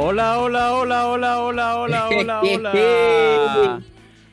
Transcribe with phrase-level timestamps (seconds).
[0.00, 3.82] Hola, hola, hola, hola, hola, hola, hola, hola.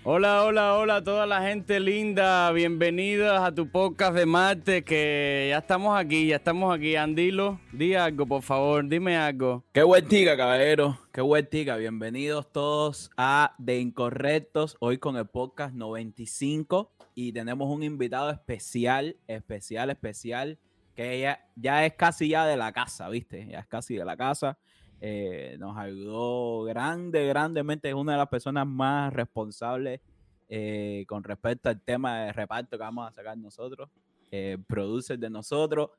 [0.04, 2.52] Hola, hola, hola toda la gente linda.
[2.52, 6.96] Bienvenidos a tu podcast de Marte, que ya estamos aquí, ya estamos aquí.
[6.96, 9.64] Andilo, di algo, por favor, dime algo.
[9.74, 11.00] Qué buen tica, caballero.
[11.12, 11.78] Qué buen tica.
[11.78, 16.92] Bienvenidos todos a De Incorrectos, hoy con el podcast 95.
[17.16, 20.60] Y tenemos un invitado especial, especial, especial,
[20.96, 23.48] que ya, ya es casi ya de la casa, ¿viste?
[23.48, 24.60] Ya es casi de la casa.
[25.08, 27.90] Eh, nos ayudó grande, grandemente.
[27.90, 30.02] Es una de las personas más responsables
[30.50, 33.88] eh, con respecto al tema de reparto que vamos a sacar nosotros,
[34.32, 35.92] eh, producer de nosotros.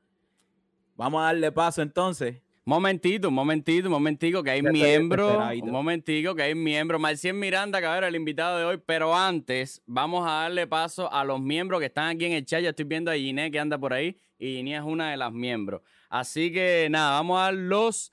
[0.97, 2.41] Vamos a darle paso entonces.
[2.65, 6.99] Momentito, un momentito, un momentico, que hay miembro, un momentico, que hay miembro.
[6.99, 11.23] Marcial Miranda, que era el invitado de hoy, pero antes vamos a darle paso a
[11.23, 12.61] los miembros que están aquí en el chat.
[12.61, 15.31] Ya estoy viendo a Giné que anda por ahí y Giné es una de las
[15.31, 15.81] miembros.
[16.09, 18.11] Así que nada, vamos a dar los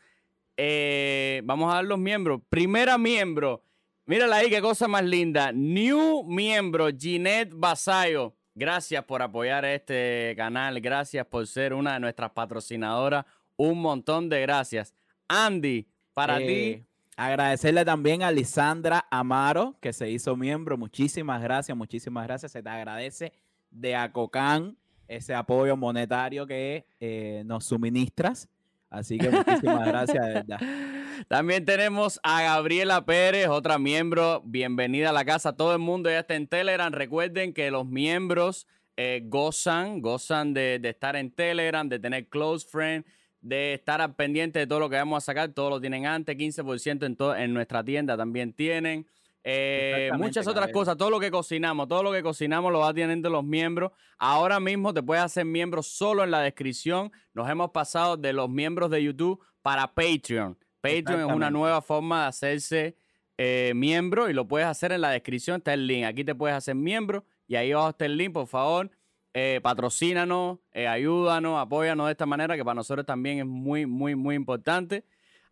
[0.57, 2.41] eh, vamos a dar los miembros.
[2.49, 3.63] Primera miembro.
[4.07, 5.51] Mírala ahí, qué cosa más linda.
[5.53, 8.35] New miembro, Ginette Basayo.
[8.55, 10.81] Gracias por apoyar este canal.
[10.81, 13.25] Gracias por ser una de nuestras patrocinadoras.
[13.57, 14.95] Un montón de gracias.
[15.29, 16.45] Andy, para ti.
[16.45, 16.85] Eh,
[17.17, 20.77] agradecerle también a Lisandra Amaro, que se hizo miembro.
[20.77, 22.53] Muchísimas gracias, muchísimas gracias.
[22.53, 23.33] Se te agradece
[23.71, 24.77] de Acocán
[25.09, 28.49] ese apoyo monetario que eh, nos suministras.
[28.95, 30.45] Así que muchísimas gracias.
[31.29, 34.41] También tenemos a Gabriela Pérez, otra miembro.
[34.45, 35.57] Bienvenida a la casa.
[35.57, 36.93] Todo el mundo ya está en Telegram.
[36.93, 43.05] Recuerden que los miembros eh, gozan, gozan de, estar en Telegram, de tener close friend,
[43.41, 45.49] de estar al pendiente de todo lo que vamos a sacar.
[45.51, 49.09] Todo lo tienen antes, 15% en, en nuestra tienda también tienen.
[49.47, 53.29] Eh, muchas otras cosas, todo lo que cocinamos, todo lo que cocinamos lo va teniendo
[53.29, 53.93] los miembros.
[54.17, 57.13] Ahora mismo te puedes hacer miembro solo en la descripción.
[57.35, 60.57] Nos hemos pasado de los miembros de YouTube para Patreon.
[60.81, 62.97] Patreon es una nueva forma de hacerse
[63.37, 65.59] eh, miembro y lo puedes hacer en la descripción.
[65.59, 66.05] Está el link.
[66.05, 68.33] Aquí te puedes hacer miembro y ahí abajo está el link.
[68.33, 68.91] Por favor,
[69.35, 74.37] eh, patrocínanos, ayúdanos, apóyanos de esta manera que para nosotros también es muy, muy, muy
[74.37, 75.05] importante.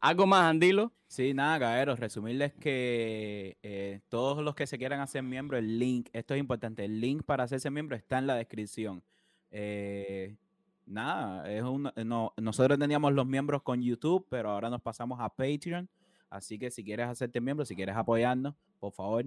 [0.02, 0.92] ¿Algo más, Andilo?
[1.06, 6.08] Sí, nada, caeros, resumirles que eh, todos los que se quieran hacer miembro, el link,
[6.12, 9.00] esto es importante, el link para hacerse miembro está en la descripción.
[9.52, 10.34] Eh,
[10.86, 15.28] nada, es un, no, nosotros teníamos los miembros con YouTube, pero ahora nos pasamos a
[15.28, 15.88] Patreon.
[16.30, 19.24] Así que si quieres hacerte miembro, si quieres apoyarnos, por favor,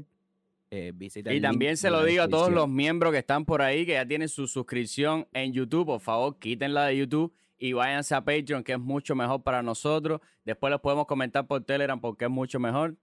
[0.72, 1.34] eh, visita.
[1.34, 4.06] Y también se lo digo a todos los miembros que están por ahí, que ya
[4.06, 7.34] tienen su suscripción en YouTube, por favor, quítenla de YouTube
[7.66, 10.22] y váyanse a Patreon, que es mucho mejor para nosotros.
[10.44, 12.96] Después les podemos comentar por Telegram porque es mucho mejor.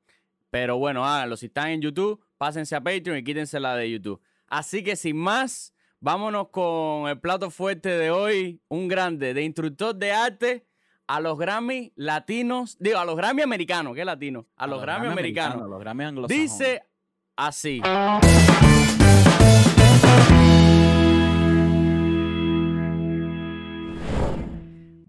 [0.50, 1.36] Pero bueno, háganlo.
[1.36, 4.20] Si están en YouTube, pásense a Patreon y quítense la de YouTube.
[4.46, 8.60] Así que sin más, vámonos con el plato fuerte de hoy.
[8.68, 10.66] Un grande de instructor de arte
[11.08, 12.76] a los Grammy latinos.
[12.78, 13.96] Digo, a los Grammy americanos.
[13.96, 14.46] ¿Qué latino?
[14.54, 15.68] A, los, Grammy, americanos.
[15.68, 16.84] los Grammy Dice
[17.34, 17.82] así.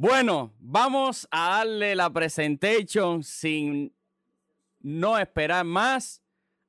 [0.04, 3.96] Bueno, vamos a darle la presentation sin
[4.82, 6.22] no esperar más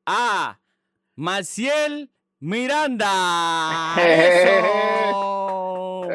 [0.07, 0.61] a
[1.17, 3.97] Maciel Miranda.
[3.99, 6.09] ¡Eso!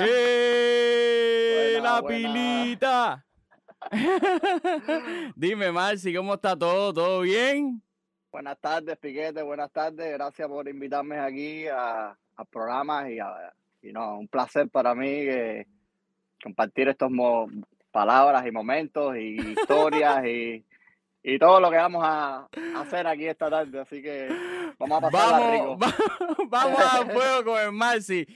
[0.00, 3.26] ¡Eh, la pilita!
[5.36, 6.94] Dime, Marci, ¿cómo está todo?
[6.94, 7.82] ¿Todo bien?
[8.32, 9.42] Buenas tardes, Piquete.
[9.42, 10.10] Buenas tardes.
[10.14, 12.16] Gracias por invitarme aquí a,
[12.50, 13.18] programa y,
[13.82, 15.73] y no, un placer para mí que
[16.44, 17.10] compartir estos
[17.90, 20.62] palabras y momentos y historias y,
[21.22, 22.46] y, todo lo que vamos a
[22.76, 23.80] hacer aquí esta tarde.
[23.80, 24.28] Así que
[24.78, 25.78] vamos a pasarla rico.
[26.48, 28.26] vamos a fuego con el Marci.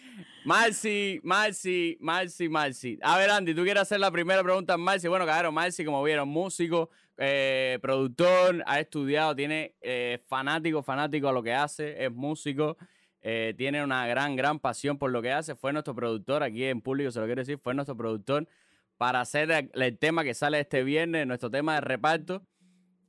[0.45, 2.99] Marci, Marci, Marci, Marci.
[3.03, 5.07] A ver, Andy, tú quieres hacer la primera pregunta a Marci.
[5.07, 11.32] Bueno, claro, Marci, como vieron, músico, eh, productor, ha estudiado, tiene eh, fanático, fanático a
[11.32, 12.79] lo que hace, es músico.
[13.23, 15.55] Eh, tiene una gran, gran pasión por lo que hace.
[15.55, 18.49] Fue nuestro productor, aquí en público se lo quiero decir, fue nuestro productor
[18.97, 22.43] para hacer el, tema que sale este viernes, nuestro tema de reparto,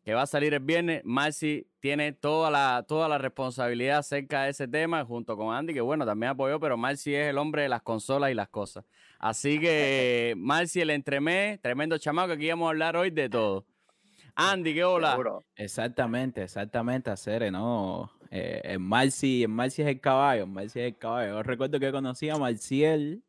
[0.04, 1.02] que va a salir el viernes.
[1.04, 5.82] Marcy tiene toda la, toda la responsabilidad acerca de ese tema, junto con Andy, que
[5.82, 8.86] bueno, también apoyó, pero Marcy es el hombre de las consolas y las cosas.
[9.18, 13.66] Así que Marcy, el entremés, tremendo chamaco, aquí vamos a hablar hoy de todo.
[14.36, 15.18] Andy, ¿qué hola?
[15.56, 18.12] Exactamente, exactamente, hacer, ¿no?
[18.32, 21.32] Eh, en Marci, en Marci es el caballo, en Marci es el caballo.
[21.34, 23.24] Yo recuerdo que conocí a Marciel.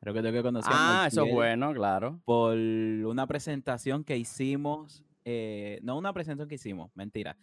[0.00, 2.20] Recuerdo que conocí a Ah, eso es bueno, claro.
[2.24, 5.04] Por una presentación que hicimos.
[5.24, 7.36] Eh, no una presentación que hicimos, mentira.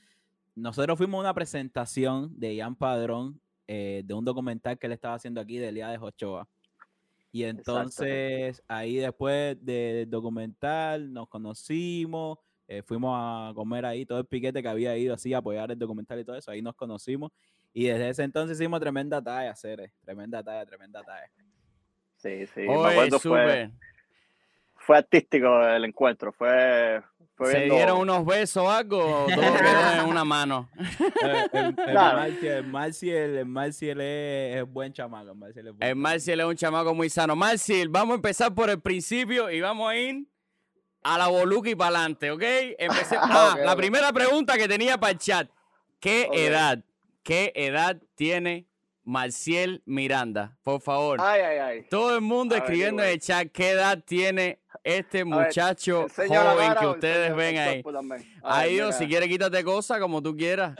[0.55, 5.13] Nosotros fuimos a una presentación de Ian Padrón eh, de un documental que él estaba
[5.13, 6.47] haciendo aquí de Elías de Ochoa.
[7.31, 14.25] Y entonces ahí después del documental nos conocimos, eh, fuimos a comer ahí todo el
[14.25, 17.31] piquete que había ido así a apoyar el documental y todo eso, ahí nos conocimos.
[17.73, 21.29] Y desde ese entonces hicimos tremenda talla, Cere, tremenda talla, tremenda talla.
[22.17, 23.69] Sí, sí, me acuerdo fue,
[24.75, 27.01] fue artístico el encuentro, fue
[27.45, 28.97] ¿Se dieron unos besos o algo?
[28.97, 30.69] todo quedó en una mano.
[31.53, 31.75] el,
[32.43, 35.35] el, Marcial, es, buen chamaco.
[35.79, 37.35] El Marcial, es, un chamaco muy sano.
[37.35, 40.25] Marcial, vamos a empezar por el principio y vamos a ir
[41.03, 42.43] a la boluca y para adelante, ¿ok?
[43.21, 45.49] Ah, la primera pregunta que tenía para el chat.
[45.99, 46.83] ¿Qué edad,
[47.23, 48.67] qué edad tiene
[49.03, 50.57] Marcial Miranda?
[50.63, 51.19] Por favor.
[51.21, 51.85] Ay, ay, ay.
[51.89, 57.35] Todo el mundo escribiendo en el chat qué edad tiene este muchacho joven que ustedes
[57.35, 57.83] ven ahí.
[58.43, 60.75] Ahí, si quiere, quítate cosas como tú quieras.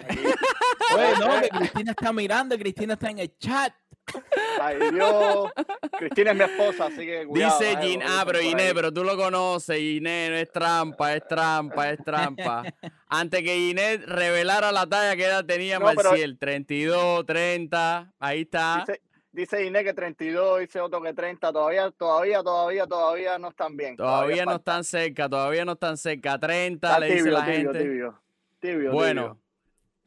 [0.96, 3.74] Oye, no, que Cristina está mirando, Cristina está en el chat.
[4.62, 5.52] Ay, Dios.
[5.98, 9.80] Cristina es mi esposa, así que Dice Gin, ah, pero Inés, pero tú lo conoces,
[9.80, 12.64] Inés, no es trampa, es trampa, es trampa.
[13.08, 18.86] Antes que Inés revelara la talla que edad tenía no, Marciel, 32, 30, ahí está.
[19.32, 21.52] Dice Inés que 32, dice otro que 30.
[21.52, 23.96] Todavía, todavía, todavía, todavía no están bien.
[23.96, 26.40] Todavía, no están cerca, todavía no están cerca.
[26.40, 27.80] 30, le dice la gente.
[27.80, 28.20] Tibio,
[28.60, 29.38] tibio, bueno,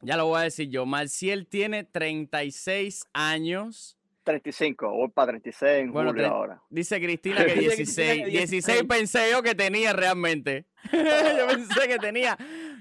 [0.01, 0.85] ya lo voy a decir yo.
[0.85, 3.97] Marciel tiene 36 años.
[4.23, 6.61] 35, voy para 36 en bueno, julio ahora.
[6.69, 8.27] Dice Cristina que 16.
[8.27, 10.65] 16 pensé yo que tenía realmente.
[10.91, 12.37] yo pensé que tenía.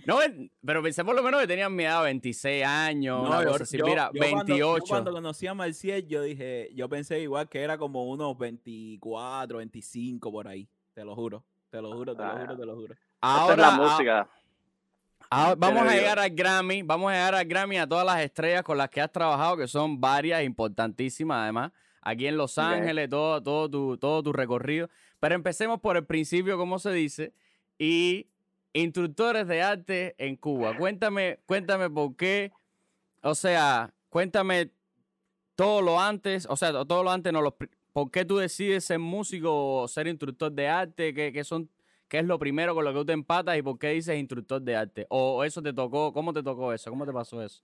[0.06, 0.19] No,
[0.64, 3.82] pero pensé por lo menos que tenían mi edad, 26 años, no, yo, así.
[3.82, 4.84] Mira, 28.
[4.88, 10.32] Cuando, conocí a Marciel, yo dije, yo pensé igual que era como unos 24, 25
[10.32, 10.69] por ahí.
[10.94, 12.94] Te lo juro, te lo juro, te lo juro, te lo juro.
[13.20, 14.31] Ahora, la música.
[15.31, 18.79] Vamos a llegar al Grammy, vamos a llegar al Grammy a todas las estrellas con
[18.79, 21.73] las que has trabajado, que son varias, importantísimas además,
[22.03, 24.88] aquí en Los Ángeles, todo, todo, tu, todo tu recorrido.
[25.21, 27.32] Pero empecemos por el principio, como se dice,
[27.79, 28.29] y
[28.73, 30.77] instructores de arte en Cuba.
[30.77, 32.53] Cuéntame, cuéntame por qué,
[33.23, 34.71] o sea, cuéntame
[35.55, 37.55] todo lo antes, o sea, todo lo antes, no, los,
[37.93, 41.12] ¿por qué tú decides ser músico o ser instructor de arte?
[41.12, 41.69] ¿Qué, son,
[42.10, 44.60] ¿Qué es lo primero con lo que tú te empatas y por qué dices instructor
[44.60, 45.06] de arte?
[45.10, 46.90] ¿O eso te tocó, cómo te tocó eso?
[46.90, 47.62] ¿Cómo te pasó eso?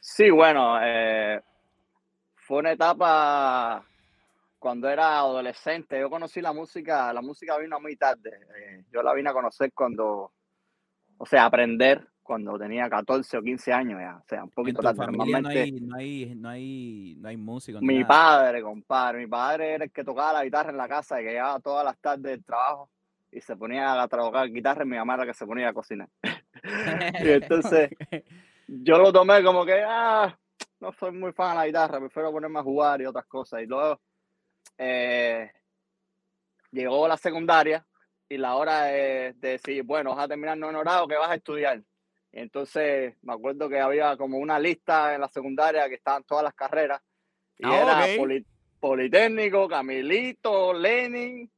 [0.00, 1.38] Sí, bueno, eh,
[2.34, 3.84] fue una etapa
[4.58, 8.30] cuando era adolescente, yo conocí la música, la música vino muy tarde.
[8.56, 10.32] Eh, yo la vine a conocer cuando,
[11.18, 14.98] o sea, aprender cuando tenía 14 o 15 años, ya, o sea, un poquito tarde.
[14.98, 17.80] Normalmente, no hay, no hay, no hay, música.
[17.82, 21.24] Mi padre, compadre, mi padre era el que tocaba la guitarra en la casa y
[21.24, 22.88] que llegaba todas las tardes del trabajo
[23.32, 25.72] y se ponía a trabajar guitarra y mi mamá era la que se ponía a
[25.72, 26.08] cocinar.
[27.24, 27.90] y entonces
[28.66, 30.36] yo lo tomé como que, ah,
[30.80, 33.62] no soy muy fan de la guitarra, prefiero ponerme a jugar y otras cosas.
[33.62, 34.00] Y luego
[34.78, 35.50] eh,
[36.70, 37.84] llegó la secundaria
[38.28, 41.82] y la hora de, decir, bueno, vas a terminar no honorado, que vas a estudiar?
[42.32, 46.44] Y entonces me acuerdo que había como una lista en la secundaria que estaban todas
[46.44, 47.02] las carreras.
[47.58, 48.24] Y ah, era
[48.78, 51.50] Politécnico, Camilito, Lenin.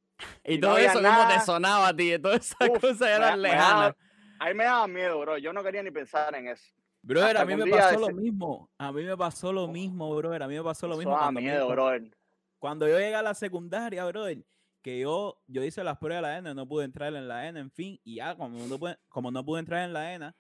[0.45, 2.19] Y, todo eso, ¿cómo te sonaba a ti?
[2.19, 3.95] Todas esas cosas eran lejanas.
[4.39, 5.39] Ahí me daba miedo, bro.
[5.39, 6.65] Yo no quería ni pensar en eso.
[7.03, 8.71] Brother, a mí me pasó lo mismo.
[8.79, 10.43] A mí me pasó lo mismo, brother.
[10.43, 11.33] A mí me pasó lo mismo.
[11.33, 12.11] miedo, brother.
[12.59, 14.45] Cuando yo llegué a la secundaria, brother,
[14.83, 17.61] que yo, yo hice las pruebas de la ENA, no pude entrar en la ENA,
[17.61, 20.37] en fin, y ya, como no pude, como no pude entrar en la ENA,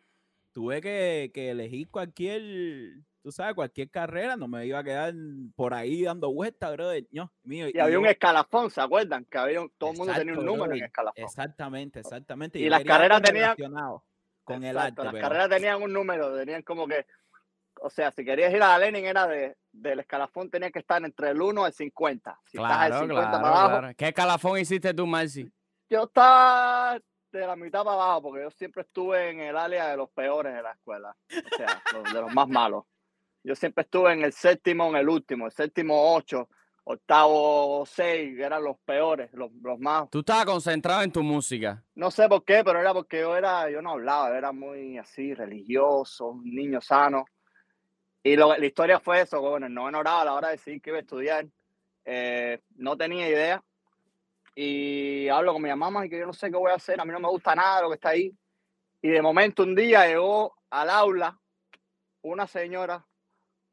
[0.52, 2.42] tuve que, elegir cualquier,
[3.22, 5.14] tú sabes, cualquier carrera, no me iba a quedar
[5.54, 7.06] por ahí dando vueltas, brother.
[7.42, 9.24] mío, y, había un escalafón, ¿se acuerdan?
[9.24, 11.24] Que había, todo el mundo tenía un número en escalafón.
[11.24, 12.58] Exactamente, exactamente.
[12.58, 13.56] Y, las carreras tenían...
[14.44, 17.06] Con el arte, las carreras tenían un número, tenían como que
[17.80, 21.02] o sea, si querías ir a la Lenin era de, del escalafón, tenía que estar
[21.04, 22.40] entre el 1 y el 50.
[22.44, 23.94] Si estás el 50 para abajo.
[23.96, 25.50] ¿Qué escalafón hiciste tú, Marci?
[25.88, 26.98] Yo estaba
[27.32, 30.54] de la mitad para abajo, porque yo siempre estuve en el área de los peores
[30.54, 31.16] de la escuela.
[31.30, 32.84] O sea, de los más malos.
[33.44, 36.48] Yo siempre estuve en el séptimo, en el último, el séptimo 8,
[36.84, 40.08] octavo 6, que eran los peores, los, los, más.
[40.10, 41.82] Tú estabas concentrado en tu música.
[41.94, 45.34] No sé por qué, pero era porque yo era, yo no hablaba, era muy así,
[45.34, 47.24] religioso, un niño sano.
[48.22, 50.90] Y lo, la historia fue eso, bueno, no enhoraba a la hora de decir que
[50.90, 51.46] iba a estudiar.
[52.04, 53.62] Eh, no tenía idea.
[54.54, 57.04] Y hablo con mi mamá y que yo no sé qué voy a hacer, a
[57.04, 58.32] mí no me gusta nada lo que está ahí.
[59.00, 61.40] Y de momento un día llegó al aula
[62.20, 63.04] una señora,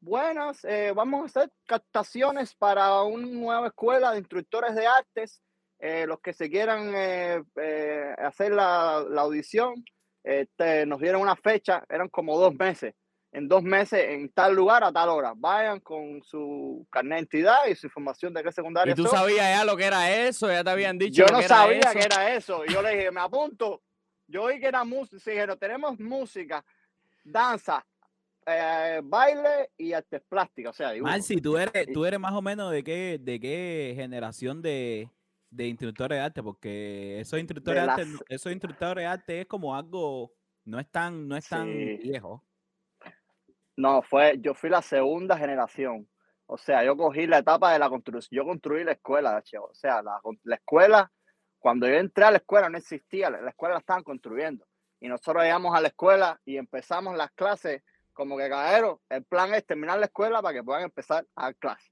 [0.00, 5.42] buenas, eh, vamos a hacer captaciones para una nueva escuela de instructores de artes.
[5.78, 6.94] Eh, los que se quieran
[8.18, 9.82] hacer la, la audición,
[10.22, 12.94] este, nos dieron una fecha, eran como dos meses
[13.32, 15.32] en dos meses en tal lugar a tal hora.
[15.36, 19.18] Vayan con su carnet de identidad y su información de qué secundaria ¿Y tú son.
[19.18, 20.50] sabías ya lo que era eso?
[20.50, 21.92] ¿Ya te habían dicho Yo lo no que era sabía eso?
[21.92, 22.64] que era eso.
[22.66, 23.82] Y yo le dije, me apunto.
[24.26, 25.30] Yo oí que era música.
[25.30, 26.64] Dijeron, tenemos música,
[27.24, 27.84] danza,
[28.50, 30.70] eh, baile y artes plásticas.
[30.70, 31.10] O sea, dibujo.
[31.10, 35.08] Marci, tú eres, tú eres más o menos de qué, de qué generación de,
[35.50, 39.06] de instructores de arte, porque esos instructores de, De arte, las- no- esos instructores de
[39.06, 40.32] arte es como algo,
[40.64, 41.96] no es tan, no es tan Sí.
[42.02, 42.44] viejo.
[43.76, 46.08] No, fue, yo fui la segunda generación.
[46.46, 48.36] O sea, yo cogí la etapa de la construcción.
[48.42, 49.66] Yo construí la escuela, chavo.
[49.66, 51.10] O sea, la, la escuela,
[51.58, 54.66] cuando yo entré a la escuela no existía, la, la escuela la estaban construyendo.
[55.00, 57.82] Y nosotros llegamos a la escuela y empezamos las clases
[58.20, 61.56] como que, caballero, el plan es terminar la escuela para que puedan empezar a dar
[61.56, 61.90] clases.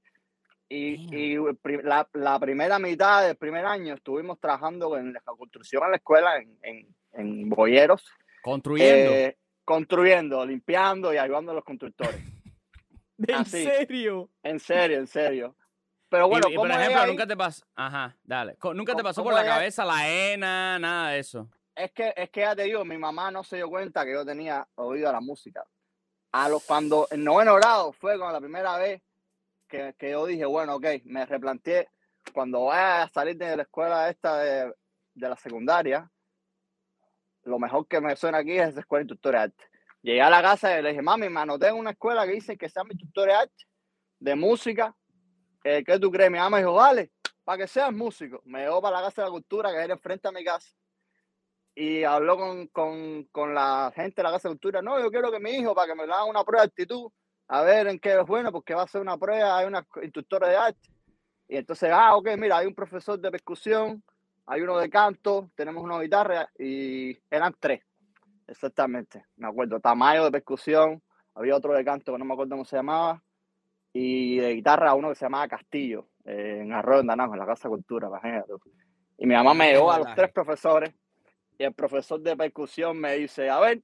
[0.69, 1.35] Y, y
[1.81, 6.37] la, la primera mitad del primer año estuvimos trabajando en la construcción en la escuela,
[6.37, 8.05] en, en, en boyeros,
[8.43, 9.11] Construyendo.
[9.11, 12.21] eh, construyendo, limpiando y ayudando a los constructores.
[13.17, 13.63] ¿En Así.
[13.63, 14.29] serio?
[14.43, 15.55] En serio, en serio.
[16.07, 17.65] Pero Y- bueno, y, ¿cómo por ejemplo, nunca te pasó.
[17.75, 18.55] Ajá, dale.
[18.75, 21.49] Nunca te ¿Cómo- pasó por la cabeza la ENA, nada de eso.
[21.75, 24.23] Es que, es que ya te digo, mi mamá no se dio cuenta que yo
[24.23, 25.63] tenía oído a la música.
[26.31, 29.01] A los, cuando en noveno grado fue con la primera vez
[29.67, 31.89] que, que yo dije, bueno, ok, me replanteé,
[32.33, 34.73] cuando vaya a salir de la escuela esta de,
[35.13, 36.09] de la secundaria,
[37.43, 39.63] lo mejor que me suena aquí es esa escuela de instructor de arte.
[40.01, 42.57] Llegué a la casa y le dije, mami, me anoté en una escuela que dice
[42.57, 43.65] que se llama instructor de arte,
[44.19, 44.95] de música.
[45.63, 46.31] Eh, ¿Qué tú crees?
[46.31, 47.11] Mi mamá me dijo, vale,
[47.43, 48.41] para que seas músico.
[48.45, 50.69] Me llevó para la Casa de la Cultura, que era enfrente a mi casa.
[51.75, 54.81] Y habló con, con, con la gente de la Casa de Cultura.
[54.81, 57.11] No, yo quiero que mi hijo, para que me le hagan una prueba de actitud,
[57.47, 60.47] a ver en qué es bueno, porque va a hacer una prueba, hay una instructora
[60.47, 60.89] de arte.
[61.47, 64.03] Y entonces, ah, ok, mira, hay un profesor de percusión,
[64.45, 67.81] hay uno de canto, tenemos una guitarra, y eran tres,
[68.45, 69.79] exactamente, me acuerdo.
[69.79, 71.01] Tamayo de percusión,
[71.33, 73.23] había otro de canto que no me acuerdo cómo se llamaba,
[73.91, 77.47] y de guitarra uno que se llamaba Castillo, eh, en Arroyo de Naranjo, en la
[77.47, 78.53] Casa de Cultura, imagínate.
[79.17, 80.93] Y mi mamá me llevó a los tres profesores,
[81.59, 83.83] y el profesor de percusión me dice, a ver,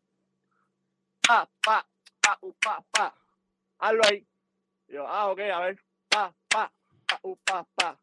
[1.27, 1.85] pa, pa,
[2.21, 3.15] pa, pa, pa,
[3.79, 4.25] hazlo ahí.
[4.87, 6.71] Y yo, ah, ok, a ver, pa, pa,
[7.05, 7.99] pa, pa, pa.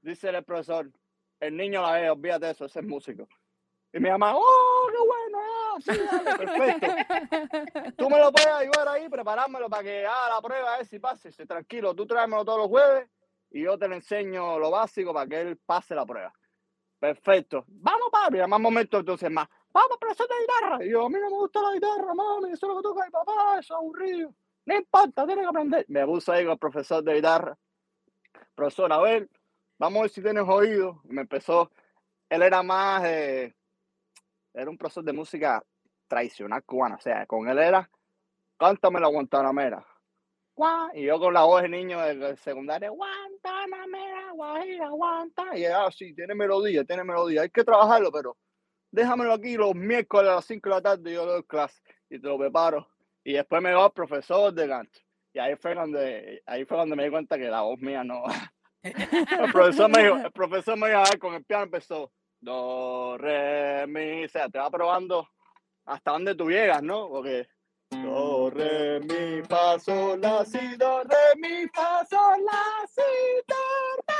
[0.00, 0.90] Dice el profesor,
[1.38, 3.28] el niño la ve, olvídate de eso, ese es músico.
[3.92, 7.92] Y mi mamá, oh, qué bueno, ah, sí, perfecto.
[7.98, 10.98] Tú me lo puedes ayudar ahí, preparármelo para que haga la prueba, a ver si
[10.98, 11.30] pase.
[11.46, 13.10] Tranquilo, tú tráemelo todos los jueves
[13.50, 16.32] y yo te le enseño lo básico para que él pase la prueba.
[17.00, 17.64] Perfecto.
[17.66, 19.48] Vamos, papi, más momento entonces más.
[19.72, 20.84] Vamos, profesor de guitarra.
[20.84, 23.04] Y yo, a mí no me gusta la guitarra, mami, eso es lo que toca
[23.06, 24.34] mi papá, eso es aburrido.
[24.66, 25.86] No importa, tiene que aprender.
[25.88, 27.56] Me puso ahí con el profesor de guitarra.
[28.54, 29.30] Profesor, a ver,
[29.78, 31.00] vamos a ver si tienes oído.
[31.04, 31.70] Me empezó,
[32.28, 33.54] él era más, eh,
[34.52, 35.64] era un profesor de música
[36.06, 37.88] tradicional cubana, o sea, con él era,
[38.58, 39.86] cántame la guantanamera.
[40.94, 45.56] Y yo con la voz de niño de de secundaria, guantanamera, guajira, guanta.
[45.56, 47.42] Y ah, sí, tiene melodía, tiene melodía.
[47.42, 48.36] Hay que trabajarlo, pero
[48.90, 52.26] déjamelo aquí los miércoles a las 5 de la tarde, yo doy clase y te
[52.26, 52.86] lo preparo.
[53.24, 54.98] Y después me va el profesor de canto.
[55.32, 58.24] Y ahí fue donde, ahí fue donde me di cuenta que la voz mía no.
[58.82, 62.12] El profesor me dijo, el profesor me dijo, a ver, con el piano empezó.
[62.40, 65.28] Do, re, mi, o sea, te va probando
[65.84, 67.08] hasta dónde tú llegas, ¿no?
[67.08, 67.46] Porque
[68.00, 73.02] do, re, mi, fa, sol, la, si, do, re, mi, fa, sol, la, si,
[73.46, 73.56] do,
[74.06, 74.14] re,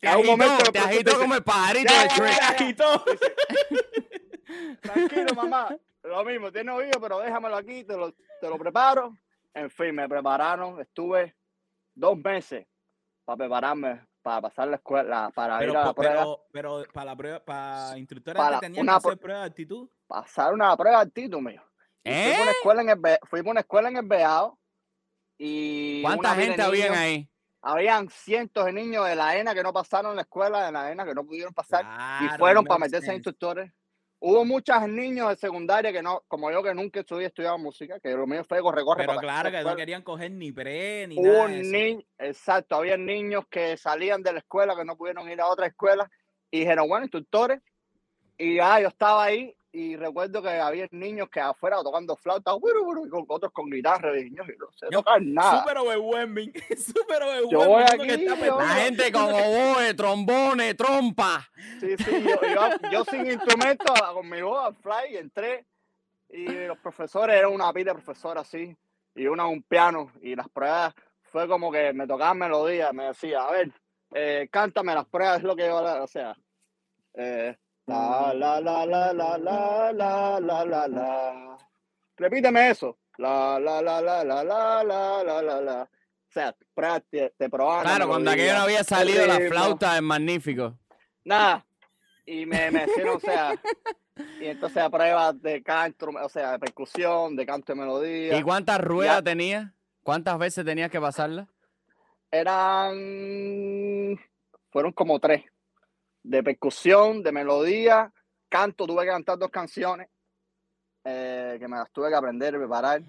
[0.00, 2.30] Te A un momento agitó, te agitó como el pajarito "Ya, de ya, Shrek.
[2.32, 2.48] ya, ya".
[2.48, 3.04] Agitó.
[4.82, 5.76] Tranquilo, mamá.
[6.02, 9.16] Lo mismo, tiene oído, pero déjamelo aquí, te lo, te lo preparo.
[9.54, 10.80] En fin, me prepararon.
[10.80, 11.34] Estuve
[11.94, 12.66] dos meses
[13.24, 16.14] para prepararme, para pasar la escuela, para ir Pero, a la po- prueba,
[16.52, 19.46] pero, pero para la prueba, para instructores Para que tenían una que hacer prueba de
[19.46, 19.88] actitud.
[20.06, 21.62] Pasar una prueba de actitud mío.
[22.04, 22.54] Y Fui por una ¿Eh?
[22.54, 24.58] escuela en el, fui por una escuela en el Beado
[25.38, 27.28] y ¿Cuánta gente había ahí?
[27.62, 31.06] Habían cientos de niños de la ENA que no pasaron la escuela, de la ENA
[31.06, 31.84] que no pudieron pasar
[32.22, 33.16] y fueron para meterse a sense.
[33.16, 33.72] instructores.
[34.20, 38.10] Hubo muchos niños de secundaria que no, como yo que nunca estudié estudiado música, que
[38.10, 39.02] lo mío fue corre, corre.
[39.02, 41.70] Pero para claro que no querían coger ni pre ni Hubo nada de eso.
[41.72, 45.66] niños, exacto, había niños que salían de la escuela, que no pudieron ir a otra
[45.66, 46.10] escuela,
[46.50, 47.60] y dijeron, bueno, instructores,
[48.38, 52.84] y ah, yo estaba ahí, y recuerdo que había niños que afuera tocando flauta, buru,
[52.84, 55.58] buru, y con, otros con guitarra, y niños, y no sé Yo- tocar nada.
[55.58, 56.52] Súper overwhelming.
[56.78, 57.50] Súper overwhelming.
[57.50, 61.48] Yo voy aquí, está yo- La gente con oboe, trombone, trompa.
[61.80, 65.64] Sí, sí, yo, yo, yo sin instrumento, con mi voz al fly, entré,
[66.30, 68.76] y los profesores eran una pila de profesores así,
[69.16, 73.42] y una un piano, y las pruebas fue como que me tocaban melodías, me decía,
[73.42, 73.72] a ver,
[74.12, 76.36] eh, cántame las pruebas, es lo que yo, o sea,
[77.14, 81.58] eh, la, la, la, la, la, la, la, la, la, la,
[82.16, 82.98] repíteme eso.
[83.18, 85.82] La, la, la, la, la, la, la, la, la, la.
[85.82, 86.54] O sea,
[87.10, 87.84] te, te probaban.
[87.84, 90.76] Claro, cuando aquello no había salido la flauta es magnífico.
[91.24, 91.64] Nada.
[92.26, 93.54] Y me, me hicieron, o sea,
[94.40, 98.38] y entonces a pruebas de canto, o sea, de percusión, de canto de melodía.
[98.38, 99.70] ¿Y cuántas ruedas tenías?
[100.02, 101.46] ¿Cuántas veces tenías que pasarla?
[102.30, 104.18] Eran,
[104.70, 105.44] fueron como tres.
[106.24, 108.12] De percusión, de melodía,
[108.48, 110.08] canto, tuve que cantar dos canciones
[111.04, 113.02] eh, que me las tuve que aprender, preparar.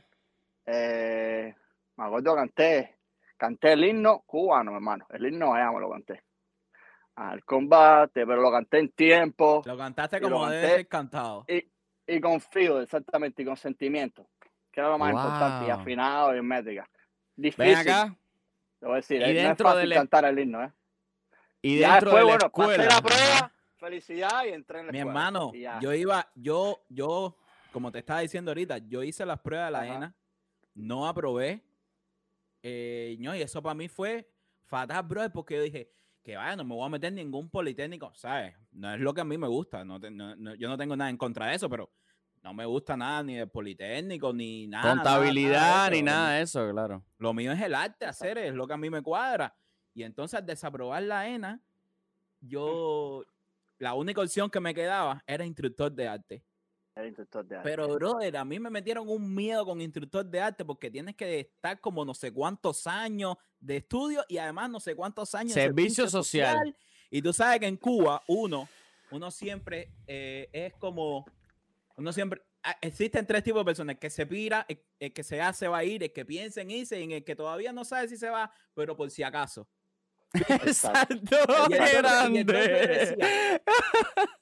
[0.66, 1.56] Eh,
[1.96, 2.98] me acuerdo que canté,
[3.38, 5.08] canté el himno cubano, hermano.
[5.10, 6.24] El himno me lo canté.
[7.16, 9.62] Al combate, pero lo canté en tiempo.
[9.66, 11.46] Lo cantaste como debe ser cantado.
[11.48, 11.66] Y,
[12.06, 14.28] y con feel, exactamente, y con sentimiento.
[14.70, 16.90] Que era lo más importante, y afinado y en métrica.
[17.34, 17.66] Difícil.
[17.66, 18.16] Ven acá.
[18.78, 20.72] Te voy a decir, y dentro no es fácil cantar el himno, ¿eh?
[21.66, 22.84] Y dentro de la bueno, escuela.
[22.86, 27.36] Pasé la prueba, felicidad y entré en la Mi hermano, yo iba, yo, yo
[27.72, 30.16] como te estaba diciendo ahorita, yo hice las pruebas de la ENA,
[30.76, 31.64] no aprobé.
[32.62, 34.30] Eh, y eso para mí fue
[34.64, 35.92] fatal, bro, porque yo dije
[36.24, 38.56] que vaya, no me voy a meter en ningún politécnico, ¿sabes?
[38.72, 41.48] No es lo que a mí me gusta, no, yo no tengo nada en contra
[41.48, 41.92] de eso, pero
[42.44, 44.96] no me gusta nada ni de politécnico, ni nada.
[44.96, 47.04] Contabilidad, ni nada de eso, claro.
[47.18, 49.56] Lo mío es el arte, hacer, es lo que a mí me cuadra.
[49.96, 51.62] Y entonces al desaprobar la ENA,
[52.42, 53.26] yo,
[53.80, 56.44] la única opción que me quedaba era instructor de arte.
[57.64, 61.40] Pero, brother, a mí me metieron un miedo con instructor de arte porque tienes que
[61.40, 65.62] estar como no sé cuántos años de estudio y además no sé cuántos años de
[65.62, 66.76] servicio social.
[67.10, 68.68] Y tú sabes que en Cuba, uno,
[69.12, 71.26] uno siempre eh, es como,
[71.98, 74.66] uno siempre, ah, existen tres tipos de personas, que se pira,
[75.00, 77.24] el, que se hace va a ir, el que piensa en irse y en el
[77.24, 79.68] que todavía no sabe si se va, pero por si acaso.
[80.50, 81.38] Exacto,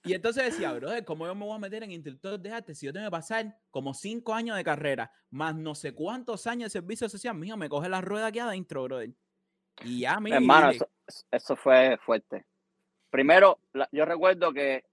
[0.04, 2.86] y entonces, decía, bro, ¿cómo yo me voy a meter en instructor de arte si
[2.86, 6.80] yo tengo que pasar como cinco años de carrera, más no sé cuántos años de
[6.80, 7.36] servicio social?
[7.36, 9.04] Mío, me coge la rueda aquí adentro, bro.
[9.04, 10.72] Y ya, mi Hermano,
[11.32, 12.46] eso, fue fuerte.
[13.10, 13.60] Primero,
[13.92, 14.86] yo recuerdo que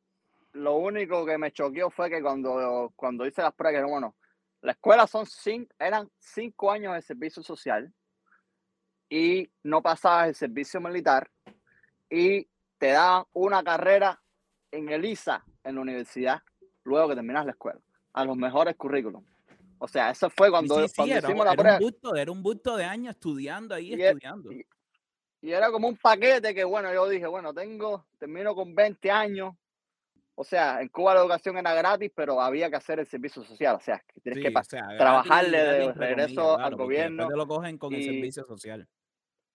[0.53, 4.17] lo único que me choqueó fue que cuando, cuando hice las pruebas, bueno,
[4.63, 7.93] la escuela son cinco, eran cinco años de servicio social
[9.11, 11.29] y no pasabas el servicio militar
[12.09, 12.47] y
[12.79, 14.23] te daban una carrera
[14.71, 16.43] en el ISA, en la universidad,
[16.85, 17.81] luego que terminas la escuela,
[18.13, 19.29] a los mejores currículums.
[19.79, 21.79] O sea, eso fue cuando, hicimos la prueba.
[22.17, 24.53] era un busto de años estudiando ahí, estudiando.
[24.53, 24.65] y,
[25.43, 29.55] era como un paquete que, bueno, yo dije, bueno, tengo, termino con 20 años.
[30.35, 33.77] O sea, en Cuba la educación era gratis, pero había que hacer el servicio social.
[33.77, 34.53] O sea, que tienes que
[34.97, 37.27] trabajarle de regreso al gobierno.
[37.29, 38.87] Te lo cogen con el servicio social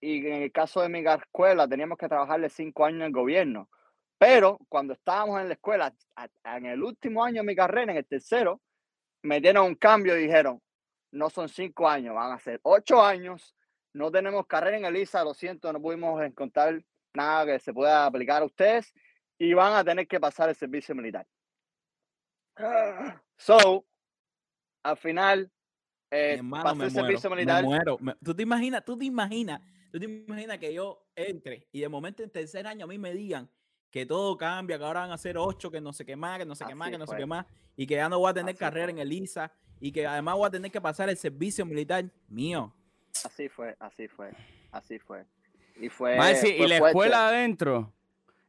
[0.02, 3.70] y en el caso de mi escuela teníamos que trabajarle cinco años en el gobierno.
[4.18, 5.94] Pero cuando estábamos en la escuela,
[6.44, 8.62] en el último año de mi carrera, en el tercero,
[9.22, 10.62] me dieron un cambio y dijeron,
[11.12, 13.56] no son cinco años, van a ser ocho años,
[13.94, 16.82] no tenemos carrera en el ISA, lo siento, no pudimos encontrar
[17.14, 18.94] nada que se pueda aplicar a ustedes
[19.38, 21.26] y van a tener que pasar el servicio militar.
[23.38, 23.86] So,
[24.82, 25.52] al final,
[26.10, 27.64] eh, pasé el servicio militar.
[27.64, 27.98] Me muero.
[28.24, 28.86] ¿Tú te imaginas?
[28.86, 29.60] ¿Tú te imaginas?
[29.96, 33.14] ¿Tú te imaginas que yo entre y de momento en tercer año a mí me
[33.14, 33.50] digan
[33.90, 36.44] que todo cambia, que ahora van a ser ocho, que no sé qué más, que
[36.44, 37.46] no sé qué más, que no sé qué más,
[37.78, 40.48] y que ya no voy a tener carrera en el ISA, y que además voy
[40.48, 42.76] a tener que pasar el servicio militar mío?
[43.24, 44.32] Así fue, así fue,
[44.74, 45.24] así fue.
[45.78, 46.18] Y fue.
[46.18, 47.94] y la escuela adentro.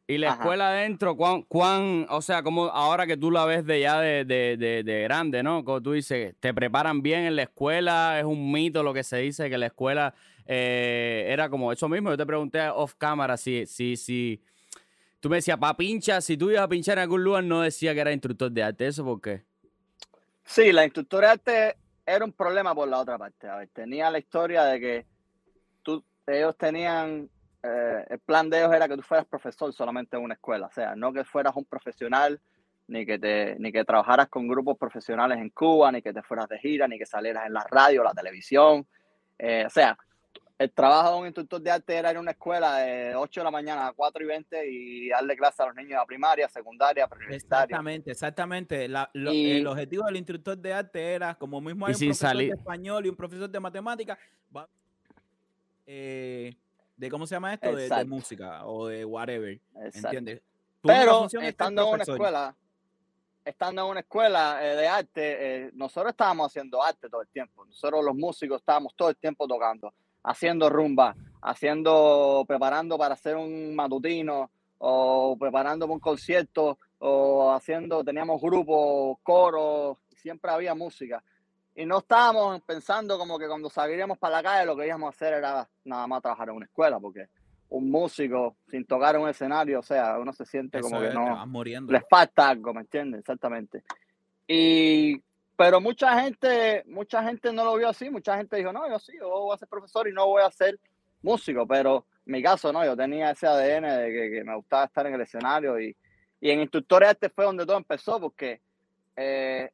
[0.09, 3.80] Y la escuela adentro, ¿cuán, cuán, o sea, como ahora que tú la ves de
[3.80, 5.64] ya de, de, de, grande, ¿no?
[5.64, 9.18] Como tú dices, te preparan bien en la escuela, es un mito lo que se
[9.18, 10.12] dice, que la escuela
[10.46, 12.11] eh, era como eso mismo.
[12.11, 14.42] Yo te pregunté off cámara si, si, si.
[15.20, 17.94] Tú me decías, pa' pincha, si tú ibas a pinchar en algún lugar, no decía
[17.94, 18.87] que era instructor de arte.
[18.87, 19.44] ¿Eso por qué?
[20.44, 23.48] Sí, la instructora de arte era un problema por la otra parte.
[23.48, 25.06] A ver, tenía la historia de que
[25.82, 27.28] tú, ellos tenían.
[27.62, 30.66] Eh, el plan de ellos era que tú fueras profesor solamente en una escuela.
[30.66, 32.40] O sea, no que fueras un profesional
[32.88, 36.48] ni que te ni que trabajaras con grupos profesionales en Cuba, ni que te fueras
[36.48, 38.87] de gira, ni que salieras en la radio, la televisión.
[39.38, 39.98] Eh, o sea,
[40.59, 43.51] el trabajo de un instructor de arte era en una escuela de 8 de la
[43.51, 47.07] mañana a 4 y 20 y darle clase a los niños de la primaria, secundaria,
[47.07, 47.64] preuniversitaria.
[47.64, 48.85] Exactamente, exactamente.
[48.87, 53.09] el objetivo del instructor de arte era, como mismo hay un profesor de español y
[53.11, 54.19] un profesor de matemáticas,
[55.87, 56.57] eh,
[56.97, 59.61] de cómo se llama esto, de, música o de whatever.
[59.75, 60.40] ¿Entiendes?
[60.83, 62.57] Pero estando en una escuela,
[63.45, 67.66] estando en una escuela eh, de arte, eh, nosotros estábamos haciendo arte todo el tiempo.
[67.66, 69.92] Nosotros los músicos estábamos todo el tiempo tocando
[70.27, 78.41] haciendo rumba, haciendo, preparando para hacer un matutino o preparando un concierto o haciendo, teníamos
[78.41, 81.23] grupos, coros, siempre había música.
[81.75, 85.11] y no estábamos pensando como que cuando saliríamos para la calle lo que íbamos a
[85.11, 87.29] hacer era nada más trabajar en una escuela, porque
[87.69, 91.47] un músico sin tocar un escenario, o sea, uno se siente como que no
[91.89, 93.21] le falta algo, ¿me entiendes?
[93.21, 93.85] Exactamente.
[94.49, 95.21] Y
[95.57, 99.12] pero mucha gente, mucha gente no lo vio así, mucha gente dijo, no, yo sí,
[99.19, 100.79] yo voy a ser profesor y no voy a ser
[101.23, 105.07] músico, pero en mi caso no, yo tenía ese ADN de que, me gustaba estar
[105.07, 105.97] en el escenario y,
[106.40, 108.61] y en Instructores Este fue donde todo empezó, porque
[109.16, 109.71] eh,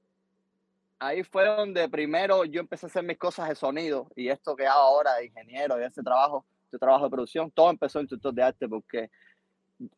[1.01, 4.67] ahí fue donde primero yo empecé a hacer mis cosas de sonido y esto que
[4.67, 8.33] hago ahora de ingeniero y ese trabajo, este trabajo de producción, todo empezó en Instructor
[8.33, 9.11] de Arte porque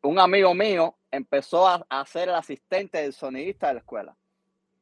[0.01, 4.17] un amigo mío empezó a, a ser el asistente del sonidista de la escuela.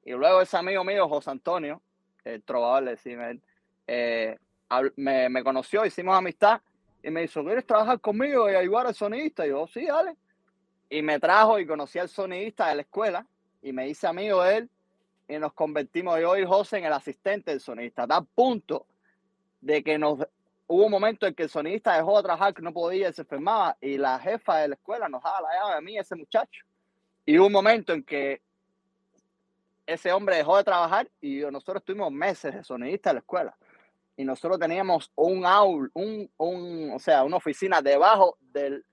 [0.05, 1.81] Y luego ese amigo mío, José Antonio,
[2.25, 3.41] el trovador, le
[3.87, 4.39] eh,
[4.97, 6.61] me, me, conoció, hicimos amistad
[7.03, 9.47] y me dijo, ¿quieres trabajar conmigo y ayudar al sonidista?
[9.47, 10.17] Y yo, sí, dale.
[10.89, 13.27] Y me trajo y conocí al sonidista de la escuela
[13.63, 14.71] y me hice amigo de él
[15.29, 18.07] y nos convertimos yo y José en el asistente del sonidista.
[18.09, 18.87] A punto
[19.61, 20.19] de que nos
[20.67, 23.77] hubo un momento en que el sonidista dejó de trabajar, que no podía, se enfermaba
[23.81, 26.65] y la jefa de la escuela nos daba la llave a mí, ese muchacho.
[27.25, 28.43] Y hubo un momento en que
[29.93, 33.57] ese hombre dejó de trabajar y nosotros tuvimos meses de sonidista en la escuela.
[34.17, 38.85] Y nosotros teníamos un aul, un, un, o sea, una oficina debajo del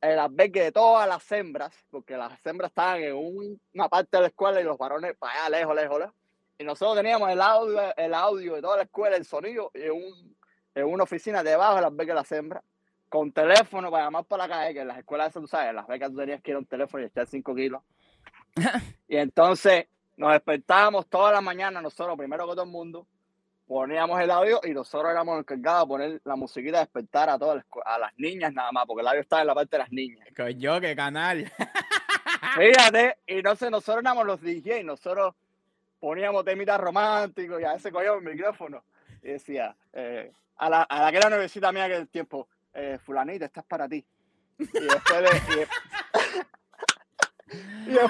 [0.00, 4.28] el albergue de todas las hembras, porque las hembras estaban en una parte de la
[4.28, 6.14] escuela y los varones para allá, lejos, lejos, lejos.
[6.58, 10.36] Y nosotros teníamos el audio, el audio de toda la escuela, el sonido, en, un,
[10.74, 12.62] en una oficina debajo del albergue de las hembras,
[13.08, 15.86] con teléfono para llamar para la calle, que en las escuelas, tú sabes, en las
[15.86, 17.82] becas tú tenías que ir a un teléfono y echar 5 kilos.
[19.08, 23.06] y entonces nos despertábamos toda la mañana nosotros, primero que todo el mundo,
[23.66, 27.64] poníamos el audio y nosotros éramos encargados de poner la musiquita de despertar a todas
[27.84, 30.26] a las niñas nada más, porque el audio estaba en la parte de las niñas.
[30.36, 31.50] Coño, qué canal.
[32.56, 35.34] Fíjate, y no sé, nosotros éramos los DJ, nosotros
[36.00, 38.82] poníamos temitas románticos y a veces cogíamos el micrófono
[39.22, 42.98] y decía, eh, a, la, a la que era nuevecita mía que el tiempo, eh,
[43.04, 44.04] fulanita, estás para ti.
[44.58, 45.68] Y después de,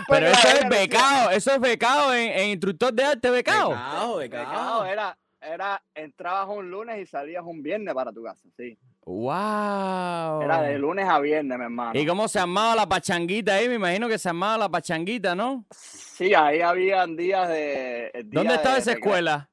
[0.08, 3.70] Pero eso es becado, eso es becado en, instructor de arte becado.
[3.70, 4.86] Becado, becado.
[4.86, 8.78] Era, era, entrabas un lunes y salías un viernes para tu casa, sí.
[9.04, 10.42] Wow.
[10.42, 11.98] Era de lunes a viernes, mi hermano.
[11.98, 13.68] ¿Y cómo se armaba la pachanguita ahí?
[13.68, 15.64] Me imagino que se armaba la pachanguita, ¿no?
[15.70, 18.12] Sí, ahí habían días de.
[18.26, 19.50] ¿Dónde estaba esa escuela?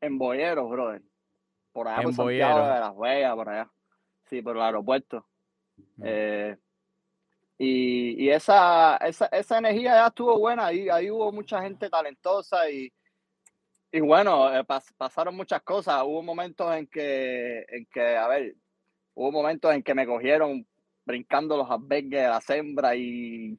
[0.00, 1.02] En Boyeros, brother.
[1.72, 3.70] Por allá, en por de las Vegas, por allá.
[4.28, 5.26] Sí, por el aeropuerto.
[6.02, 6.56] Eh,
[7.64, 12.92] y, esa, esa, esa, energía ya estuvo buena, ahí, ahí hubo mucha gente talentosa y,
[13.92, 14.64] y bueno, eh,
[14.96, 16.02] pasaron muchas cosas.
[16.04, 18.56] Hubo momentos en que, en que, a ver,
[19.14, 20.66] hubo momentos en que me cogieron
[21.04, 23.56] brincando los albergues de la sembra y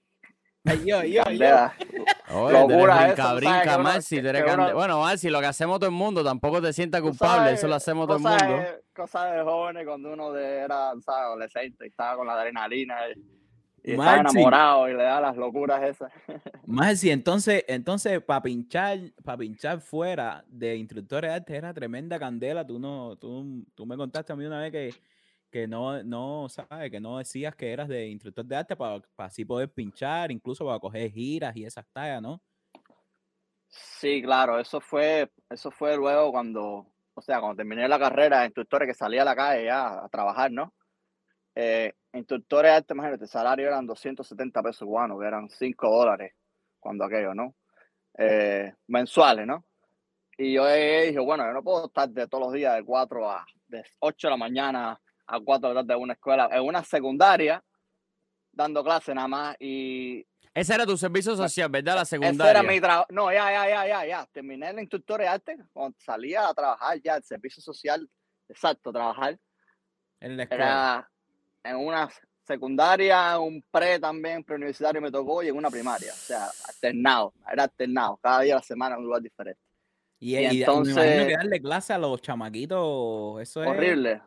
[0.65, 2.49] Ay, yo, yo, yo.
[2.49, 7.01] Locura brinca, brinca, Marci, Bueno, Marci, lo que hacemos todo el mundo, tampoco te sientas
[7.01, 8.65] culpable, eso lo hacemos todo el mundo.
[8.93, 12.95] Cosas de jóvenes cuando uno era adolescente y estaba con la adrenalina.
[13.09, 13.42] Y
[13.83, 16.11] y está enamorado y le da las locuras esas.
[16.65, 22.17] Más si entonces, entonces para pinchar, para pinchar fuera de instructores de arte era tremenda
[22.17, 22.65] candela.
[22.65, 24.95] Tú no, tú, tú me contaste a mí una vez que,
[25.51, 29.27] que no, no, sabes, que no decías que eras de instructor de arte para, para
[29.27, 32.41] así poder pinchar, incluso para coger giras y esas tallas, ¿no?
[33.67, 38.45] Sí, claro, eso fue, eso fue luego cuando, o sea, cuando terminé la carrera de
[38.45, 40.73] instructores que salía a la calle ya a trabajar, ¿no?
[41.55, 46.33] Eh, instructores de arte, imagínate, el salario eran 270 pesos cubanos, que eran 5 dólares
[46.79, 47.55] cuando aquello, ¿no?
[48.17, 49.65] Eh, mensuales, ¿no?
[50.37, 53.45] Y yo dije, bueno, yo no puedo estar de todos los días de 4 a,
[53.67, 56.83] de 8 de la mañana a 4 de la tarde en una escuela, en una
[56.83, 57.63] secundaria,
[58.51, 60.25] dando clases nada más y...
[60.55, 61.95] Ese era tu servicio social, ¿verdad?
[61.95, 62.51] La secundaria.
[62.51, 63.07] Ese era mi trabajo.
[63.09, 64.25] No, ya, ya, ya, ya, ya.
[64.31, 68.07] Terminé el instructor de arte, cuando salía a trabajar ya, el servicio social,
[68.47, 69.39] exacto, trabajar.
[70.19, 71.11] En la escuela
[71.63, 72.09] en una
[72.43, 76.11] secundaria, un pre también, preuniversitario me tocó y en una primaria.
[76.11, 79.61] O sea, alternado, era alternado, cada día de la semana en un lugar diferente.
[80.19, 81.27] Y, entonces.
[81.27, 83.69] que darle clase a los chamaquitos, eso es.
[83.69, 84.21] Horrible.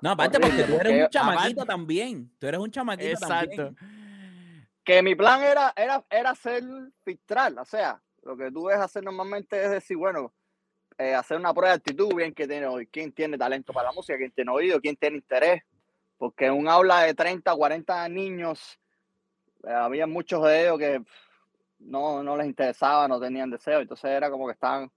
[0.00, 2.30] No, aparte porque tú eres un chamaquito también.
[2.38, 3.74] Tú eres un chamaquito Exacto.
[4.84, 6.62] Que mi plan era, era, era hacer
[7.02, 10.34] filtrar, o sea, lo que tú ves hacer normalmente es decir, bueno,
[10.98, 14.18] eh, hacer una prueba de actitud, bien que tiene, quién tiene talento para la música,
[14.18, 15.62] quién tiene oído, quién tiene interés,
[16.18, 18.78] porque en un aula de 30, 40 niños,
[19.66, 21.02] eh, había muchos de ellos que
[21.78, 24.90] no, no les interesaba, no tenían deseo, entonces era como que estaban,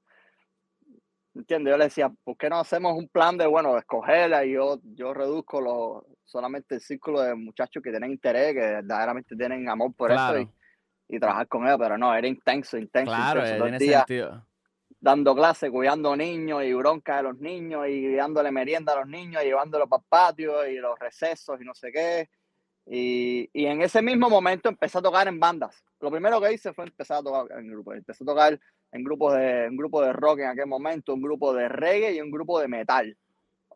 [1.35, 1.71] ¿entiendes?
[1.71, 5.13] Yo le decía, ¿por qué no hacemos un plan de, bueno, escogerla y yo, yo
[5.13, 10.11] reduzco lo, solamente el círculo de muchachos que tienen interés, que verdaderamente tienen amor por
[10.11, 13.11] eso y, trabajar con ellos, pero no, era intenso, intenso.
[13.11, 13.63] Claro, intenso.
[13.63, 14.46] tiene sentido
[15.07, 19.41] dando clases, cuidando niños y bronca de los niños y dándole merienda a los niños,
[19.41, 22.29] y llevándolos para el patio y los recesos y no sé qué.
[22.85, 25.81] Y, y, en ese mismo momento empecé a tocar en bandas.
[26.01, 27.95] Lo primero que hice fue empezar a tocar en grupos.
[27.95, 28.59] Empecé a tocar
[28.91, 32.21] en grupos de, un grupo de rock en aquel momento, un grupo de reggae y
[32.21, 33.17] un grupo de metal.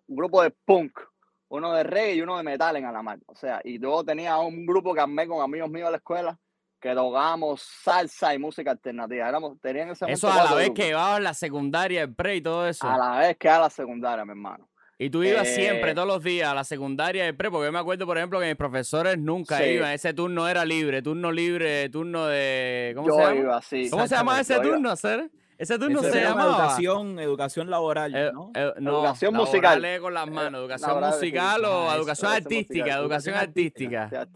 [0.08, 1.00] Un grupo de punk,
[1.48, 3.20] uno de reggae y uno de metal en Alamar.
[3.28, 6.38] O sea, y luego tenía un grupo que armé con amigos míos de la escuela
[6.82, 9.30] que tocábamos salsa y música alternativa.
[9.30, 12.42] Éramos, tenían ese eso a la vez que iba a la secundaria, el pre y
[12.42, 12.86] todo eso.
[12.88, 14.68] A la vez que a la secundaria, mi hermano.
[14.98, 17.72] Y tú ibas siempre, eh, todos los días, a la secundaria de pre, porque yo
[17.72, 19.92] me acuerdo, por ejemplo, que mis profesores nunca iban.
[19.94, 22.94] Ese turno era libre, turno libre, turno de.
[22.96, 23.36] ¿Cómo se llama?
[23.36, 23.90] Iba, sí.
[23.90, 25.32] ¿Cómo se llama ese turno, hacer?
[25.58, 28.52] Ese turno se, llama educación, educación laboral, eh, ¿no?
[28.56, 29.84] Eh, no educación musical.
[30.02, 34.28] con las manos, educación musical o educación artística, educación artística.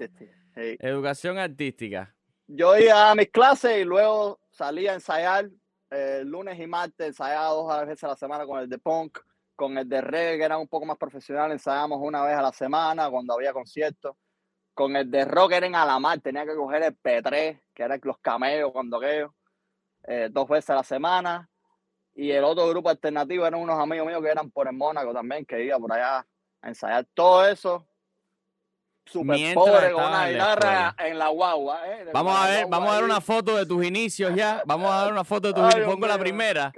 [0.56, 2.15] Educación artística.
[2.48, 5.50] Yo iba a mis clases y luego salía a ensayar
[6.24, 9.20] lunes y martes, ensayaba dos veces a la semana con el de punk
[9.56, 12.52] con el de reggae, que era un poco más profesional, ensayábamos una vez a la
[12.52, 14.16] semana cuando había conciertos.
[14.74, 18.18] Con el de rock era en Alamar, tenía que coger el P3, que era los
[18.20, 19.34] cameos cuando aquello,
[20.04, 21.50] eh, dos veces a la semana.
[22.14, 25.46] Y el otro grupo alternativo eran unos amigos míos que eran por el Mónaco también,
[25.46, 26.26] que iba por allá
[26.62, 27.88] a ensayar todo eso
[29.06, 31.82] super pobre con una guitarra en la guagua.
[31.88, 32.06] ¿eh?
[32.12, 34.64] Vamos a ver, vamos a ver una foto de tus inicios ya.
[34.66, 35.86] Vamos a ver una foto de tus inicios.
[35.86, 36.72] Pongo la primera.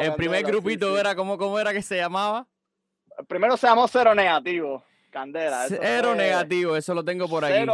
[0.00, 2.46] el primer grupito era, ¿cómo, ¿cómo era que se llamaba?
[3.18, 4.82] El primero se llamó Cero Negativo.
[5.10, 5.66] Candela.
[5.68, 7.66] Cero Negativo, eso lo tengo por aquí.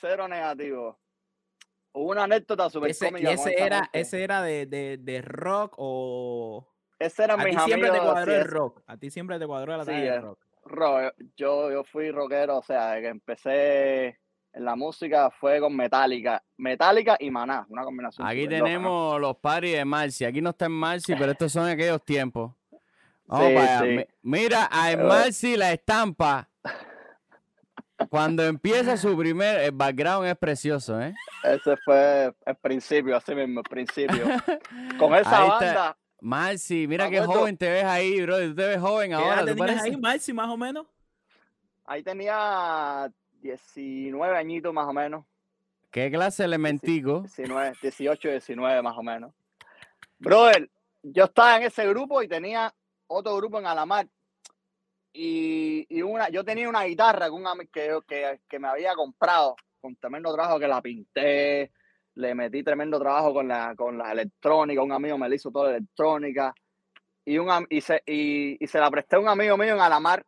[0.00, 0.98] Cero Negativo.
[1.92, 3.30] Hubo una anécdota súper cómica.
[3.30, 6.68] ¿Y ese era, ese era de, de, de, rock o...?
[7.00, 8.82] Ese era mi A ti siempre te cuadró el rock.
[8.86, 10.38] A ti siempre te cuadró la sí, de rock
[11.36, 14.18] yo, yo fui rockero, o sea, que empecé
[14.52, 18.26] en la música fue con Metallica, Metallica y Maná, una combinación.
[18.26, 22.04] Aquí tenemos los paris de Marcy, aquí no está en Marcy, pero estos son aquellos
[22.04, 22.52] tiempos.
[24.22, 26.48] Mira a Marcy la estampa.
[28.08, 31.14] Cuando empieza su primer el background es precioso, ¿eh?
[31.44, 34.24] Ese fue el principio, así mismo, el principio.
[34.98, 38.38] Con esa banda, Marci, mira qué joven te ves ahí, bro.
[38.38, 39.44] Tú te ves joven ahora.
[39.44, 40.86] ¿Qué tenías ahí, Marci, más o menos?
[41.86, 45.24] Ahí tenía 19 añitos más o menos.
[45.90, 47.22] ¿Qué clase de elementico?
[47.22, 49.32] 19, 18, 19 más o menos.
[50.18, 50.70] Brother,
[51.02, 52.72] yo estaba en ese grupo y tenía
[53.06, 54.06] otro grupo en Alamar.
[55.12, 57.28] Y, y una, yo tenía una guitarra
[57.72, 61.72] que, que, que me había comprado con tremendo trabajo que la pinté,
[62.14, 65.70] le metí tremendo trabajo con la, con la electrónica, un amigo me le hizo toda
[65.70, 66.54] la electrónica
[67.24, 70.24] y, un, y, se, y, se la presté a un amigo mío en Alamar.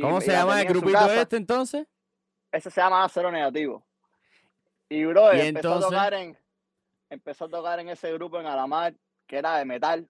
[0.00, 1.86] ¿Cómo se llama el grupito este entonces?
[2.52, 3.84] Ese se llama Cero Negativo.
[4.88, 6.38] Y bro, empezó, a tocar en,
[7.10, 8.94] empezó a tocar en ese grupo en Alamar,
[9.26, 10.08] que era de metal.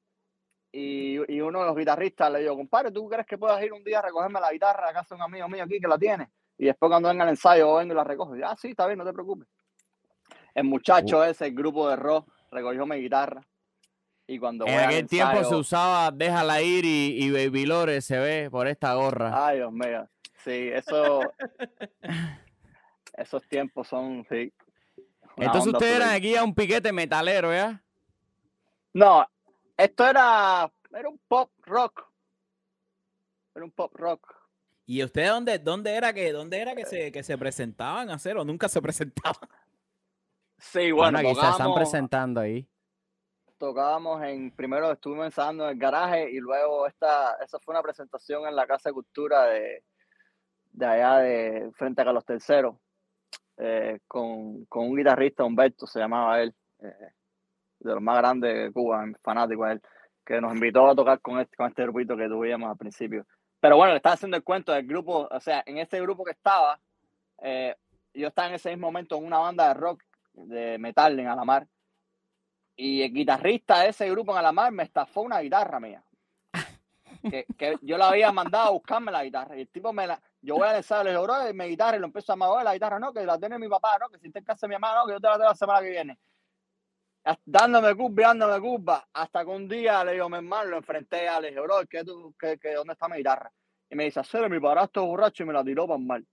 [0.72, 3.82] Y, y, uno de los guitarristas le dijo, compadre, ¿tú crees que puedas ir un
[3.82, 6.28] día a recogerme la guitarra a casa de un amigo mío aquí que la tiene?
[6.58, 8.36] Y después cuando venga el ensayo, vengo y la recojo.
[8.36, 9.48] Y, ah, sí, está bien, no te preocupes.
[10.56, 13.46] El muchacho ese, el grupo de rock, recogió mi guitarra.
[14.26, 18.48] Y cuando en aquel tiempo se usaba Déjala ir y, y Baby Lore se ve
[18.50, 19.48] por esta gorra.
[19.48, 20.08] Ay, Dios mío.
[20.42, 21.20] Sí, eso.
[23.18, 24.50] esos tiempos son, sí.
[25.36, 27.84] Entonces ustedes eran aquí a un piquete metalero, ¿ya?
[28.94, 29.26] No,
[29.76, 32.02] esto era, era un pop rock.
[33.54, 34.34] Era un pop rock.
[34.86, 38.38] ¿Y ustedes dónde, dónde era que, dónde era que se, que se presentaban a hacer
[38.38, 39.46] o nunca se presentaban?
[40.58, 42.66] Sí, bueno, aquí se están presentando ahí.
[43.58, 48.46] Tocábamos en, primero estuvimos ensayando en el garaje y luego esta, esa fue una presentación
[48.46, 49.82] en la Casa de Cultura de,
[50.72, 52.70] de allá de frente a Carlos III,
[53.58, 57.12] eh, con, con, un guitarrista, Humberto se llamaba él, eh,
[57.80, 59.82] de los más grandes de Cuba, fanático a él,
[60.24, 63.26] que nos invitó a tocar con este, con este grupito que tuvimos al principio.
[63.58, 66.32] Pero bueno, le estaba haciendo el cuento del grupo, o sea, en ese grupo que
[66.32, 66.78] estaba,
[67.42, 67.74] eh,
[68.12, 70.02] yo estaba en ese mismo momento en una banda de rock
[70.36, 71.66] de metal en Alamar.
[72.76, 76.02] Y el guitarrista de ese grupo en Alamar me estafó una guitarra mía.
[77.30, 79.56] Que, que yo la había mandado a buscarme la guitarra.
[79.56, 80.20] Y el tipo me la.
[80.42, 82.74] Yo voy a decirle, le digo, bro, mi guitarra y lo empiezo a mover la
[82.74, 84.74] guitarra, no, que la tiene mi papá, no, que si está en casa de mi
[84.78, 86.18] mamá, no, que yo te la tengo la semana que viene.
[87.44, 91.40] Dándome curva, dándome curva, hasta que un día le digo, mi hermano, lo enfrenté a
[91.40, 93.50] le dije, bro, ¿qué, tú, qué, qué, ¿dónde está mi guitarra?
[93.90, 96.24] Y me dice, hacer mi padrastro borracho y me la tiró para mal.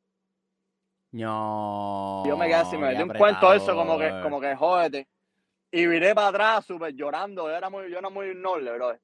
[1.14, 2.24] No.
[2.26, 5.08] Yo me quedé así, me metí un cuento eso como que, como que jódete.
[5.72, 7.50] Y viré para atrás súper llorando.
[7.50, 8.98] Yo era muy, yo era muy noble, bro.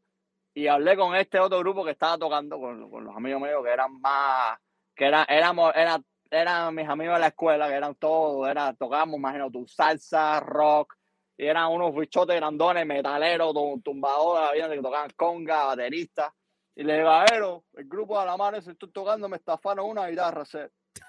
[0.55, 3.69] Y hablé con este otro grupo que estaba tocando con, con los amigos míos que
[3.69, 4.57] eran más,
[4.95, 9.17] que era, éramos, era, eran mis amigos de la escuela, que eran todos, era, tocábamos,
[9.17, 10.95] imagino tu salsa, rock,
[11.37, 16.33] y eran unos bichotes grandones, metaleros, tumbadores, que tocaban conga, bateristas.
[16.75, 20.43] Y le digo, el grupo de la mano, si estoy tocando, me estafaron una guitarra.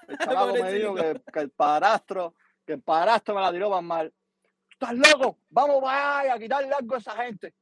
[0.07, 3.83] El chamaco me dijo que, que, el padrastro, que el padrastro me la tiró más
[3.83, 4.13] mal.
[4.69, 5.37] ¿Estás loco?
[5.49, 7.53] Vamos para allá a quitarle algo a esa gente.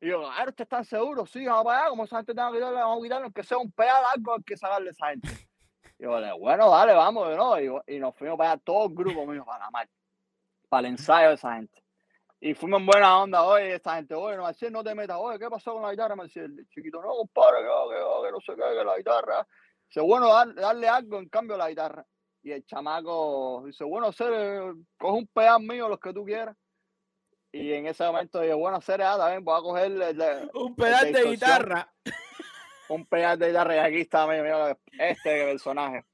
[0.00, 1.30] Y yo, a ver, ¿ustedes están seguros?
[1.30, 3.58] Sí, vamos para allá, como esa gente tenga que quitarle, vamos a quitarle, aunque sea
[3.58, 5.28] un pedal algo hay que sacarle a esa gente.
[5.98, 7.60] Y yo, bueno, dale, vamos, ¿no?
[7.60, 9.88] Y, y nos fuimos para allá, todo el grupo mío, para la mar,
[10.68, 11.84] para el ensayo de esa gente.
[12.40, 15.38] Y fuimos en buena onda, oye, esta gente, oye, no, Marcial, no te metas, oye,
[15.38, 16.50] ¿qué pasó con la guitarra, Marcial?
[16.70, 19.46] chiquito, no, compadre, que, que, que no sé qué, que la guitarra.
[19.90, 22.06] Dice, bueno, darle algo en cambio a la guitarra.
[22.42, 24.32] Y el chamaco dice, bueno, ser,
[24.96, 26.56] coge un pedal mío, los que tú quieras.
[27.52, 29.90] Y en ese momento dije, bueno, ser, ah, también voy a coger
[30.54, 31.92] un pedal de, guitarra.
[32.88, 36.04] Un pedal de guitarra, y aquí está, mira, este personaje.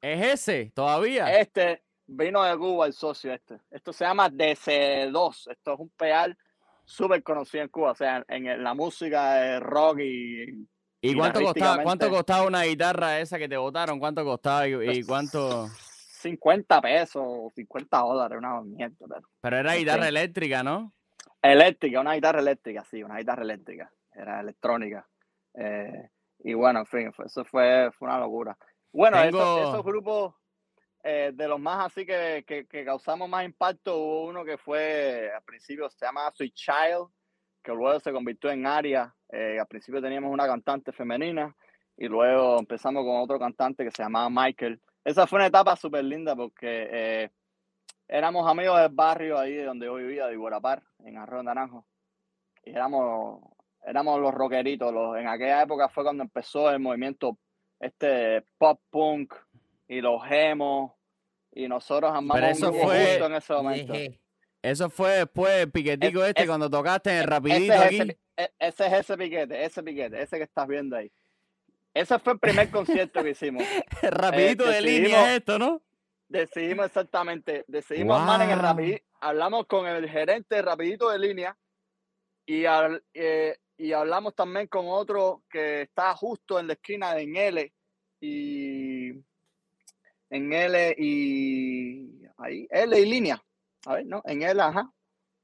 [0.00, 1.38] ¿Es ese todavía?
[1.38, 3.58] Este, Vino de Cuba el socio este.
[3.70, 5.50] Esto se llama DC2.
[5.50, 6.38] Esto es un pedal
[6.84, 7.90] súper conocido en Cuba.
[7.90, 10.68] O sea, en, la música de rock y.
[11.10, 13.98] ¿Y cuánto costaba, cuánto costaba una guitarra esa que te botaron?
[13.98, 15.68] ¿Cuánto costaba y, pues, cuánto?
[15.68, 18.96] 50 pesos, 50 dólares, una mierda.
[18.98, 20.92] Pero, pero era guitarra eléctrica, ¿no?
[21.42, 23.90] Eléctrica, una guitarra eléctrica, sí, una guitarra eléctrica.
[24.12, 25.06] Era electrónica.
[25.54, 28.56] Eh, y bueno, en fin, eso fue, fue una locura.
[28.92, 30.34] Bueno, esos grupos
[31.08, 35.42] eh, de los más así que, que, causamos más impacto, hubo uno que fue, al
[35.42, 37.08] principio se llama Sweet Child,
[37.66, 39.12] que luego se convirtió en Aria.
[39.28, 41.54] Eh, al principio teníamos una cantante femenina
[41.96, 44.80] y luego empezamos con otro cantante que se llamaba Michael.
[45.04, 47.30] Esa fue una etapa súper linda porque eh,
[48.06, 51.86] éramos amigos del barrio ahí donde yo vivía, de Iguarapar, en Arroyo Naranjo.
[52.62, 53.40] Y éramos,
[53.84, 54.94] éramos los rockeritos.
[54.94, 57.36] Los, en aquella época fue cuando empezó el movimiento
[57.80, 59.34] este pop punk
[59.88, 60.92] y los emos
[61.52, 63.92] y nosotros amamos eso fue, en ese momento.
[64.66, 68.00] Eso fue después piquetico este cuando tocaste en el rapidito ese aquí.
[68.00, 71.12] Ese, e, ese, es ese piquete, ese piquete, ese que estás viendo ahí.
[71.94, 73.62] Ese fue el primer concierto que hicimos.
[74.02, 75.82] rapidito de línea esto, ¿no?
[76.28, 78.34] Decidimos exactamente, decidimos wow.
[78.42, 81.56] en el rapidito, hablamos con el gerente de rapidito de línea
[82.44, 82.64] y,
[83.14, 87.72] eh, y hablamos también con otro que está justo en la esquina de L
[88.20, 89.10] y
[90.30, 93.40] en L y ahí, L y línea.
[93.86, 94.20] A ver, ¿no?
[94.24, 94.90] En L, ajá.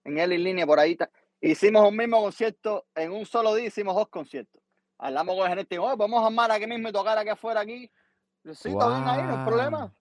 [0.04, 0.98] En L y línea, por ahí.
[1.40, 4.60] Hicimos un mismo concierto, en un solo día hicimos dos conciertos.
[4.98, 7.90] Hablamos con el gerente, oye, podemos armar aquí mismo y tocar aquí afuera, aquí.
[8.44, 9.94] Sí, está bien ahí, no hay problema.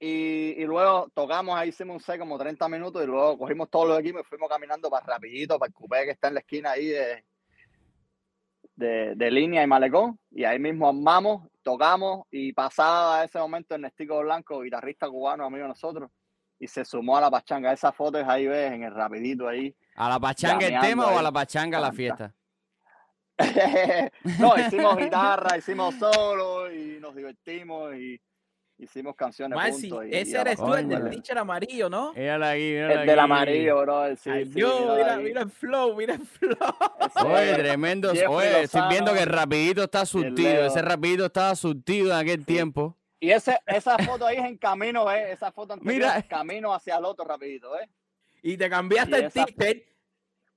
[0.00, 3.88] Y, y, luego tocamos ahí, hicimos un set como 30 minutos y luego cogimos todos
[3.88, 6.70] los equipos y fuimos caminando para rapidito, para el cupé que está en la esquina
[6.70, 7.24] ahí de,
[8.76, 10.18] de, de línea y malecón.
[10.30, 15.44] Y ahí mismo armamos tocamos y pasaba a ese momento el Nestico Blanco, guitarrista cubano,
[15.44, 16.10] amigo de nosotros,
[16.58, 17.72] y se sumó a la pachanga.
[17.72, 19.74] Esa foto es ahí, ves, en el rapidito ahí.
[19.94, 22.34] ¿A la pachanga el tema o a la pachanga la fiesta?
[24.40, 28.20] no, hicimos guitarra, hicimos solo y nos divertimos y
[28.78, 30.04] hicimos canciones juntos.
[30.10, 32.12] ese eres tú, el del teacher amarillo, ¿no?
[32.14, 34.16] Mírala aquí, el del amarillo, bro.
[34.16, 36.56] Sí, mira, mira, el flow, mira el flow.
[37.26, 38.12] Oye, tremendo.
[38.28, 40.66] Oye, estoy viendo que el rapidito está surtido.
[40.66, 42.97] Ese rapidito estaba surtido en aquel tiempo.
[43.20, 45.32] Y ese, esa foto ahí es en camino, ¿eh?
[45.32, 46.18] Esa foto anterior mira.
[46.18, 47.90] es camino hacia el otro rapidito, ¿eh?
[48.42, 49.84] Y te cambiaste el.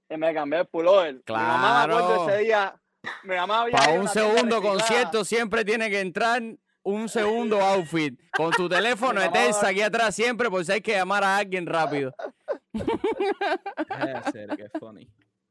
[0.10, 1.21] Y me cambié el pullover.
[1.24, 1.41] Claro.
[1.41, 2.82] Mi mamá me acuerdo ese día.
[3.24, 6.41] Mi mamá había Para un segundo concierto siempre tiene que entrar
[6.84, 10.93] un segundo outfit con tu teléfono de tensa aquí atrás siempre por si hay que
[10.93, 12.13] llamar a alguien rápido.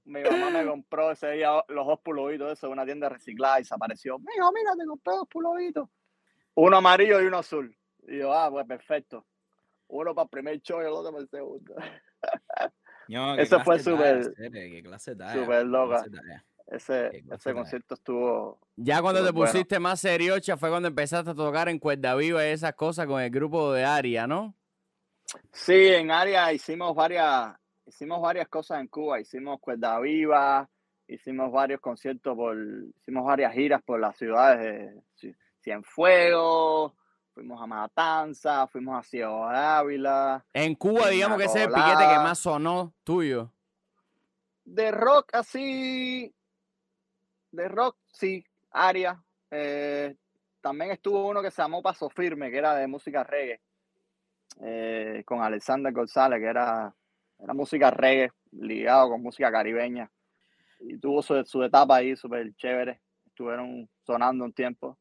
[0.05, 3.65] Mi mamá me compró ese día los dos pulovitos eso de una tienda reciclada y
[3.65, 4.19] se apareció.
[4.19, 5.89] Mira, mira, te compré dos pulovitos.
[6.55, 7.77] Uno amarillo y uno azul.
[8.07, 9.27] Y yo, ah, pues perfecto.
[9.89, 11.75] Uno para el primer show y el otro para el segundo.
[13.39, 14.25] eso fue súper.
[14.25, 16.05] Súper loca.
[16.67, 18.61] Ese, ese concierto estuvo.
[18.77, 22.51] Ya cuando te pusiste más seriocha fue cuando empezaste a tocar en Cuerda Viva y
[22.51, 24.55] esas cosas con el grupo de Aria, ¿no?
[25.53, 27.55] Sí, en Aria hicimos varias,
[27.87, 29.21] hicimos varias cosas en Cuba.
[29.21, 30.69] Hicimos Cuerda Viva,
[31.09, 32.57] hicimos varios conciertos por,
[33.01, 34.61] hicimos varias giras por las ciudades
[35.17, 36.93] de Cienfuegos,
[37.35, 40.45] fuimos a Matanza, fuimos a Ciudad Ávila.
[40.53, 43.53] En Cuba, digamos que ese es el piquete que más sonó tuyo.
[44.65, 46.35] De rock así,
[47.51, 49.23] de rock, sí, Aria.
[49.51, 50.15] Eh,
[50.61, 53.61] también estuvo uno que se llamó Paso Firme, que era de música reggae,
[54.61, 56.95] eh, con Alexander González, que era,
[57.39, 60.11] era música reggae, ligado con música caribeña.
[60.81, 63.01] Y tuvo su, su etapa ahí súper chévere.
[63.27, 64.99] Estuvieron sonando un tiempo.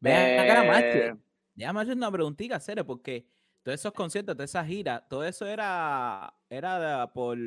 [0.00, 1.16] Vean, eh,
[1.54, 3.26] déjame hacer una preguntita, serio, porque
[3.62, 7.38] todos esos conciertos, toda esa gira, todo eso era, era por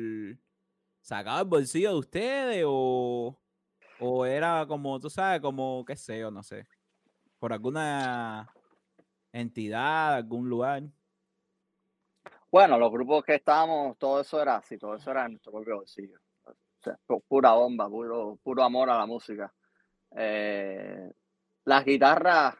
[1.00, 3.38] sacado el bolsillo de ustedes o,
[4.00, 6.66] o era como, tú sabes, como, qué sé yo, no sé,
[7.38, 8.52] por alguna
[9.32, 10.82] entidad, algún lugar.
[12.50, 15.76] Bueno, los grupos que estábamos, todo eso era así, todo eso era en nuestro propio
[15.76, 16.18] bolsillo.
[16.44, 16.98] O sea,
[17.28, 19.52] pura bomba, puro, puro amor a la música.
[20.16, 21.12] Eh,
[21.64, 22.54] las guitarras,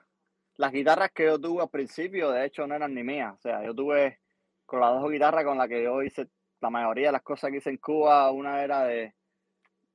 [0.57, 3.35] las guitarras que yo tuve al principio, de hecho, no eran ni mías.
[3.35, 4.21] O sea, yo tuve
[4.67, 6.29] con las dos guitarras con las que yo hice
[6.61, 9.15] la mayoría de las cosas que hice en Cuba, una era de,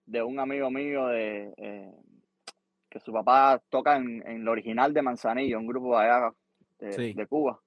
[0.06, 1.94] de un amigo mío de eh,
[2.90, 6.34] que su papá toca en, en, lo original de Manzanillo, un grupo allá
[6.80, 7.62] de, de Cuba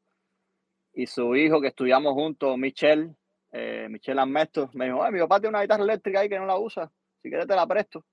[0.98, 3.14] y su hijo que estudiamos juntos, Michelle,
[3.52, 6.58] eh, Michelle Armesto, me dijo, mi papá tiene una guitarra eléctrica ahí que no la
[6.58, 6.90] usa,
[7.22, 8.04] si quieres te la presto.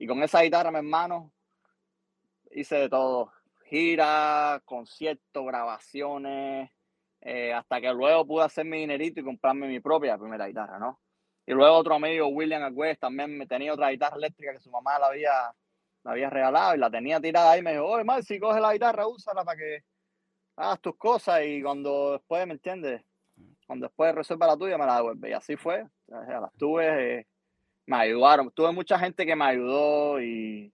[0.00, 1.32] Y con esa guitarra, mi hermano,
[2.54, 3.32] hice de todo,
[3.66, 6.70] giras, conciertos, grabaciones,
[7.20, 11.00] eh, hasta que luego pude hacer mi dinerito y comprarme mi propia primera guitarra, ¿no?
[11.46, 14.98] Y luego otro amigo, William Agüez, también me tenía otra guitarra eléctrica que su mamá
[14.98, 15.32] la había,
[16.02, 17.62] la había regalado y la tenía tirada ahí.
[17.62, 19.80] Me dijo, oye, mal, si coge la guitarra, úsala para que
[20.56, 23.02] hagas tus cosas y cuando después, ¿me entiendes?
[23.66, 25.30] Cuando después resuelva la tuya, me la devuelve.
[25.30, 25.86] Y así fue.
[26.06, 27.26] las tuve, eh,
[27.86, 28.50] me ayudaron.
[28.50, 30.73] Tuve mucha gente que me ayudó y,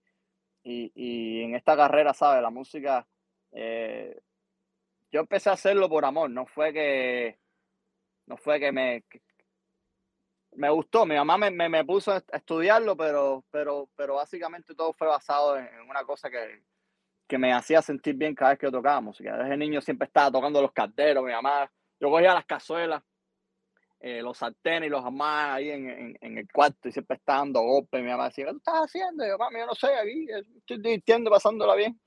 [0.63, 2.41] y, y en esta carrera, ¿sabes?
[2.41, 3.07] La música,
[3.51, 4.19] eh,
[5.11, 6.29] yo empecé a hacerlo por amor.
[6.29, 7.39] No fue que,
[8.27, 9.03] no fue que me,
[10.53, 11.05] me gustó.
[11.05, 15.67] Mi mamá me, me, puso a estudiarlo, pero, pero, pero básicamente todo fue basado en
[15.89, 16.63] una cosa que,
[17.27, 19.37] que me hacía sentir bien cada vez que yo tocaba música.
[19.37, 23.03] Desde niño siempre estaba tocando los carteros, mi mamá, yo cogía las cazuelas,
[24.03, 27.39] eh, los sartenes y los jamás ahí en, en, en, el cuarto y siempre estaba
[27.39, 28.01] dando golpes.
[28.01, 29.23] Mi mamá decía, ¿qué tú estás haciendo?
[29.23, 30.27] Y yo, mami, yo no sé, aquí
[30.57, 31.99] estoy divirtiendo, pasándola bien.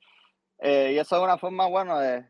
[0.58, 2.26] Eh, y eso es una forma, bueno, de,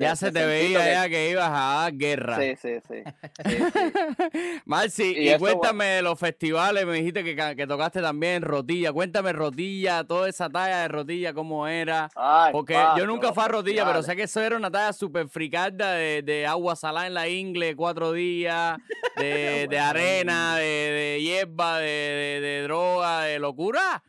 [0.00, 2.38] ya se te veía ya que ibas a dar guerra.
[2.38, 3.02] Sí, sí, sí.
[4.64, 8.92] Marci, y, cuéntame de los festivales, me dijiste que, que, tocaste también Rotilla.
[8.92, 12.08] Cuéntame Rotilla, toda esa talla de Rotilla, cómo era.
[12.52, 15.92] Porque yo nunca fui a Rotilla, pero sé que eso era una talla súper fricarda
[15.92, 18.78] de, de, agua salada en la ingle, cuatro días,
[19.16, 24.02] de, de arena, de, de hierba, de, de droga, de locura.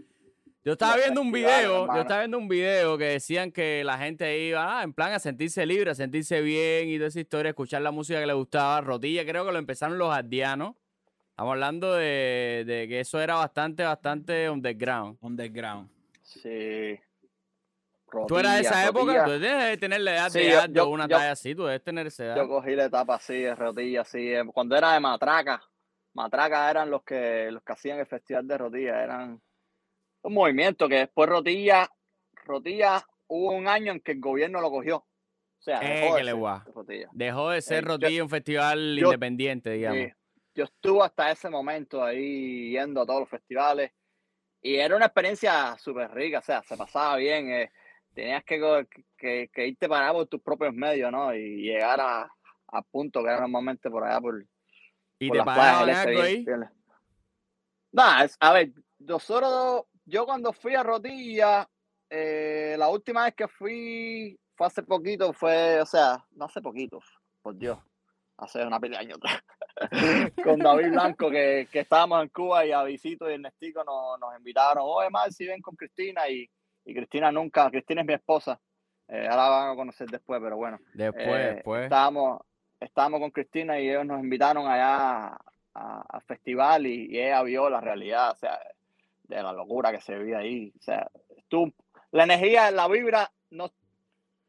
[0.63, 4.37] Yo estaba viendo un video, yo estaba viendo un video que decían que la gente
[4.37, 7.81] iba ah, en plan a sentirse libre, a sentirse bien y toda esa historia, escuchar
[7.81, 8.79] la música que le gustaba.
[8.79, 10.75] Rodilla, creo que lo empezaron los ardianos.
[11.31, 15.17] Estamos hablando de, de, que eso era bastante, bastante underground.
[15.21, 15.89] Underground.
[16.21, 16.99] Sí.
[18.05, 19.25] Rodilla, ¿Tú eras de esa época?
[19.25, 22.35] Tú debes tener la edad de yo, una talla así, tú debes tener esa edad.
[22.35, 24.31] Yo cogí la etapa así, de rodilla, así.
[24.31, 25.59] Eh, cuando era de Matraca,
[26.13, 29.41] Matraca eran los que, los que hacían el festival de rodilla, eran
[30.23, 31.89] un movimiento que después Rotilla,
[32.45, 34.97] Rotilla hubo un año en que el gobierno lo cogió.
[34.97, 37.09] O sea, dejó, de, ser Rotilla.
[37.11, 40.11] dejó de ser Rotilla un festival independiente, digamos.
[40.55, 43.91] yo estuve hasta ese momento ahí yendo a todos los festivales
[44.61, 47.51] y era una experiencia súper rica, o sea, se pasaba bien.
[47.51, 47.71] Eh,
[48.13, 51.33] tenías que, que, que, irte para por tus propios medios, ¿no?
[51.33, 52.31] Y llegar a,
[52.67, 54.45] a punto que era normalmente por allá por.
[55.19, 56.45] ¿Y por te pagaban algo ahí?
[57.91, 61.67] Nah, a ver, nosotros yo cuando fui a Rotilla,
[62.09, 66.99] eh, la última vez que fui fue hace poquito, fue, o sea, no hace poquito,
[67.41, 67.79] por Dios,
[68.37, 69.19] hace una pila de años
[70.43, 74.37] con David Blanco, que, que, estábamos en Cuba y a Visito y Ernestico nos, nos
[74.37, 76.49] invitaron, oye, más si ven con Cristina y,
[76.85, 78.59] y, Cristina nunca, Cristina es mi esposa,
[79.07, 80.79] eh, ahora van a conocer después, pero bueno.
[80.93, 81.83] Después, eh, después.
[81.83, 82.41] Estábamos,
[82.79, 85.37] estábamos con Cristina y ellos nos invitaron allá
[85.73, 88.59] al festival y, y, ella vio la realidad, o sea,
[89.37, 90.71] de la locura que se vivía ahí.
[90.77, 91.09] O sea,
[91.47, 91.73] tú,
[92.11, 93.71] la energía, la vibra no,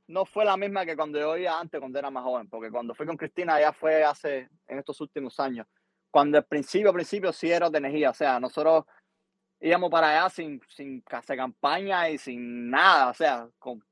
[0.08, 2.94] no fue la misma que cuando yo oía antes, cuando era más joven, porque cuando
[2.94, 5.66] fui con Cristina ya fue hace, en estos últimos años,
[6.10, 8.84] cuando al principio, al principio sí era de energía, o sea, nosotros
[9.60, 13.82] íbamos para allá sin, sin hacer campaña y sin nada, o sea, con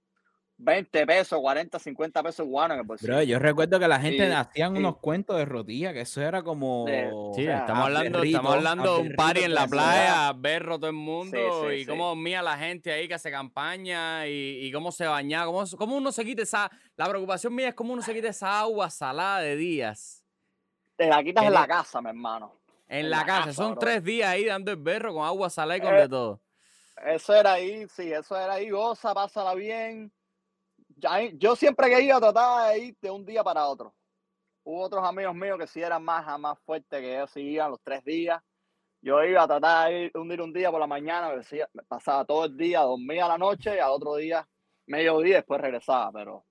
[0.62, 4.76] 20 pesos, 40, 50 pesos guanos en el Pero yo recuerdo que la gente hacían
[4.76, 6.84] unos cuentos de rodilla, que eso era como.
[7.34, 11.72] Sí, estamos hablando, estamos hablando de un party en la playa, ver todo el mundo
[11.72, 15.64] y cómo mía la gente ahí que hace campaña y, y cómo se bañaba, cómo,
[15.78, 16.70] cómo, uno se quita esa.
[16.96, 20.22] La preocupación mía es cómo uno se quita esa agua salada de días.
[20.96, 22.60] Te la quitas en la casa, mi hermano.
[22.86, 25.94] En, la, casa, son tres días ahí dando el berro con agua salada y con
[25.94, 26.40] de eh, todo.
[27.06, 30.12] Eso era ahí, sí, eso era ahí, goza, pásala bien
[31.34, 33.94] yo siempre que iba trataba de ir de un día para otro.
[34.62, 37.80] Hubo otros amigos míos que sí eran más, más fuertes que ellos, sí iban los
[37.82, 38.42] tres días.
[39.02, 41.32] Yo iba a tratar de ir un, un día por la mañana,
[41.88, 44.46] pasaba todo el día, dormía a la noche y al otro día,
[44.86, 46.44] medio día, después regresaba, pero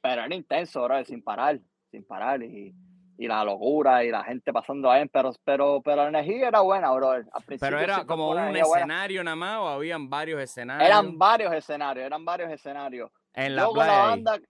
[0.00, 1.60] pero era intenso, bro, sin parar,
[1.90, 2.42] sin parar.
[2.42, 2.74] Y,
[3.18, 6.90] y la locura y la gente pasando ahí, pero, pero, pero la energía era buena,
[6.92, 7.10] bro.
[7.10, 7.26] Al
[7.60, 10.88] pero era como un escenario nada más o habían varios escenarios.
[10.88, 13.10] Eran varios escenarios, eran varios escenarios.
[13.34, 14.40] En la Yo con la banda,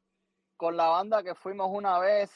[0.56, 2.30] con la banda que fuimos una vez,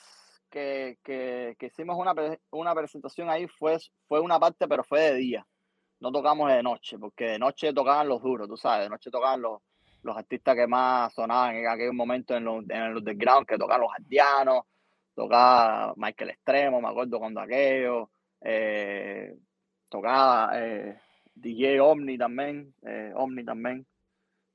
[0.51, 2.15] que, que, que hicimos una,
[2.51, 5.47] una presentación ahí, fue, fue una parte, pero fue de día.
[6.01, 9.43] No tocamos de noche, porque de noche tocaban los duros, tú sabes, de noche tocaban
[9.43, 9.63] los,
[10.03, 13.81] los artistas que más sonaban en aquel momento en los, en el underground, que tocaban
[13.83, 14.65] los ardianos,
[15.15, 19.35] tocaba Michael Extremo, me acuerdo cuando aquello, eh,
[19.89, 21.01] tocaba eh,
[21.35, 23.87] DJ Omni también, eh, Omni también,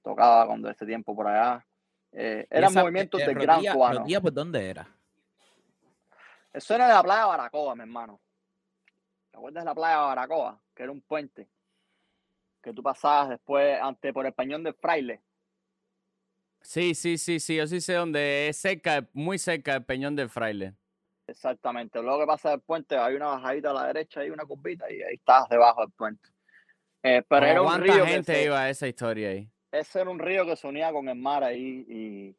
[0.04, 1.66] tocaba cuando ese tiempo por allá.
[2.12, 4.06] Eran movimientos de gran cubano.
[4.22, 4.88] por dónde era?
[6.52, 8.20] Eso era de la playa de Baracoa, mi hermano.
[9.32, 10.62] ¿Te acuerdas de la playa de Baracoa?
[10.76, 11.48] Que era un puente.
[12.62, 15.22] Que tú pasabas después ante por el Peñón del Fraile.
[16.62, 20.30] Sí, sí, sí, sí, yo sí sé dónde es cerca, muy cerca del Peñón del
[20.30, 20.74] Fraile.
[21.28, 22.02] Exactamente.
[22.02, 25.02] Luego que pasa el puente, hay una bajadita a la derecha y una curvita y
[25.02, 26.28] ahí estás debajo del puente.
[27.04, 29.50] Eh, pero era un río gente iba a esa historia ahí?
[29.72, 32.36] Ese era un río que se unía con el mar ahí y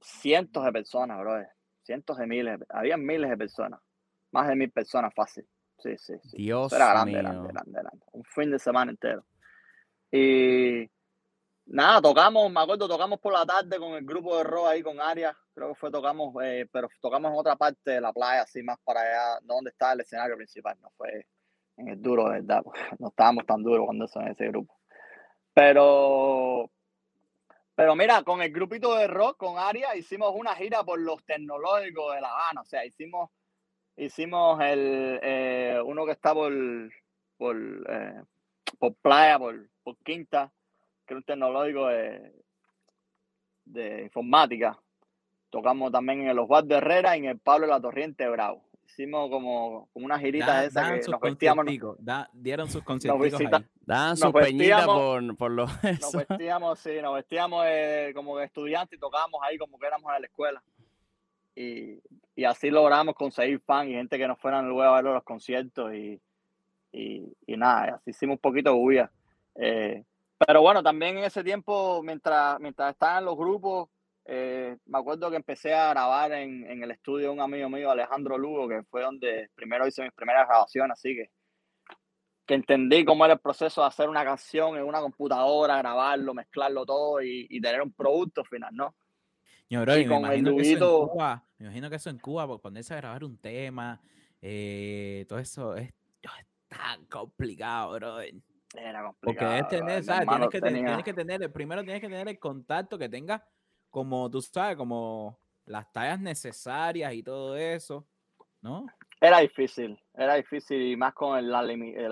[0.00, 1.44] cientos de personas, bro.
[1.82, 3.80] Cientos de miles, había miles de personas.
[4.32, 5.46] Más de mil personas fácil.
[5.78, 6.36] Sí, sí, sí.
[6.36, 8.04] Dios era grande, grande, grande, grande.
[8.12, 9.24] Un fin de semana entero.
[10.12, 10.88] Y
[11.72, 15.00] Nada, tocamos, me acuerdo, tocamos por la tarde con el grupo de rock ahí con
[15.00, 18.60] Arias, creo que fue tocamos, eh, pero tocamos en otra parte de la playa, así
[18.60, 21.26] más para allá, donde estaba el escenario principal, no fue
[21.76, 22.62] en el duro, ¿verdad?
[22.98, 24.79] No estábamos tan duros cuando eso en ese grupo.
[25.54, 26.70] Pero,
[27.74, 32.14] pero mira, con el grupito de rock, con Arias, hicimos una gira por los tecnológicos
[32.14, 33.30] de La Habana, o sea, hicimos,
[33.96, 36.52] hicimos el, eh, uno que está por,
[37.36, 38.22] por, eh,
[38.78, 40.52] por playa, por, por Quinta,
[41.06, 42.32] que un tecnológico de,
[43.64, 44.78] de informática.
[45.50, 48.69] Tocamos también en los Bar de Herrera y en el Pablo de la Torriente Bravo.
[48.92, 51.66] Hicimos como, como una girita de esa que nos vestíamos.
[52.32, 53.40] dieron sus conciertos.
[53.80, 55.70] Daban sus peñitas por, por los.
[56.00, 60.20] Nos vestíamos, sí, nos vestíamos eh, como estudiantes y tocábamos ahí como que éramos en
[60.20, 60.62] la escuela.
[61.54, 62.00] Y,
[62.36, 65.92] y, así logramos conseguir fans y gente que nos fueran luego a ver los conciertos
[65.94, 66.20] y,
[66.92, 69.10] y, y nada, así hicimos un poquito de bulla.
[69.56, 70.04] Eh,
[70.46, 73.88] pero bueno, también en ese tiempo, mientras, mientras estaban los grupos,
[74.32, 77.90] eh, me acuerdo que empecé a grabar en, en, el estudio de un amigo mío,
[77.90, 81.30] Alejandro Lugo, que fue donde primero hice mis primeras grabaciones, así que,
[82.46, 86.86] que entendí cómo era el proceso de hacer una canción en una computadora, grabarlo, mezclarlo
[86.86, 88.94] todo y, y tener un producto final, ¿no?
[89.68, 92.58] Yo, bro, y me, imagino que eso en Cuba, me imagino que eso en Cuba,
[92.58, 94.00] ponerse a grabar un tema,
[94.40, 98.20] eh, todo eso es, es tan complicado, bro.
[98.20, 99.56] Era complicado.
[99.58, 100.28] Porque tener, ¿sabes?
[100.28, 103.44] Tienes que, tienes que tener, primero tienes que tener el contacto que tenga,
[103.90, 108.06] como tú sabes, como las tallas necesarias y todo eso,
[108.62, 108.86] ¿no?
[109.20, 112.04] Era difícil, era difícil y más con el límite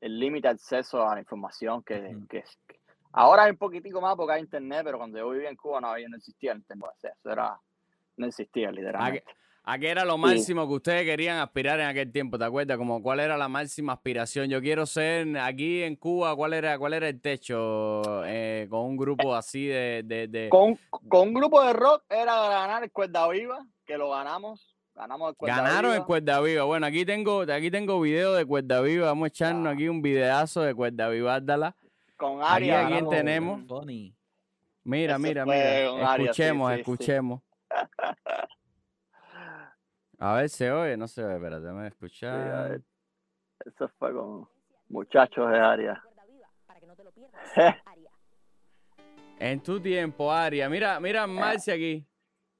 [0.00, 2.42] el, acceso a la información que, que,
[3.12, 5.88] ahora hay un poquitico más porque hay internet, pero cuando yo vivía en Cuba no
[5.88, 7.60] había, no existía el internet, eso era,
[8.16, 9.24] no existía literalmente.
[9.66, 12.38] ¿A qué era lo máximo que ustedes querían aspirar en aquel tiempo?
[12.38, 12.76] ¿Te acuerdas?
[12.76, 14.50] Como cuál era la máxima aspiración.
[14.50, 18.96] Yo quiero ser aquí en Cuba, ¿cuál era, cuál era el techo eh, con un
[18.98, 20.02] grupo así de...
[20.04, 24.76] de, Con, con, un grupo de rock era ganar el Cuerda Viva, que lo ganamos.
[24.94, 26.64] Ganamos el Cuerda Ganaron el Cuerda Viva.
[26.64, 29.06] Bueno, aquí tengo, aquí tengo video de Cuerda Viva.
[29.06, 31.40] Vamos a echarnos aquí un videazo de Cuerda Viva.
[31.40, 31.74] Dala.
[32.18, 32.86] Con Aria.
[32.86, 33.62] Aquí, tenemos?
[34.84, 36.16] Mira, mira, mira.
[36.16, 37.40] Escuchemos, escuchemos.
[40.18, 42.80] A ver, se oye, no se oye, espérate, déjame escuchar.
[43.64, 44.48] eso fue con
[44.88, 46.02] muchachos de área.
[49.38, 50.68] en tu tiempo, Aria.
[50.68, 52.06] Mira, mira Marcia aquí.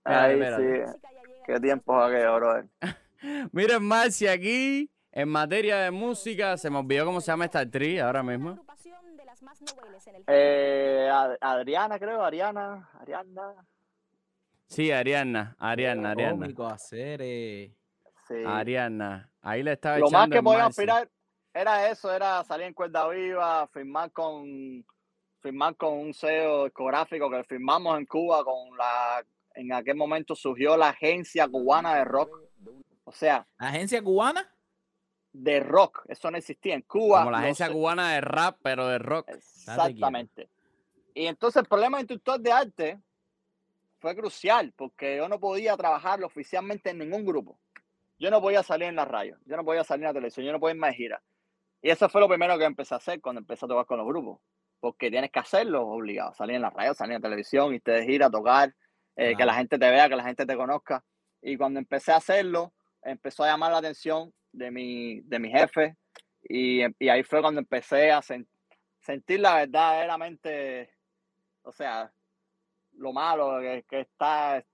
[0.04, 1.02] Ahí sí.
[1.46, 2.64] Qué tiempo aquello,
[3.52, 4.90] mira Marcia aquí.
[5.12, 8.58] En materia de música, se me olvidó cómo se llama esta actriz ahora mismo.
[10.26, 11.08] Eh,
[11.40, 13.54] Adriana, creo, Ariana, Ariana.
[14.68, 16.46] Sí, Ariana, Ariana, Ariana.
[16.72, 17.74] hacer, eh.
[18.46, 19.30] Ariana.
[19.42, 21.08] Ahí le estaba Lo más que podíamos aspirar
[21.52, 24.84] era eso, era salir en cuerda viva, firmar con
[25.40, 29.22] firmar con un sello discográfico que firmamos en Cuba con la
[29.54, 32.40] en aquel momento surgió la agencia cubana de rock.
[33.04, 34.50] O sea, ¿La agencia cubana?
[35.32, 37.20] De rock, eso no existía en Cuba.
[37.20, 39.28] Como la agencia cubana de rap, pero de rock.
[39.28, 40.48] Exactamente.
[41.14, 43.00] Y entonces el problema de instructor de arte
[44.04, 47.58] fue crucial porque yo no podía trabajarlo oficialmente en ningún grupo.
[48.18, 50.52] Yo no podía salir en la radio, yo no podía salir en la televisión, yo
[50.52, 51.22] no podía ir más de gira.
[51.80, 54.06] Y eso fue lo primero que empecé a hacer cuando empecé a tocar con los
[54.06, 54.40] grupos,
[54.78, 57.92] porque tienes que hacerlo obligado, salir en la radio, salir en la televisión, y te
[57.92, 58.74] de gira, tocar.
[59.16, 61.02] eh, que la gente te vea, que la gente te conozca.
[61.40, 65.96] Y cuando empecé a hacerlo, empezó a llamar la atención de mi, de mi jefe
[66.42, 68.46] y, y ahí fue cuando empecé a sen-
[69.00, 70.90] sentir la verdaderamente,
[71.62, 72.12] o sea,
[72.96, 74.64] lo malo que, que está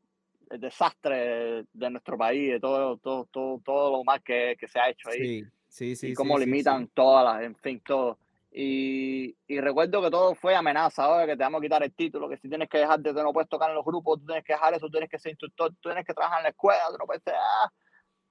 [0.51, 4.81] el desastre de nuestro país, de todo, todo, todo, todo lo mal que, que se
[4.81, 6.07] ha hecho ahí Sí, sí, sí.
[6.09, 6.93] y cómo sí, limitan sí.
[6.95, 8.19] todas las, en fin, todo.
[8.53, 12.29] Y, y recuerdo que todo fue amenaza, ahora que te vamos a quitar el título,
[12.29, 14.55] que si tienes que dejar de, no puedes tocar en los grupos, tú tienes que
[14.55, 16.99] dejar eso, tú tienes que ser instructor, tú tienes que trabajar en la escuela, tú
[16.99, 17.71] no puedes ser, ah.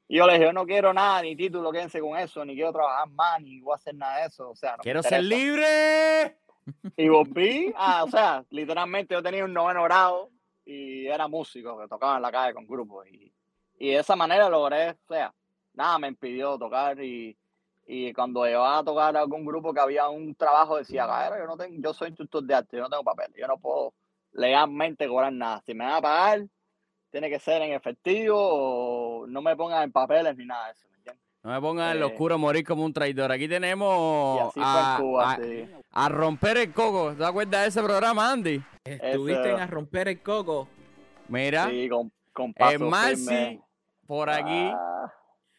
[0.10, 2.74] Y yo le dije, yo no quiero nada, ni título, quédense con eso, ni quiero
[2.74, 6.36] trabajar más, ni voy a hacer nada de eso, o sea, no Quiero ser libre.
[6.98, 10.30] Y volví, a, o sea, literalmente yo tenía un noveno grado
[10.66, 13.08] y era músico que tocaba en la calle con grupos.
[13.08, 13.34] Y,
[13.80, 15.34] y de esa manera logré, o sea,
[15.74, 17.02] nada me impidió tocar.
[17.02, 17.38] Y,
[17.88, 21.58] y cuando llevaba a tocar algún grupo que había un trabajo, decía, "Cabrón, yo no
[21.58, 23.94] tengo, yo soy instructor de arte, yo no tengo papel, yo no puedo
[24.34, 25.62] legalmente cobrar nada.
[25.66, 26.48] Si me van a pagar,
[27.12, 30.89] tiene que ser en efectivo o no me pongan en papeles ni nada de eso.
[31.44, 33.32] No me pongan en lo Eh, oscuro a morir como un traidor.
[33.32, 35.70] Aquí Y tenemos así fue a, en Cuba, a- sí.
[35.92, 37.12] a romper el coco.
[37.14, 38.62] ¿Te das cuenta de ese programa, Andy?
[38.84, 40.68] Estuviste en a romper el coco.
[41.30, 43.62] Mira, Sí, con, con en paso Marcy, firme.
[44.06, 44.72] por aquí.
[44.76, 45.14] Ah,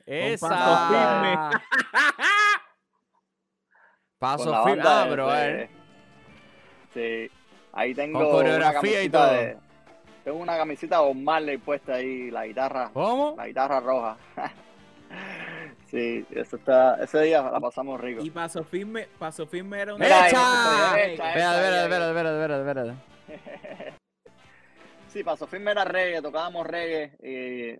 [0.05, 0.49] Esa.
[0.49, 1.39] paso firme.
[4.19, 4.83] Paso con firme.
[4.87, 5.71] Ah, a ver.
[6.93, 7.31] Sí,
[7.73, 9.33] ahí tengo coreografía una y todo.
[9.33, 9.57] de-
[10.25, 13.35] tengo una camiseta de Marley puesta ahí, la guitarra, ¿Cómo?
[13.37, 14.17] la guitarra roja.
[15.91, 18.23] sí, eso está, ese día la pasamos rico.
[18.23, 20.05] Y Paso Firme, Paso Firme era una...
[20.05, 21.01] Mira, ¡Echa!
[21.03, 22.95] espérate, espérate, espérate.
[25.09, 27.79] sí, Paso Firme era reggae, tocábamos reggae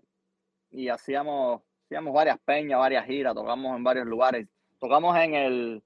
[0.71, 4.47] y, y hacíamos, hacíamos varias peñas, varias giras, tocamos en varios lugares.
[4.79, 5.83] Tocamos en el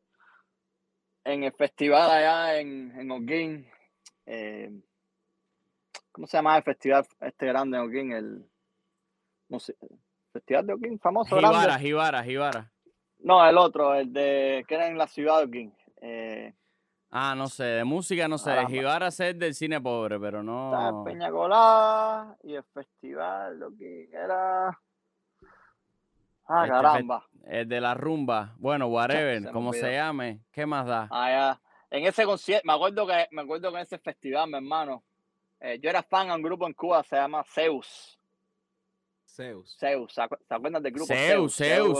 [1.25, 3.67] en el festival allá en, en Holguín.
[4.27, 4.69] eh,
[6.11, 8.11] ¿Cómo se llama el festival este grande en Holguín?
[8.13, 8.45] El
[9.49, 9.75] musi-
[10.35, 11.79] Festival de Holguín, famoso, Jibara, grande.
[11.79, 12.71] Jibara, Jibara.
[13.19, 15.73] No, el otro, el de que era en la ciudad de Holguín.
[16.01, 16.53] Eh,
[17.17, 18.49] Ah, no sé, de música no sé.
[18.49, 18.69] Caramba.
[18.69, 21.05] Jibara sé del cine pobre, pero no.
[21.05, 24.67] el Peña Colada y el festival, lo que era.
[26.47, 27.25] Ah, Este caramba.
[27.45, 28.53] El de la rumba.
[28.57, 30.41] Bueno, whatever, se como se llame.
[30.51, 31.07] ¿Qué más da?
[31.09, 31.61] Allá.
[31.89, 35.01] En ese concierto, me acuerdo que me acuerdo que en ese festival, mi hermano,
[35.61, 38.19] eh, yo era fan de un grupo en Cuba, se llama Zeus.
[39.35, 39.77] Zeus.
[39.79, 41.07] Zeus, ¿se acu- ¿se acuerdan del grupo?
[41.07, 41.49] Seu, es un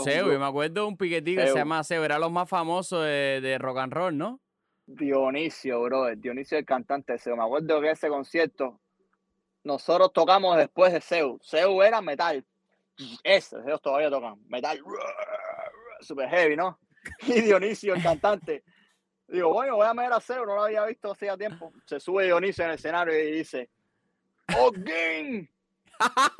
[0.04, 0.32] Seu.
[0.32, 2.02] Yo me acuerdo de un piquetito que se llama Seu.
[2.02, 4.40] Era los más famosos de, de rock and roll, ¿no?
[4.86, 7.36] Dionisio, bro, Dionisio el cantante de Zeus.
[7.36, 8.80] Me acuerdo que ese concierto
[9.64, 11.40] nosotros tocamos después de Zeus.
[11.46, 12.44] Zeus era metal.
[13.22, 14.36] Ese, ellos todavía tocan.
[14.48, 14.80] Metal.
[16.00, 16.78] Super heavy, ¿no?
[17.26, 18.64] Y Dionisio el cantante.
[19.28, 21.72] Digo, bueno, voy a ver a Zeus, no lo había visto hacía tiempo.
[21.84, 23.68] Se sube Dionisio en el escenario y dice,
[24.56, 25.50] ¡Oguín!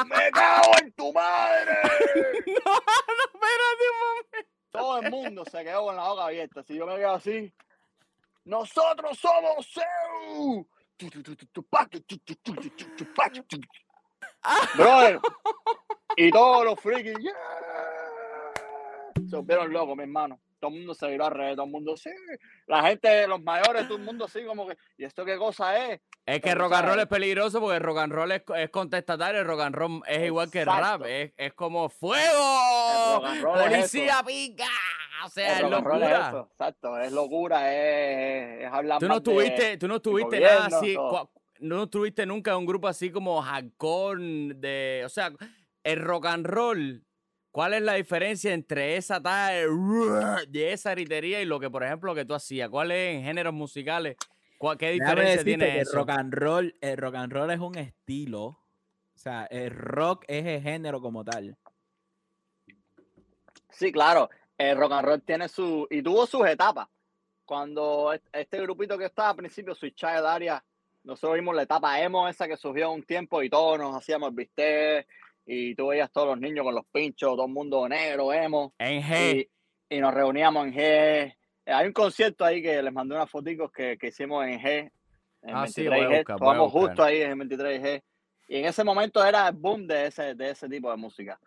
[0.07, 1.73] ¡Me cago en tu madre!
[2.47, 4.51] no, no, espérate un momento.
[4.71, 6.63] Todo el mundo se quedó con la boca abierta.
[6.63, 7.53] Si yo me quedo así,
[8.45, 10.67] nosotros somos Zeus.
[14.77, 15.21] Brother,
[16.17, 17.33] y todos los frikis, yeah.
[19.29, 20.41] se volvieron locos, mi hermano.
[20.59, 22.11] Todo el mundo se viró alrededor, todo el mundo sí.
[22.67, 26.01] La gente, los mayores, todo el mundo así, como que, ¿y esto qué cosa es?
[26.25, 28.71] Es que Pero, rock and roll es peligroso porque el rock and roll es, es
[28.71, 33.27] contestatario, el rock and roll es igual que el rap, es, es como El fuego,
[33.27, 34.65] es policía pica,
[35.25, 36.29] o sea, El es roll es locura.
[36.29, 40.41] eso, exacto, es locura, es, es hablar Tú no más de- tuviste, tú no tuviste
[40.41, 41.31] nada así, todo.
[41.61, 45.33] no tuviste nunca un grupo así como hardcore de, o sea,
[45.85, 47.03] el rock and roll.
[47.57, 49.67] ¿Cuál es la diferencia entre esa talla
[50.47, 52.69] de, esa gritería y lo que, por ejemplo, que tú hacías?
[52.69, 54.19] ¿Cuál es en géneros musicales?
[54.59, 58.45] ¿Cuál- ¿Qué diferencia tiene el rock and roll, el rock and roll es un estilo.
[58.45, 58.59] O
[59.15, 61.57] sea, el rock es el género como tal.
[63.71, 64.29] Sí, claro,
[64.59, 66.89] el rock and roll tiene su, y tuvo sus etapas.
[67.47, 70.63] Cuando est- este grupito que estaba al principio, Switch Child Area,
[71.05, 74.35] nosotros vimos la etapa emo esa que surgió un tiempo y todos nos hacíamos el
[74.35, 75.09] bistec
[75.47, 79.01] y tú veías todos los niños con los pinchos, todo el mundo negro, emo, En
[79.03, 79.49] G.
[79.89, 81.37] y, y nos reuníamos en G.
[81.67, 84.91] Hay un concierto ahí que les mandé unas fotos que, que hicimos en G,
[85.43, 86.89] en Ah, sí, voy a 23G, buscar, voy a tocamos buscar.
[86.89, 88.03] justo ahí en 23G.
[88.49, 91.39] Y en ese momento era el boom de ese, de ese tipo de música.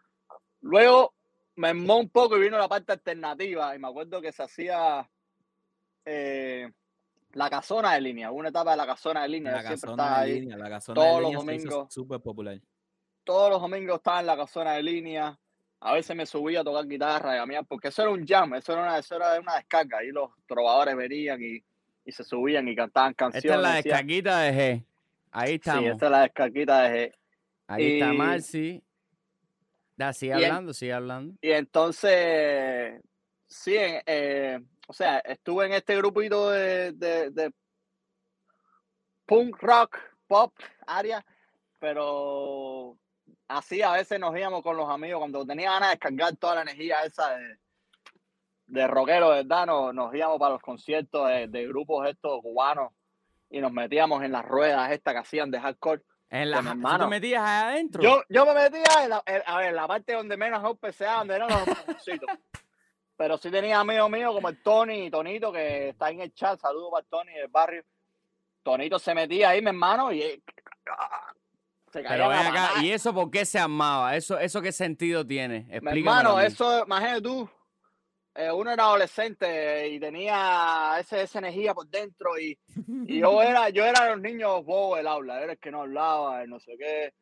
[0.62, 1.14] Luego
[1.56, 3.76] me armó un poco y vino la parte alternativa.
[3.76, 5.10] Y me acuerdo que se hacía
[6.06, 6.70] eh,
[7.34, 8.32] la casona de línea.
[8.32, 9.52] Una etapa de la casona de línea.
[9.54, 10.40] La casona estaba de ahí.
[10.42, 11.94] línea, la casona todos de los línea hizo domingos.
[11.94, 12.60] súper popular.
[13.30, 15.38] Todos los domingos estaba en la casona de línea.
[15.82, 18.56] A veces me subía a tocar guitarra y a mí, porque eso era un jam,
[18.56, 20.00] eso era una, eso era una descarga.
[20.00, 21.64] Ahí los trovadores venían y,
[22.06, 23.46] y se subían y cantaban canciones.
[23.46, 24.86] Esta es la descarguita de G.
[25.30, 25.84] Ahí estamos.
[25.84, 27.16] Sí, esta es la descarguita de G.
[27.68, 28.84] Ahí está Marci.
[29.96, 31.36] Da, sigue y en- hablando, sigue hablando.
[31.40, 33.00] Y entonces,
[33.48, 37.52] sí, en- eh, o sea, estuve en este grupito de, de, de
[39.28, 40.52] punk rock, pop,
[40.88, 41.24] área,
[41.78, 42.98] pero
[43.50, 46.62] así a veces nos íbamos con los amigos cuando tenía ganas de descargar toda la
[46.62, 47.58] energía esa de,
[48.68, 49.66] de rockero, ¿verdad?
[49.66, 52.94] Nos, nos íbamos para los conciertos de, de grupos estos cubanos
[53.50, 56.02] y nos metíamos en las ruedas estas que hacían de hardcore.
[56.30, 56.66] En la, ¿Tú
[57.06, 58.04] te metías adentro?
[58.04, 61.36] Yo, yo me metía en la, en- a ver, la parte donde menos empecé, donde
[61.36, 61.60] eran los.
[63.18, 66.60] Pero sí tenía amigos míos como el Tony y Tonito, que está en el chat.
[66.60, 67.84] Saludos para Tony del barrio.
[68.62, 70.42] Tonito se metía ahí, mi hermano, y
[71.92, 72.72] se Pero ven acá.
[72.82, 74.16] ¿y eso por qué se armaba?
[74.16, 75.62] ¿Eso, eso qué sentido tiene?
[75.70, 77.50] Mi Explícamelo hermano, eso, imagínate tú,
[78.36, 82.58] eh, uno era adolescente y tenía ese, esa energía por dentro y,
[83.06, 85.82] y yo era yo era de los niños bobos del aula, era el que no
[85.82, 87.14] hablaba, el no sé qué.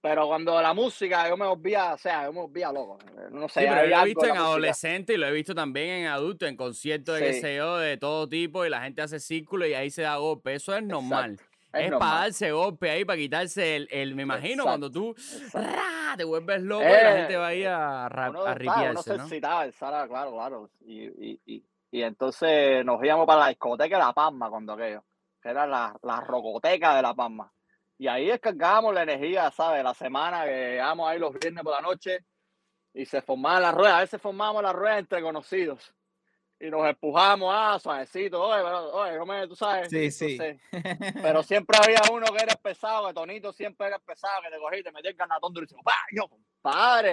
[0.00, 2.98] Pero cuando la música, yo me volvía, o sea, yo me volvía loco.
[3.30, 4.44] No sé, Sí, pero yo lo he visto en música.
[4.44, 7.40] adolescente y lo he visto también en adulto, en conciertos de qué Sí.
[7.40, 10.52] sé yo, de todo tipo, y la gente hace círculo y ahí se da golpe.
[10.56, 11.30] Eso es normal.
[11.32, 15.14] Exacto, Es, para darse golpe ahí, para quitarse el, el- me imagino, Exacto, cuando tú
[16.16, 18.54] te vuelves loco y la Eh, gente va ahí a, ra- uno, a claro, uno
[18.54, 19.22] ripiarse, se ¿no?
[19.24, 20.70] excitaba, Sara, claro, claro.
[20.86, 25.04] Y, y, y, y entonces nos íbamos para la discoteca de La Palma cuando aquello,
[25.42, 27.50] que era la, la rocoteca de La Palma.
[27.98, 29.82] Y ahí descargábamos la energía, ¿sabes?
[29.84, 32.24] La semana que llegamos ahí los viernes por la noche
[32.92, 33.94] y se formaban las ruedas.
[33.94, 35.94] A veces formábamos las ruedas entre conocidos.
[36.60, 39.90] Y nos empujamos, ah, suavecito, oye, pero, oye, no me- tú sabes.
[39.90, 40.38] Sí, sí.
[41.20, 44.82] Pero siempre había uno que era pesado, que Tonito siempre era pesado, que te cogí,
[44.82, 45.82] te metí el garnatón durísimo.
[45.82, 45.92] ¡Pah!
[46.12, 47.12] Yo, compadre.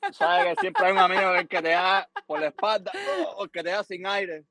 [0.00, 2.92] Tú sabes que siempre hay un amigo que, te da por la espalda,
[3.36, 4.44] o que te da sin aire.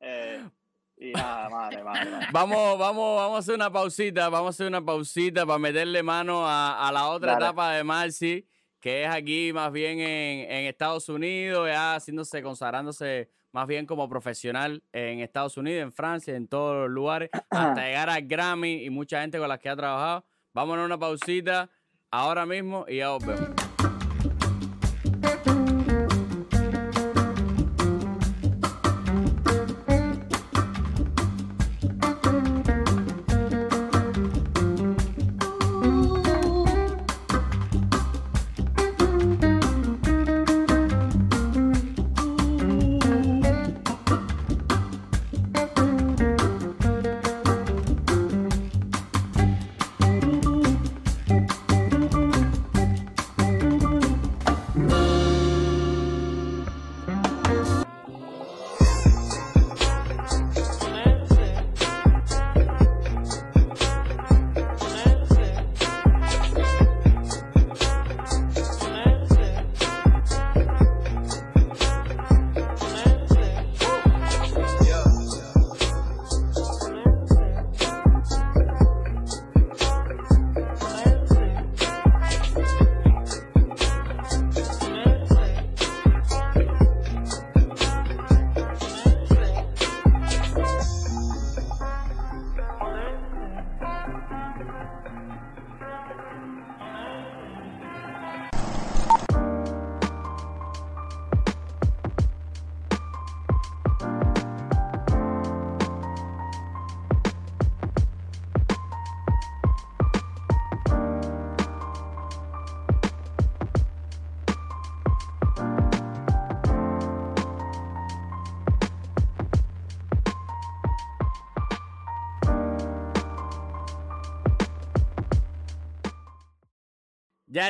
[0.00, 0.48] Eh,
[0.96, 2.26] y nada, madre, madre, madre.
[2.30, 6.46] Vamos, vamos, vamos a hacer una pausita, vamos a hacer una pausita para meterle mano
[6.46, 7.44] a, a la otra Dale.
[7.44, 8.46] etapa de Marcy,
[8.80, 14.08] que es aquí más bien en, en Estados Unidos, ya haciéndose, consagrándose más bien como
[14.08, 18.90] profesional en Estados Unidos, en Francia, en todos los lugares, hasta llegar al Grammy y
[18.90, 20.24] mucha gente con la que ha trabajado.
[20.52, 21.70] Vamos a una pausita
[22.10, 23.69] ahora mismo y ya volvemos.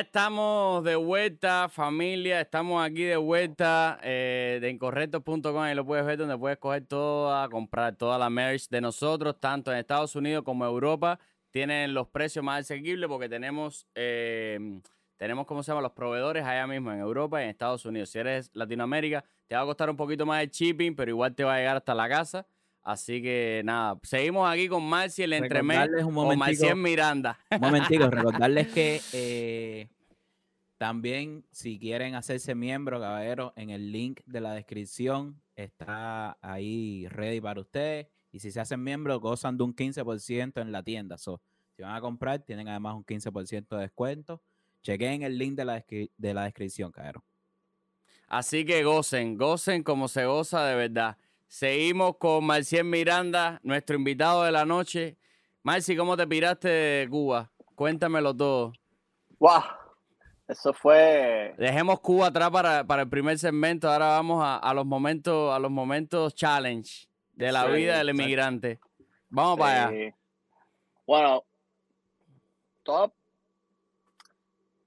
[0.01, 2.41] Estamos de vuelta, familia.
[2.41, 5.59] Estamos aquí de vuelta eh, de incorrectos.com.
[5.59, 9.71] Ahí lo puedes ver donde puedes coger toda, comprar toda la merch de nosotros, tanto
[9.71, 11.21] en Estados Unidos como Europa.
[11.51, 14.81] Tienen los precios más asequibles porque tenemos, eh,
[15.19, 15.83] tenemos, ¿cómo se llama?
[15.83, 18.09] Los proveedores allá mismo en Europa y en Estados Unidos.
[18.09, 21.45] Si eres Latinoamérica, te va a costar un poquito más el shipping, pero igual te
[21.45, 22.47] va a llegar hasta la casa.
[22.83, 27.39] Así que nada, seguimos aquí con Marci, el un o momentico, Marcial Miranda.
[27.51, 29.89] un momentico, recordarles que eh,
[30.78, 37.41] también si quieren hacerse miembro, caballero, en el link de la descripción está ahí ready
[37.41, 38.07] para ustedes.
[38.33, 41.18] Y si se hacen miembros, gozan de un 15% en la tienda.
[41.18, 41.43] So,
[41.76, 44.43] si van a comprar, tienen además un 15% de descuento.
[44.83, 47.24] Chequen el link de la, de la descripción, caballero.
[48.26, 51.18] Así que gocen, gocen como se goza de verdad.
[51.51, 55.19] Seguimos con Marcial Miranda, nuestro invitado de la noche.
[55.65, 57.51] Marci, ¿cómo te piraste de Cuba?
[57.75, 58.73] Cuéntamelo todo.
[59.41, 59.61] ¡Wow!
[60.47, 61.53] Eso fue.
[61.59, 63.91] Dejemos Cuba atrás para, para el primer segmento.
[63.91, 68.11] Ahora vamos a, a los momentos, a los momentos challenge de la Sí, vida del
[68.11, 68.79] inmigrante.
[69.29, 70.15] Vamos para allá.
[71.05, 71.45] Bueno,
[72.85, 73.13] todo.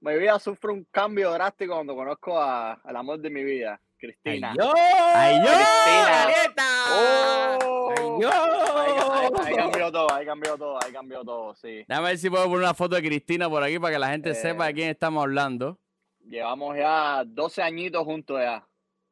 [0.00, 4.50] Mi vida sufre un cambio drástico cuando conozco al amor de mi vida, Cristina.
[4.50, 4.72] ¡Ay, yo!
[4.76, 5.50] ¡Ay, yo!
[6.32, 6.64] Cristina.
[6.90, 7.90] ¡Oh!
[7.96, 8.30] ¡Ay, yo!
[8.30, 11.84] Ahí, ahí- ahí cambió todo, ahí cambió todo, ahí cambió todo, sí.
[11.88, 14.30] Déjame ver si puedo poner una foto de Cristina por aquí para que la gente
[14.30, 14.34] Eh.
[14.34, 15.78] sepa de quién estamos hablando.
[16.26, 18.66] Llevamos ya 12 añitos juntos ya,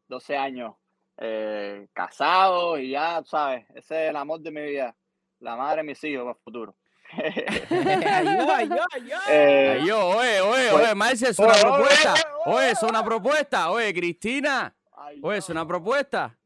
[0.09, 0.74] 12 años
[1.18, 3.64] eh, casados y ya, ¿sabes?
[3.74, 4.97] Ese es el amor de mi vida,
[5.40, 6.74] la madre de mis hijos para el futuro.
[7.70, 9.16] ¡Ay, yo, ay, yo, ay, yo!
[9.28, 12.12] Eh, Ay, yo, oye, oye, pues- oye, Marcia, es una oye, propuesta.
[12.47, 13.70] oye, Oye, es una propuesta.
[13.70, 14.74] Oye, Cristina.
[15.07, 15.53] Ay, Oye, es no.
[15.55, 16.37] una propuesta.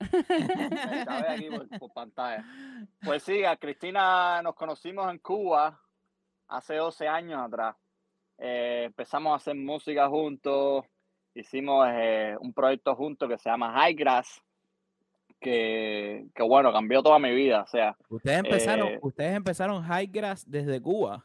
[1.06, 2.44] La ve aquí por, por pantalla.
[3.04, 5.80] Pues sí, a Cristina nos conocimos en Cuba
[6.48, 7.76] hace 12 años atrás.
[8.38, 10.84] Eh, empezamos a hacer música juntos,
[11.34, 14.42] hicimos eh, un proyecto juntos que se llama High Grass,
[15.40, 17.62] que, que bueno, cambió toda mi vida.
[17.62, 21.24] O sea, Ustedes empezaron, Eh, ustedes empezaron High Grass desde Cuba.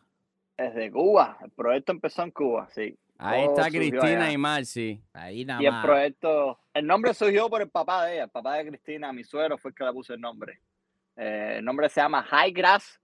[0.58, 2.98] desde Cuba, el proyecto empezó en Cuba, sí.
[3.24, 5.02] Ahí Todo está Cristina y Marci.
[5.14, 5.86] Ahí nada Y el más.
[5.86, 9.58] proyecto, el nombre surgió por el papá de ella, el papá de Cristina, mi suegro
[9.58, 10.60] fue el que le puso el nombre.
[11.16, 13.00] Eh, el nombre se llama High Grass.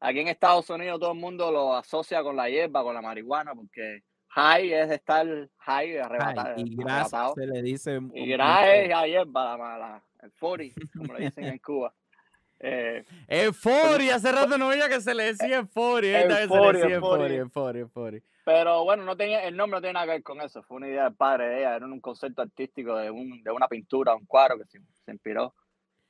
[0.00, 3.54] Aquí en Estados Unidos todo el mundo lo asocia con la hierba, con la marihuana,
[3.54, 5.26] porque high es estar
[5.58, 7.34] high, arrebata- Ay, y Grass arrebatado.
[7.34, 8.00] se le dice.
[8.14, 11.94] Y grass es la hierba, la, la- el 40, como le dicen en Cuba.
[12.64, 16.20] Eh, Euforia, hace rato no veía que se le decía euforia.
[16.42, 18.22] euforia, euforia.
[18.44, 20.62] Pero bueno, no tenía, el nombre no tiene nada que ver con eso.
[20.62, 23.68] Fue una idea del padre de ella, era un concepto artístico de, un, de una
[23.68, 25.54] pintura, un cuadro que se, se inspiró.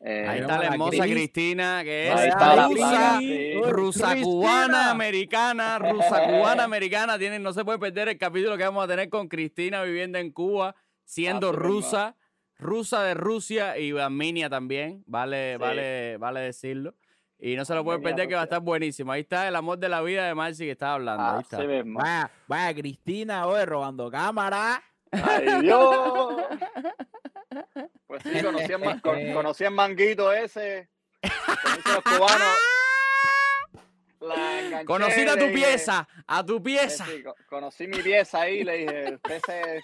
[0.05, 1.13] Eh, Ahí está la hermosa Cris.
[1.15, 3.53] Cristina, que es Ahí está la rusa, placa, sí.
[3.71, 4.25] rusa Cristina.
[4.27, 7.19] cubana americana, rusa cubana americana.
[7.19, 10.33] Tienen, no se puede perder el capítulo que vamos a tener con Cristina viviendo en
[10.33, 10.75] Cuba,
[11.05, 12.17] siendo rusa,
[12.59, 15.59] rusa de Rusia y armenia también, vale, Sí.
[15.61, 16.95] vale, vale decirlo.
[17.45, 19.11] Y no se lo puede Armenia, perder que va a estar buenísimo.
[19.11, 21.25] Ahí está el amor de la vida de Marcy que estaba hablando.
[21.25, 21.59] Ahí está.
[21.85, 24.81] Vaya, vaya, Cristina, oye, robando cámara.
[25.11, 26.37] ¡Ay, Dios!
[28.07, 30.89] Pues sí, conocí el, con- conocí el manguito ese.
[31.23, 32.59] los cubanos.
[34.21, 37.05] La Conocida a tu dije- pieza, a tu eh, pieza.
[37.07, 39.83] sí, conocí mi pieza ahí, le dije, usted se...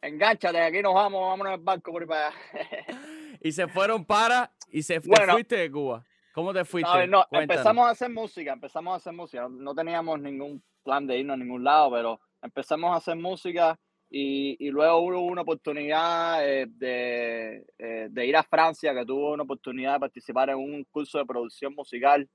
[0.00, 2.36] Engánchate, aquí nos vamos, vámonos al barco por ahí para allá.
[3.40, 5.32] Y se fueron para, y se te Bueno.
[5.34, 6.04] fuiste de Cuba.
[6.32, 6.90] ¿Cómo te fuiste?
[7.08, 9.48] No, empezamos a hacer música, empezamos a hacer música.
[9.50, 13.78] No, teníamos ningún plan de irnos a ningún lado, pero empezamos a hacer música
[14.10, 19.32] y, y luego hubo una oportunidad eh, de, eh, de ir a Francia, que tuvo
[19.32, 22.28] una oportunidad de participar en un curso de producción musical.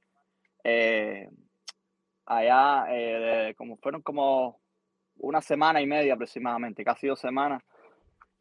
[0.64, 1.28] eh,
[2.26, 4.60] allá, de- como fueron como
[5.20, 7.64] una semana y media aproximadamente, casi dos semanas.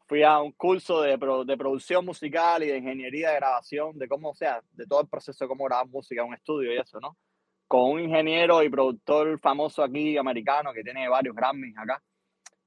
[0.07, 4.31] Fui a un curso de, de producción musical y de ingeniería de grabación, de cómo,
[4.31, 7.01] o sea, de todo el proceso de cómo grabar música en un estudio y eso,
[7.01, 7.17] ¿no?
[7.67, 12.01] Con un ingeniero y productor famoso aquí, americano, que tiene varios Grammys acá.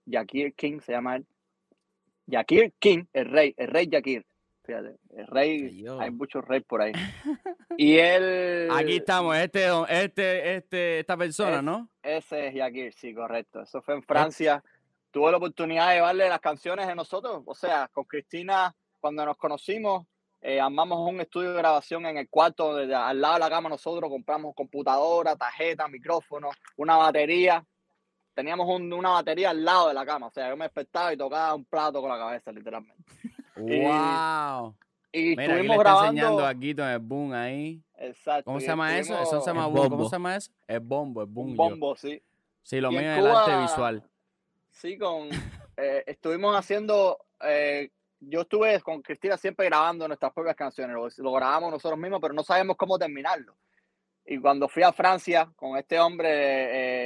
[0.05, 1.25] Yakir King se llama él.
[2.25, 4.25] Yakir King, el rey, el rey Yakir.
[4.65, 6.91] Fíjate, el rey, hay muchos reyes por ahí.
[7.77, 8.67] Y él...
[8.71, 11.89] Aquí estamos, este, este, este, esta persona, Es- ¿no?
[12.03, 13.61] Ese es Yakir, sí, correcto.
[13.61, 14.61] Eso fue en Francia.
[15.11, 17.41] Tuve la oportunidad de llevarle las canciones de nosotros.
[17.45, 20.05] O sea, con Cristina, cuando nos conocimos,
[20.41, 23.49] eh, armamos un estudio de grabación en el cuarto, de- de- al lado de la
[23.49, 27.65] cama nosotros compramos computadora, tarjeta, micrófono, una batería.
[28.35, 30.27] Teníamos un- una batería al lado de la cama.
[30.27, 33.03] O sea, yo me despertaba y tocaba un plato con la cabeza, literalmente.
[33.57, 34.75] Y- ¡Wow!
[35.11, 36.07] Y Mira, aquí le estuvimos está grabando.
[36.09, 36.51] enseñando a
[36.85, 37.83] en el boom ahí.
[37.97, 38.43] Exacto.
[38.45, 39.13] ¿Cómo y se llama eso?
[39.15, 39.89] Eso se estuvimos- llama boom.
[39.89, 40.51] ¿Cómo se llama eso?
[40.67, 41.47] El bombo, el boom.
[41.49, 41.63] Un yo.
[41.63, 42.21] bombo, sí.
[42.61, 44.08] Sí, lo Y en mío es el arte visual.
[44.81, 45.29] Sí, con
[45.77, 51.31] eh, estuvimos haciendo, eh, yo estuve con Cristina siempre grabando nuestras propias canciones, lo, lo
[51.33, 53.55] grabamos nosotros mismos, pero no sabemos cómo terminarlo.
[54.25, 56.29] Y cuando fui a Francia con este hombre,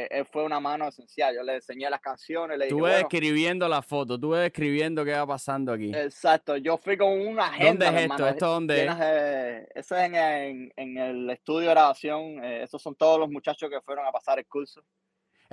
[0.04, 1.34] eh, él fue una mano esencial.
[1.34, 5.26] Yo le enseñé las canciones, le Estuve bueno, describiendo la foto, estuve describiendo qué va
[5.26, 5.92] pasando aquí.
[5.96, 7.86] exacto, yo fui con una agenda.
[7.86, 8.02] ¿Dónde es esto?
[8.14, 12.44] hermano, ¿Esto dónde llenas de- eso es en, en- en el estudio de grabación.
[12.44, 14.84] eh, esos son todos los muchachos que fueron a pasar el curso.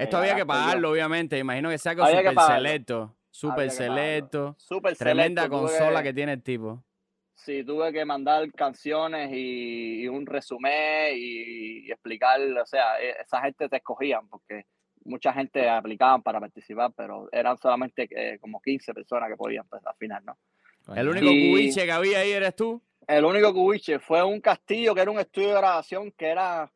[0.05, 0.47] Esto había que yo.
[0.47, 1.39] pagarlo, obviamente.
[1.39, 3.17] Imagino que sea algo Había super selecto.
[3.31, 4.57] Super selecto.
[4.99, 6.83] Tremenda selecto, consola que tiene el tipo.
[7.35, 13.17] Sí, tuve que mandar canciones y, y un resumen y, y explicar, o sea, e-
[13.23, 14.67] esa gente te escogían porque
[15.05, 19.81] mucha gente aplicaban para participar, pero eran solamente eh, como 15 personas que podían pues,
[19.87, 20.37] al final, ¿no?
[20.95, 22.83] El único Y- cubiche que había ahí eres tú.
[23.07, 26.71] El único cubiche fue un castillo que era un estudio de grabación que era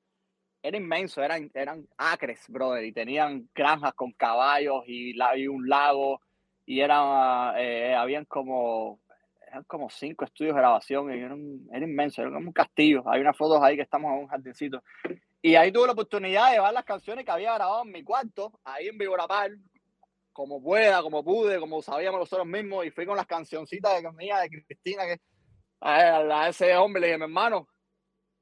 [0.64, 5.68] era inmenso, eran, eran acres, brother, y tenían granjas con caballos y, la, y un
[5.68, 6.22] lago,
[6.64, 8.98] y era, eh, habían como,
[9.46, 11.36] eran como cinco estudios de grabación, y era,
[11.70, 13.02] era inmenso, era como un castillo.
[13.06, 14.82] Hay unas fotos ahí que estamos en un jardincito.
[15.42, 18.58] Y ahí tuve la oportunidad de llevar las canciones que había grabado en mi cuarto,
[18.64, 19.60] ahí en Vigorapal,
[20.32, 24.38] como pueda, como pude, como sabíamos nosotros mismos, y fui con las cancioncitas de mía,
[24.38, 25.20] de Cristina, que
[25.82, 27.68] a, ese hombre le dije, mi hermano,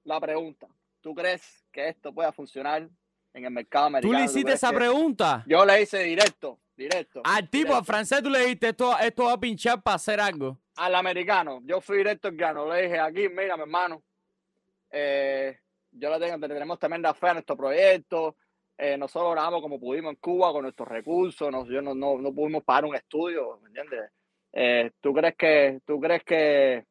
[0.05, 0.69] la pregunta,
[1.01, 2.89] ¿tú crees que esto pueda funcionar
[3.35, 4.13] en el mercado americano?
[4.13, 5.43] ¿Tú le hiciste esa pregunta?
[5.47, 7.23] Yo le hice directo, directo.
[7.25, 10.59] Al tipo, al francés, tú le dijiste, esto, esto va a pinchar para hacer algo.
[10.77, 14.03] Al americano, yo fui directo al grano, le dije, aquí, mira, mi hermano,
[14.91, 15.59] eh,
[15.91, 18.37] yo le tengo, tenemos tremenda fe en nuestro proyecto,
[18.77, 22.33] eh, nosotros grabamos como pudimos en Cuba con nuestros recursos, no, yo no, no, no
[22.33, 24.11] pudimos pagar un estudio, ¿me entiendes?
[24.53, 26.85] Eh, ¿Tú crees que, tú crees que,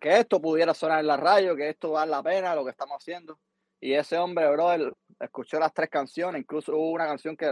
[0.00, 2.96] que esto pudiera sonar en la radio, que esto vale la pena lo que estamos
[2.96, 3.38] haciendo?
[3.84, 7.46] Y ese hombre, bro, él escuchó las tres canciones, incluso hubo una canción que,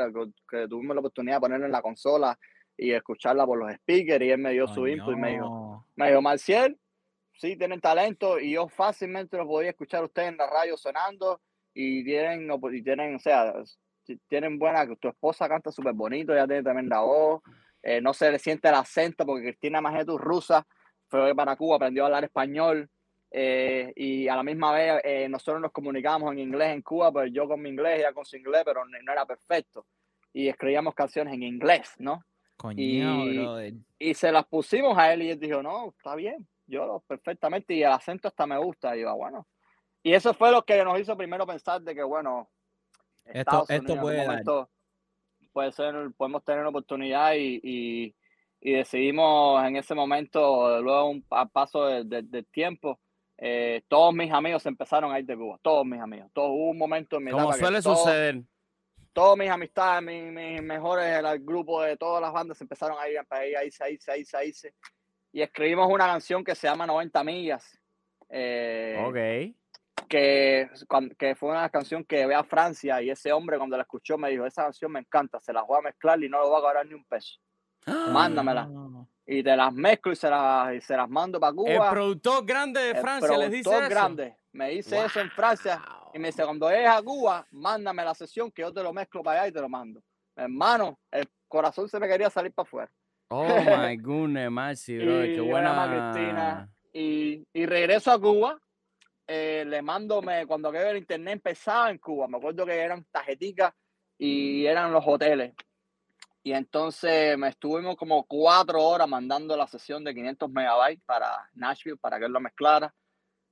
[0.48, 2.38] que tuvimos la oportunidad de ponerla en la consola
[2.74, 6.08] y escucharla por los speakers y él me dio su input y me dijo, me
[6.08, 6.74] dijo, Marcial,
[7.34, 11.42] sí, tienen talento y yo fácilmente lo podía escuchar usted en la radio sonando
[11.74, 13.52] y tienen, y tienen, o sea,
[14.26, 17.42] tienen buena, tu esposa canta súper bonito, ya tiene tremenda voz,
[17.82, 20.66] eh, no se le siente el acento porque Cristina Majetu rusa,
[21.10, 22.88] fue para Cuba, aprendió a hablar español
[23.34, 27.26] eh, y a la misma vez eh, nosotros nos comunicábamos en inglés en Cuba, pero
[27.26, 29.86] yo con mi inglés, ella con su inglés, pero no, era perfecto
[30.32, 32.24] y escribíamos canciones en inglés, ¿no?
[32.76, 33.02] y,
[33.98, 37.82] y se las pusimos a él y él dijo, no, está bien, yo perfectamente y
[37.82, 38.96] el acento hasta me gusta.
[38.96, 39.46] Y yo, bueno,
[40.02, 42.50] y eso fue lo que nos hizo primero pensar de que, bueno,
[43.24, 44.26] esto, esto puede,
[45.52, 48.14] puede ser, podemos tener una oportunidad y, y,
[48.60, 52.98] y, decidimos en ese momento, luego un paso del de, tiempo,
[53.38, 56.78] eh, todos mis amigos empezaron a ir de Cuba, todos mis amigos, todo hubo un
[56.78, 58.42] momento en mi Como suele suceder.
[59.12, 63.18] Todos mis amistades, mis, mis mejores, el grupo de todas las bandas empezaron a ir,
[63.18, 64.74] a ir, a irse, a irse, a irse, a irse.
[65.32, 67.78] Y escribimos una canción que se llama 90 millas.
[68.30, 69.54] Eh, ok
[70.12, 70.68] que,
[71.18, 74.28] que fue una canción que ve a Francia y ese hombre cuando la escuchó me
[74.28, 76.62] dijo, esa canción me encanta, se la voy a mezclar y no lo voy a
[76.62, 77.40] cobrar ni un peso.
[77.86, 78.68] Mándamela.
[79.24, 81.70] Y te las mezclo y se las, y se las mando para Cuba.
[81.70, 83.88] El productor grande de Francia les dice eso.
[83.88, 84.36] grande.
[84.52, 88.50] Me dice eso en Francia y me dice, cuando es a Cuba, mándame la sesión
[88.50, 90.02] que yo te lo mezclo para allá y te lo mando.
[90.36, 92.92] Hermano, el corazón se me quería salir para afuera.
[93.28, 93.46] Oh
[93.86, 95.22] my goodness, Marcy, bro.
[95.22, 96.12] Qué buena.
[96.12, 96.68] Cristina.
[96.92, 98.58] Y, y regreso a Cuba
[99.26, 103.06] eh, le mando, me, cuando aquello el internet empezaba en Cuba, me acuerdo que eran
[103.10, 103.72] tarjeticas
[104.18, 105.54] y eran los hoteles.
[106.42, 111.98] Y entonces me estuvimos como cuatro horas mandando la sesión de 500 megabytes para Nashville,
[111.98, 112.94] para que él la mezclara.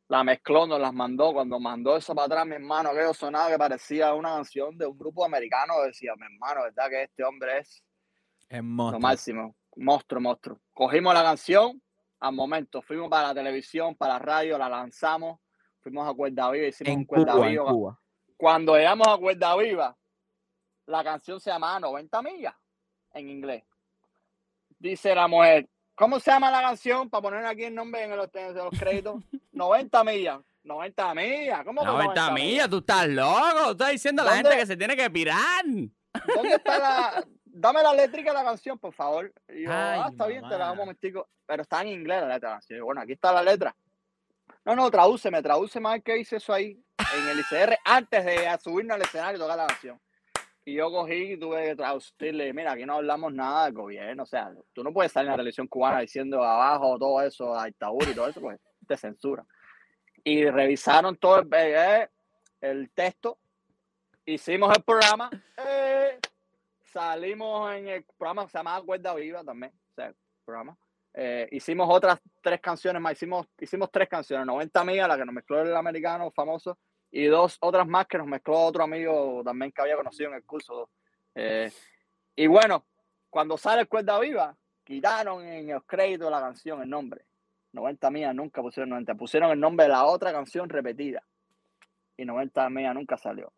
[0.08, 1.32] La mezcló, nos las mandó.
[1.32, 4.98] Cuando mandó eso para atrás, mi hermano, aquello sonaba que parecía una canción de un
[4.98, 5.80] grupo americano.
[5.82, 7.84] Decía, mi hermano, ¿verdad que este hombre es,
[8.48, 9.00] es monstruo.
[9.00, 9.56] lo máximo?
[9.76, 10.60] Monstruo, monstruo.
[10.72, 11.80] Cogimos la canción,
[12.18, 15.38] al momento fuimos para la televisión, para la radio, la lanzamos
[15.80, 17.98] fuimos a Cuerda Viva, hicimos un Cuerda Viva.
[18.36, 19.96] Cuando llegamos a Cuerda Viva,
[20.86, 22.54] la canción se llamaba 90 millas
[23.14, 23.64] en inglés.
[24.78, 27.10] Dice la mujer, ¿cómo se llama la canción?
[27.10, 29.22] Para poner aquí el nombre en los, en los créditos.
[29.52, 30.40] 90 millas.
[30.62, 31.64] 90 millas.
[31.64, 32.68] ¿Cómo 90, millas?
[32.68, 33.64] Tú estás loco.
[33.64, 35.64] Tú estás diciendo a la gente que se tiene que pirar.
[35.64, 37.24] ¿Dónde está la.?
[37.52, 39.32] Dame la letra de la canción, por favor.
[39.48, 41.28] Y yo, ah, está bien, te la hago un momentico.
[41.46, 42.84] Pero está en inglés la letra de la canción.
[42.84, 43.74] bueno, aquí está la letra.
[44.64, 46.80] No, no, tradúceme, tradúceme a ver qué dice eso ahí
[47.16, 50.00] en el ICR antes de subirnos al escenario y tocar la canción.
[50.70, 54.26] Y yo cogí y tuve que traducirle, mira, aquí no hablamos nada del gobierno, o
[54.26, 58.08] sea, tú no puedes salir en la televisión cubana diciendo abajo todo eso, a dictadura
[58.08, 59.44] y todo eso, pues te censura.
[60.22, 62.08] Y revisaron todo el, eh,
[62.60, 63.38] el texto,
[64.24, 66.20] hicimos el programa, eh,
[66.84, 70.14] salimos en el programa que se llamaba Cuerda Viva también, o sea, el
[70.44, 70.78] programa.
[71.14, 75.34] Eh, hicimos otras tres canciones más, hicimos, hicimos tres canciones, 90 millas, la que nos
[75.34, 76.78] mezcló el americano famoso,
[77.10, 80.44] y dos otras más que nos mezcló otro amigo también que había conocido en el
[80.44, 80.90] curso.
[81.34, 81.70] Eh,
[82.36, 82.84] y bueno,
[83.28, 87.24] cuando sale Cuerda Viva, quitaron en el crédito de la canción el nombre.
[87.72, 91.22] 90 millas nunca pusieron 90, pusieron el nombre de la otra canción repetida.
[92.16, 93.52] Y 90 millas nunca salió.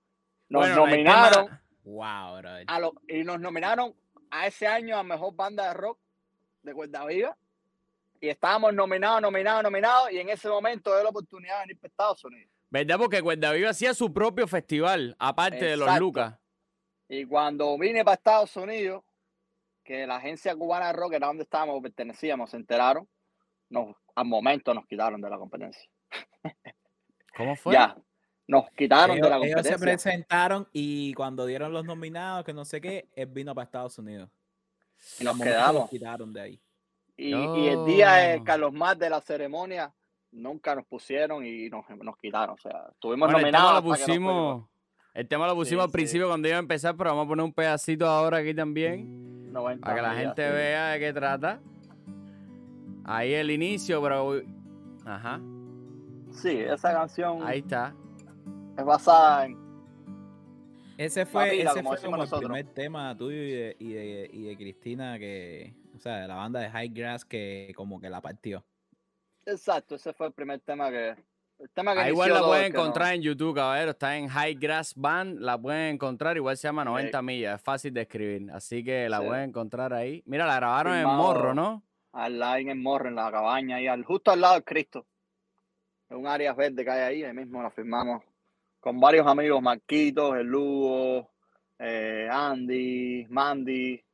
[0.49, 1.61] Nos nominaron.
[1.85, 2.43] Wow,
[3.09, 3.95] y nos nominaron
[4.31, 5.99] a ese año a mejor banda de rock
[6.63, 7.37] de Cuerda Viva
[8.21, 11.89] y estábamos nominados, nominados, nominados, y en ese momento de la oportunidad de venir para
[11.89, 12.52] Estados Unidos.
[12.73, 12.97] ¿Verdad?
[12.97, 16.39] Porque Cuerda Viva hacía su propio festival, aparte de los Lucas.
[17.07, 19.05] Y cuando vine para Estados Unidos,
[19.85, 23.07] que la agencia cubana de rock, era donde estábamos, pertenecíamos, se enteraron,
[23.69, 25.87] nos, al momento nos quitaron de la competencia.
[27.37, 27.75] ¿Cómo fue?
[27.75, 27.95] Ya,
[28.47, 29.79] nos quitaron ellos, de la ellos competencia.
[29.79, 33.99] se presentaron y cuando dieron los nominados, que no sé qué, él vino para Estados
[33.99, 34.31] Unidos.
[35.21, 35.83] Y nos quedamos.
[35.83, 36.63] Los quitaron de ahí.
[37.19, 38.45] Y, y el día de Oh.
[38.45, 39.93] Carlos Más de la ceremonia,
[40.33, 42.55] nunca nos pusieron y nos, nos quitaron.
[42.55, 43.85] O sea, estuvimos Bueno, el tema nominados.
[43.85, 44.65] lo pusimos.
[45.15, 45.93] El tema lo pusimos Sí, al sí.
[45.93, 49.53] principio cuando iba a empezar, pero vamos a poner un pedacito ahora aquí también.
[49.53, 50.53] 90 Para que la gente sí.
[50.55, 51.61] vea de qué trata.
[53.05, 54.41] Ahí el inicio, pero.
[55.05, 55.41] Ajá.
[56.31, 57.95] Sí, esa canción Ahí está.
[58.79, 59.61] es basada en.
[60.97, 62.51] Ese fue, vida, ese como fue como el nosotros.
[62.51, 66.37] primer tema tuyo y de, y, de, y de Cristina que, o sea, de la
[66.37, 68.65] banda de High Grass que como que la partió.
[69.47, 71.17] Exacto, ese fue el primer tema que.
[71.59, 73.93] El tema que Ahí igual la pueden no- encontrar en YouTube, caballero.
[73.93, 75.39] Está en High Grass Band.
[75.41, 76.37] La pueden encontrar.
[76.37, 77.57] Igual se llama 90 millas.
[77.61, 78.51] Es fácil de escribir.
[78.53, 79.27] Así que la Sí.
[79.27, 80.23] pueden encontrar ahí.
[80.27, 81.07] Mira, la grabaron en.
[81.07, 81.83] Morro, ¿no?
[82.15, 85.07] al lado en el morro, en la cabaña, ahí al, justo al lado del Cristo.
[86.11, 88.23] Es un área verde que hay ahí, ahí mismo la firmamos
[88.81, 91.31] con varios amigos, Marquitos, el Lugo,
[91.79, 94.05] eh, Andy, Mandy.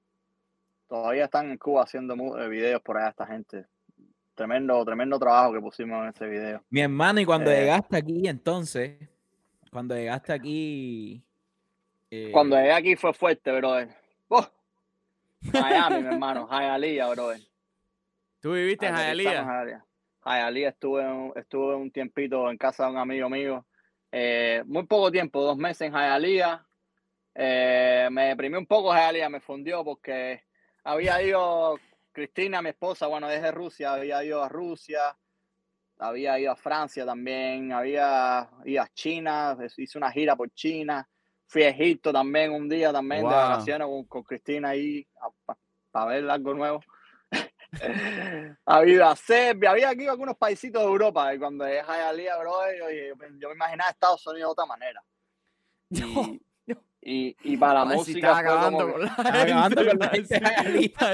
[0.86, 3.66] Todavía están en Cuba haciendo eh, videos por allá esta gente.
[4.42, 6.62] Tremendo, tremendo trabajo que pusimos en ese video.
[6.70, 7.58] Mi hermano, y cuando Eh.
[7.58, 8.96] llegaste aquí, entonces,
[9.72, 11.20] cuando llegaste aquí...
[12.08, 13.88] eh, Cuando llegué aquí fue fuerte, brother.
[14.28, 14.46] ¡Oh!
[15.52, 17.40] Miami, mi hermano, Hialeah, brother.
[18.40, 19.40] ¿Tú viviste en Hialeah?
[19.40, 19.82] en
[20.24, 20.68] Hialeah.
[20.68, 23.66] Estuve, un- estuve un tiempito en casa de un amigo mío.
[24.12, 26.64] eh, muy poco tiempo, dos meses en Hialeah.
[27.34, 30.44] Eh, me deprimí un poco Hialeah, me fundió porque
[30.84, 31.76] había ido
[32.18, 35.16] Cristina, mi esposa, bueno, desde Rusia, había ido a Rusia,
[35.98, 41.08] había ido a Francia también, había ido a China, hice una gira por China.
[41.46, 43.36] Fui a Egipto también un día también de Wow.
[43.36, 45.06] vacaciones con, con Cristina ahí
[45.92, 46.80] para ver algo nuevo.
[48.66, 52.52] había ido a Serbia, había aquí algunos paisitos de Europa y cuando a Hialeah, bro,
[52.76, 55.04] yo, yo, yo me imaginaba Estados Unidos de otra manera.
[55.90, 56.42] Y,
[57.10, 60.38] y, y para la Ay, música acabando con la con la gente.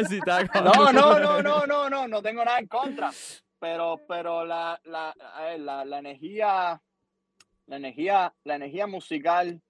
[0.08, 3.12] si acabando No, no, no, no, no, no, no tengo nada en contra.
[3.60, 6.82] Pero, pero la, la, a ver, la, la energía,
[7.66, 9.60] la energía, la energía musical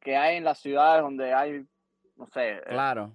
[0.00, 1.64] que hay en las ciudades donde hay,
[2.16, 3.14] no sé, eh, Claro.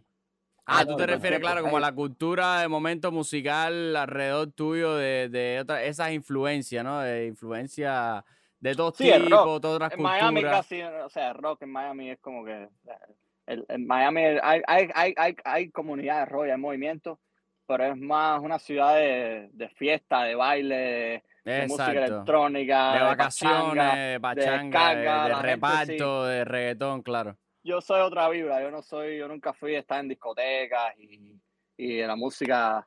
[0.66, 5.30] Ah, tú te refieres, claro, como a la cultura de momento musical alrededor tuyo de,
[5.30, 7.00] de otra- esas influencias, ¿no?
[7.00, 8.24] De influencia
[8.60, 9.30] de todos Sí, rock.
[9.62, 12.68] todas otras en Miami casi, o sea, rock en Miami es como que,
[13.46, 17.20] el- en Miami hay, hay, hay, hay, hay comunidades de rock, hay movimientos,
[17.66, 23.06] pero es más una ciudad de, de fiesta, de baile, de, música electrónica, De de
[23.06, 24.96] vacaciones, pachanga.
[24.96, 27.38] de de, reparto, de reggaetón, claro.
[27.64, 31.40] yo soy otra vibra, yo no soy, yo nunca fui a estar en discotecas y,
[31.78, 32.86] y de la música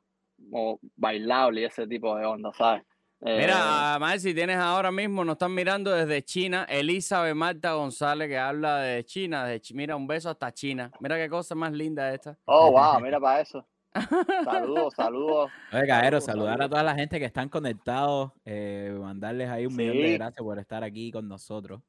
[0.51, 2.83] como bailable y ese tipo de onda, ¿sabes?
[3.23, 8.29] Eh, Mira, además, si tienes ahora mismo, nos están mirando desde China, Elizabeth Marta González,
[8.29, 10.91] que habla de China, de Chi- mira, un beso hasta China.
[11.01, 12.39] Mira qué cosa más linda esta.
[12.47, 13.67] oh, wow, mira para eso.
[14.45, 15.51] Saludos, saludos.
[15.73, 19.97] Oye, Saludos, saludar a toda la gente que están conectados, eh, mandarles ahí un millón
[19.97, 21.81] de gracias por estar aquí con nosotros.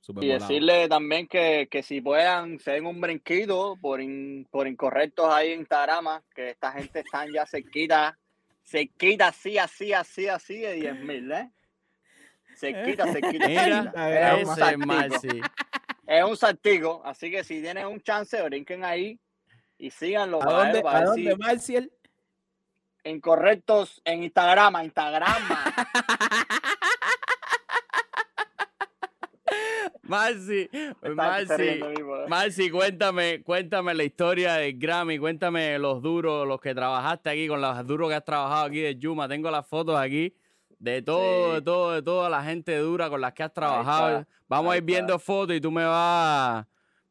[0.00, 0.48] Súper Y volado.
[0.48, 5.52] decirle también que, que si puedan, se den un brinquito por, in- por incorrectos ahí
[5.52, 8.16] en Instagram, que esta gente están ya cerquita,
[8.66, 11.50] cerquita, así, así, así, así de 10 mil, ¿eh?
[12.56, 14.10] Cerquita, cerquita, Mira, cerquita.
[14.10, 14.86] Es un ese es saltico.
[14.86, 15.40] Marci.
[16.06, 19.18] Es un saltico, así que si tienen un chance, brinquen ahí
[19.78, 21.92] y síganlo ¿A dónde, para ¿a dónde si Marcial?
[23.04, 25.42] incorrectos en Instagram, Instagram.
[30.08, 30.68] Marci,
[31.14, 31.80] Marci.
[32.28, 37.60] Marci, cuéntame, cuéntame la historia del Grammy, cuéntame los duros, los que trabajaste aquí, con
[37.60, 39.28] los duros que has trabajado aquí de Yuma.
[39.28, 40.34] Tengo las fotos aquí
[40.78, 44.20] de todo, de todo, de toda la gente dura con las que has trabajado.
[44.20, 46.66] está, Vamos a ir viendo fotos y tú me vas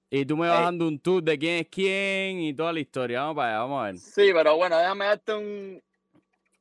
[0.10, 0.66] y tú me vas Ey.
[0.66, 3.22] dando un tour de quién es quién y toda la historia.
[3.22, 3.98] Vamos para allá, vamos a ver.
[3.98, 5.84] Sí, pero bueno, déjame darte un,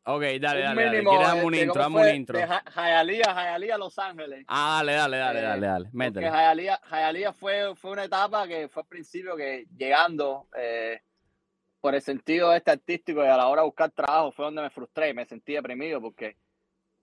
[0.06, 0.90] Ok, dale, un dale, dale.
[0.90, 1.10] mínimo.
[1.10, 1.82] ¿Quieres darme un este, intro?
[1.82, 2.38] ¿cómo Dame un intro.
[2.38, 4.44] De Ja- Hialeah, Hialeah, Los Ángeles.
[4.48, 5.88] Ah, dale, dale, dale, Eh, dale, dale.
[5.92, 6.26] Métele.
[6.30, 11.00] Hialeah, Hialeah fue, fue una etapa que fue al principio que llegando eh,
[11.80, 14.70] por el sentido este artístico y a la hora de buscar trabajo fue donde me
[14.70, 16.36] frustré, me sentí deprimido porque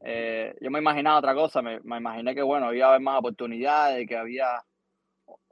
[0.01, 3.19] eh, yo me imaginaba otra cosa, me, me imaginé que bueno, iba a haber más
[3.19, 4.63] oportunidades, que había,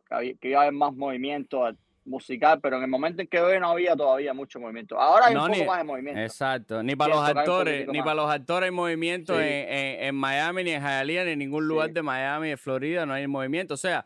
[0.07, 1.67] que había- que iba a haber más movimiento
[2.09, 4.99] musical, pero en el momento en que veo no había todavía mucho movimiento.
[4.99, 6.19] Ahora hay No, un poco ni- más de movimiento.
[6.21, 8.05] Exacto, ni para los actores, ni más.
[8.05, 9.41] para los actores hay movimiento Sí.
[9.43, 11.93] en, en- en Miami, ni en Hialeah, ni en ningún lugar Sí.
[11.93, 13.75] de Miami, de Florida, no hay movimiento.
[13.75, 14.05] O sea,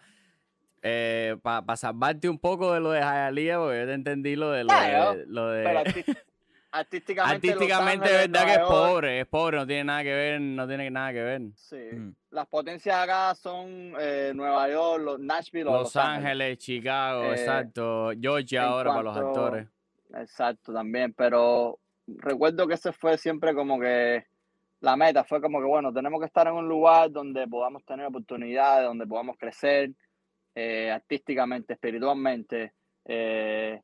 [1.41, 4.73] para salvarte un poco de lo de Hialeah, porque yo te entendí lo de lo
[4.73, 6.17] de, lo de- Pero arti-
[6.73, 10.67] artísticamente, es Ángeles, verdad que es pobre, es pobre, no tiene nada que ver, no
[10.67, 11.41] tiene nada que ver.
[11.55, 11.75] Sí.
[11.75, 12.15] Mm.
[12.31, 18.11] Las potencias acá son eh, Nueva York, los Nashville Los Ángeles, Chicago, Eh, exacto.
[18.19, 19.67] Georgia ahora para los actores.
[20.15, 24.25] Exacto, también, pero recuerdo que ese fue siempre como que
[24.81, 28.05] la meta, fue como que, bueno, tenemos que estar en un lugar donde podamos tener
[28.07, 29.91] oportunidades, donde podamos crecer
[30.55, 32.73] eh, artísticamente, espiritualmente,
[33.05, 33.81] eh,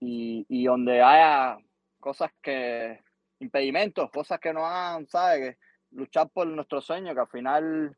[0.00, 1.58] y, y donde haya
[2.04, 3.00] cosas que,
[3.38, 5.40] impedimentos, cosas que nos hagan, ¿sabes?
[5.40, 5.58] Que
[5.92, 7.96] luchar por nuestro sueño, que al final,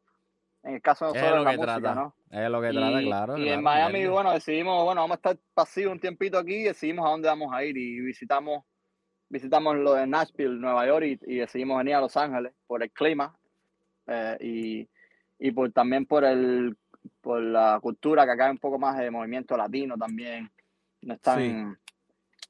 [0.62, 1.94] en el caso de Es nosotros, lo es la que música, trata.
[1.96, 2.14] ¿no?
[2.30, 3.36] Es lo que trata, Y- claro.
[3.38, 6.62] Y claro, en Miami, bueno, decidimos, bueno, vamos a estar pasivos un tiempito aquí y
[6.62, 8.64] decidimos a dónde vamos a ir y visitamos,
[9.28, 12.92] visitamos lo de Nashville, Nueva York y, y decidimos venir a Los Ángeles por el
[12.92, 13.36] clima
[14.06, 14.88] eh, y,
[15.40, 16.76] y por también por el
[17.20, 20.48] por la cultura que acá hay un poco más de movimiento latino también.
[21.02, 21.78] No están,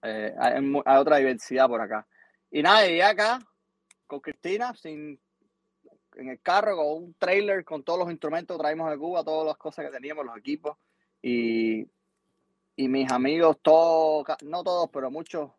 [0.07, 0.55] eh, hay,
[0.85, 2.07] hay otra diversidad por acá.
[2.51, 3.39] Y nada, llegué acá
[4.07, 5.21] con Cristina sin
[6.17, 9.47] en el carro con un trailer con todos los instrumentos que traímos de Cuba, todas
[9.47, 10.77] las cosas que teníamos, los equipos.
[11.23, 11.87] Y,
[12.77, 15.51] y mis amigos, todos, no todos, pero muchos,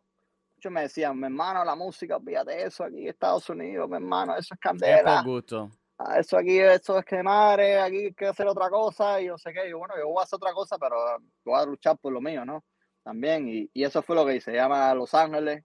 [0.56, 4.32] muchos me decían, mi hermano, la música, olvídate eso aquí en Estados Unidos, mi hermano,
[4.36, 5.70] eso es Es candela, por gusto.
[5.98, 9.38] ah, eso aquí, eso es que madre, aquí hay que hacer otra cosa y no
[9.38, 9.66] sé qué.
[9.66, 10.96] Y yo, bueno, yo voy a hacer otra cosa, pero
[11.44, 12.64] voy a luchar por lo mío, ¿no?
[13.08, 15.64] También, y, y eso fue lo que hice, llama a Los Ángeles,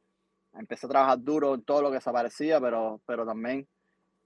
[0.53, 3.67] empecé a trabajar duro en todo lo que se aparecía, pero, pero también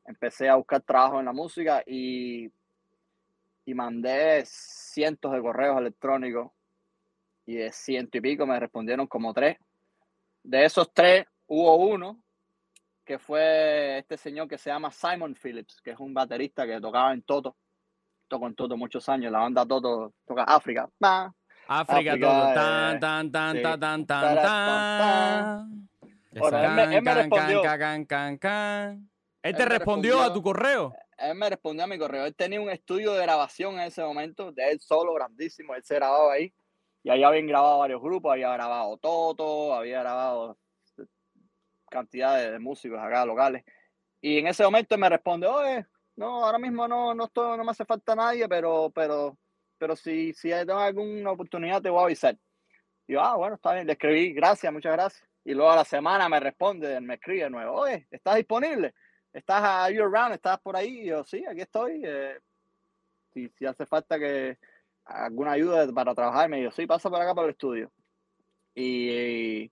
[0.05, 2.47] empecé a buscar trabajo en la música y,
[3.65, 6.51] y mandé cientos de correos electrónicos
[7.47, 9.57] y de ciento y pico me respondieron como tres.
[10.43, 12.21] De esos tres hubo uno
[13.03, 17.13] que fue este señor que se llama Simon Phillips, que es un baterista que tocaba
[17.13, 17.57] en Toto,
[18.27, 20.87] tocó en Toto muchos años, la banda Toto toca África.
[20.99, 21.33] Pa,
[21.67, 22.49] África, todo.
[22.49, 25.89] eh, Tan, tan, tan, tan, tan, tan, tan.
[26.33, 27.61] Me Can, can, respondió.
[28.07, 29.09] can, can.
[29.41, 30.93] Él te respondió a tu correo.
[31.17, 32.25] Él me respondió a mi correo.
[32.25, 35.73] Él tenía un estudio de grabación en ese momento, de él solo, grandísimo.
[35.73, 36.53] Él se grababa ahí.
[37.03, 38.33] Y ahí habían grabado varios grupos.
[38.33, 40.57] Había grabado Toto, había grabado
[41.89, 43.63] cantidad de, de músicos acá locales.
[44.21, 45.85] Y en ese momento él me responde, oye,
[46.15, 49.37] no, ahora mismo no, no, estoy, no me hace falta nadie, pero, pero,
[49.77, 52.37] pero si, si tengo alguna oportunidad te voy a avisar.
[53.07, 53.87] Y yo, ah, bueno, está bien.
[53.87, 55.29] Le escribí, gracias, muchas gracias.
[55.45, 58.93] Y luego a la semana me responde, me escribe de nuevo, oye, ¿estás disponible?
[59.31, 60.33] ¿Estás a you around?
[60.33, 61.01] ¿Estás por ahí?
[61.01, 62.01] Y yo, sí, aquí estoy.
[62.03, 62.37] eh,
[63.33, 64.57] si, si hace falta que
[65.05, 67.91] alguna ayuda para trabajar, me dijo, sí, pasa por acá por el estudio.
[68.75, 69.71] Y,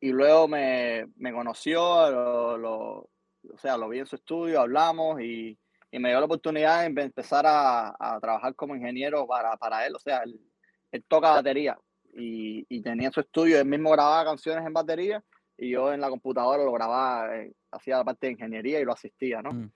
[0.00, 2.10] y luego me, me conoció,
[2.58, 3.08] lo-
[3.52, 5.58] o sea, lo vi en su estudio, hablamos y,
[5.94, 9.86] y me dio la oportunidad de empe- empezar a, a trabajar como ingeniero para, para
[9.86, 9.94] él.
[9.94, 10.40] O sea, él,
[10.90, 11.78] él toca batería
[12.12, 15.22] y, y tenía su estudio, él mismo grababa canciones en batería
[15.56, 18.92] y yo en la computadora lo grababa, eh, hacía la parte de ingeniería y lo
[18.92, 19.52] asistía, ¿no?
[19.52, 19.70] Mm.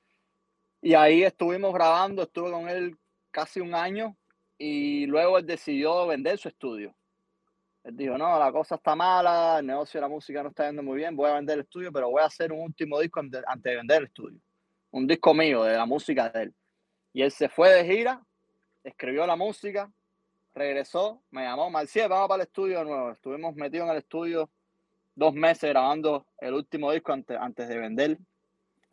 [0.82, 2.97] Y ahí estuvimos grabando, estuve con él
[3.31, 4.16] casi un año
[4.59, 6.97] y luego él decidió vender su estudio.
[7.85, 10.82] Él dijo, no, la cosa está mala, el negocio de la música no está yendo
[10.82, 13.43] muy bien, voy a vender el estudio, pero voy a hacer un último disco ante-
[13.47, 14.40] antes de vender el estudio.
[14.90, 16.55] Un disco mío, de la música de él.
[17.12, 18.23] Y él se fue de gira,
[18.85, 19.90] escribió la música,
[20.55, 23.10] regresó, me llamó, Marcial, vamos para el estudio de nuevo.
[23.10, 24.51] Estuvimos metidos en el estudio
[25.15, 28.10] dos meses grabando el último disco antes, antes de vender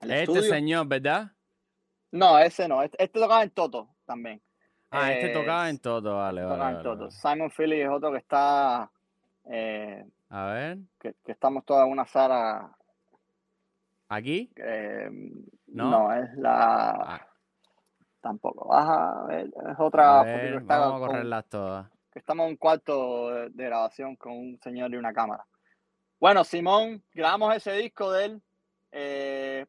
[0.02, 0.42] el Este estudio.
[0.44, 1.32] señor, ¿verdad?
[2.12, 2.82] No, ese no.
[2.82, 4.42] Este, este tocaba en Toto también.
[4.92, 6.54] Ah, este Eh, tocaba en todo, vale, vale.
[6.56, 7.00] tocaba en Toto.
[7.06, 7.12] vale.
[7.12, 8.92] Simon Phillips es otro que está.
[9.46, 12.76] eh, A ver, que, que estamos todos en una sala.
[14.10, 14.52] aquí.
[14.56, 15.10] eh,
[15.68, 15.90] ¿No?
[15.90, 16.14] ¿No?
[16.14, 16.92] es la.
[16.92, 17.28] Ah,
[18.22, 18.74] Tampoco.
[18.74, 20.24] A ver, Es a otra.
[20.24, 21.92] ver, porque está vamos a con- correrlas todas.
[22.12, 25.46] que estamos en un cuarto de, de grabación con un señor y una cámara.
[26.20, 28.42] Bueno, Simón, grabamos ese disco de él.
[28.92, 29.66] eh,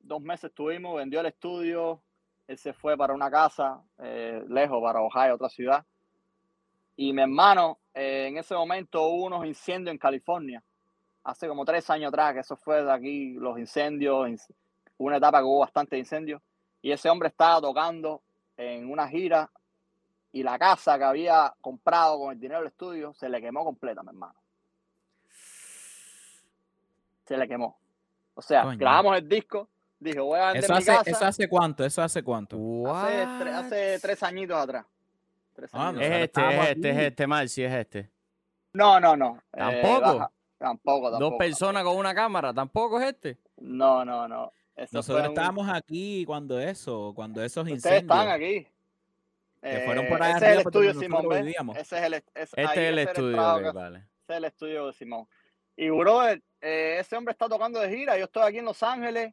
[0.00, 2.02] dos meses estuvimos, vendió el estudio.
[2.46, 5.84] Él se fue para una casa eh, lejos, para Ohio, otra ciudad.
[6.96, 10.62] Y mi hermano, eh, en ese momento hubo unos incendios en California.
[11.22, 14.28] Hace como tres años atrás, que eso fue de aquí, los incendios.
[14.28, 14.54] inc-
[15.06, 16.40] una etapa que hubo bastante incendios.
[16.82, 18.22] Y ese hombre estaba tocando
[18.56, 19.50] en una gira
[20.32, 24.02] y la casa que había comprado con el dinero del estudio se le quemó completa,
[24.02, 24.34] mi hermano.
[27.26, 27.78] Se le quemó.
[28.34, 28.78] O sea, Coño.
[28.78, 29.68] grabamos el disco,
[29.98, 31.10] dije, voy a vender ¿Eso mi hace, casa.
[31.10, 31.84] ¿Eso hace cuánto?
[31.84, 32.56] ¿Eso hace cuánto?
[32.92, 33.64] hace, tre- What?
[33.64, 34.84] hace tres añitos atrás.
[35.54, 36.20] Tres Ah, añitos Es atrás.
[36.44, 38.10] Nosotros este, es este, es este, Marci, es este.
[38.72, 39.38] No, no, no.
[39.52, 41.10] eh, tampoco, tampoco.
[41.12, 43.38] Dos personas con una cámara, tampoco es este.
[43.58, 44.50] No, no, no.
[44.76, 48.02] Eso Nosotros fue un- estábamos aquí cuando eso, cuando esos Ustedes incendios.
[48.02, 48.66] están aquí.
[49.62, 51.02] Que fueron por Eh, allá ese es arriba el por donde estudio
[51.58, 51.76] Simón.
[51.76, 53.98] Ese es el, es- Este ahí, es el estudio, trabajo ok, que- vale.
[53.98, 55.28] ese es el estudio de Simón.
[55.76, 58.18] Y, brother, eh, ese hombre está tocando de gira.
[58.18, 59.32] Yo estoy aquí en Los Ángeles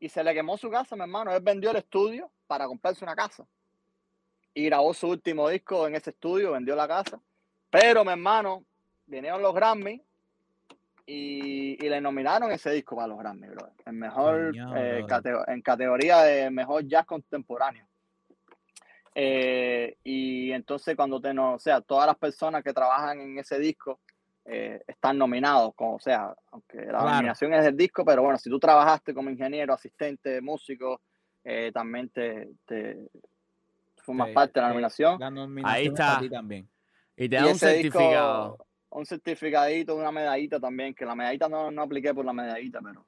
[0.00, 1.32] y se le quemó su casa, mi hermano.
[1.34, 3.44] Él vendió el estudio para comprarse una casa.
[4.54, 7.20] Y grabó su último disco en ese estudio, vendió la casa.
[7.70, 8.64] Pero, mi hermano,
[9.06, 10.00] vinieron los Grammy
[11.06, 13.68] y, y le nominaron ese disco para los Grammy, bro.
[13.84, 15.06] En mejor, Coño, eh,
[15.48, 17.86] en categoría de mejor jazz contemporáneo.
[19.14, 23.58] Eh, y entonces cuando te no, o sea, todas las personas que trabajan en ese
[23.58, 24.00] disco
[24.44, 27.10] eh, están nominados, como, o sea, aunque la Claro.
[27.10, 31.00] nominación es del disco, pero bueno, si tú trabajaste como ingeniero, asistente, músico,
[31.44, 32.98] eh, también te, te
[34.02, 35.18] formas Te- parte de la nominación.
[35.20, 36.20] La nominación Ahí para está.
[36.20, 36.68] ti también.
[37.16, 38.66] Y te Y da un disco- certificado.
[38.94, 43.06] Un certificadito, una medallita también, que la medallita no, no apliqué por la medallita, pero.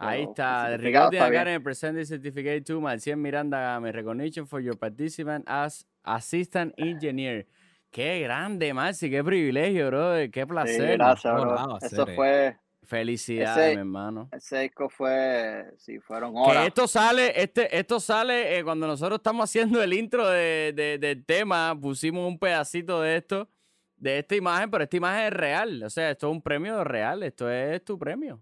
[0.00, 0.74] Ahí pero está.
[0.74, 1.22] está bien.
[1.22, 3.90] Academy present the certificate to Marcial Miranda Game.
[3.90, 7.46] Recognition for your participant as Assistant Engineer.
[7.90, 9.10] Qué grande, Marci.
[9.10, 10.12] Qué privilegio, bro.
[10.30, 10.98] Qué Sí, placer.
[10.98, 11.54] gracias, bro.
[11.54, 12.14] Eso hacer, eh.
[12.14, 12.56] fue.
[12.84, 14.28] Felicidades, Ese- mi hermano.
[14.32, 15.64] Ese disco fue.
[15.76, 16.66] Sí, fueron Que horas.
[16.68, 21.24] esto sale, este, esto sale eh, cuando nosotros estamos haciendo el intro de, de- del
[21.24, 23.48] tema, pusimos un pedacito de esto,
[23.98, 25.82] de esta imagen, pero esta imagen es real.
[25.82, 28.40] O sea, esto es un premio real, esto es tu premio.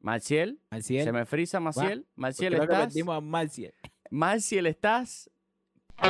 [0.00, 2.02] Marciel, Marciel, se me frisa, Marciel.
[2.02, 2.86] pues Marciel, ¿estás?
[2.86, 3.74] perdimos a Marciel.
[4.10, 5.30] Marciel, ¿estás?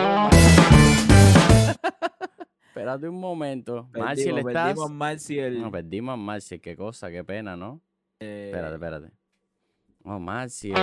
[2.69, 3.89] Espérate un momento.
[3.97, 4.67] Marciel, Perdimos, ¿estás?
[4.67, 5.63] perdimos a Marciel.
[5.63, 7.81] No, perdimos a Marciel, qué cosa, qué pena, ¿no?
[8.19, 9.11] eh, Espérate, espérate.
[10.03, 10.75] Oh, Marciel.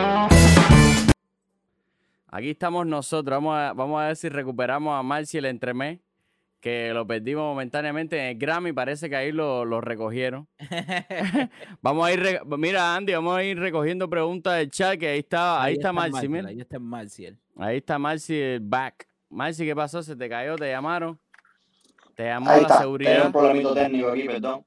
[2.31, 3.35] Aquí estamos nosotros.
[3.37, 5.99] Vamos a, vamos a ver si recuperamos a Marciel Entremés,
[6.61, 8.71] que lo perdimos momentáneamente en el Grammy.
[8.71, 10.47] Parece que ahí lo, lo recogieron.
[11.81, 12.39] Vamos a ir.
[12.57, 16.29] Mira, Andy, vamos a ir recogiendo preguntas del chat, que ahí está, ahí, está Marciel.
[16.29, 16.47] mira.
[16.49, 17.37] Ahí está Marciel.
[17.57, 19.07] Ahí está Marciel back.
[19.29, 20.01] Marciel, ¿qué pasó?
[20.03, 20.55] ¿Se te cayó?
[20.55, 21.19] ¿Te llamaron?
[22.15, 22.79] ¿Te llamó Ahí la está.
[22.79, 23.13] seguridad?
[23.13, 24.65] Tengo un problemito técnico aquí, perdón.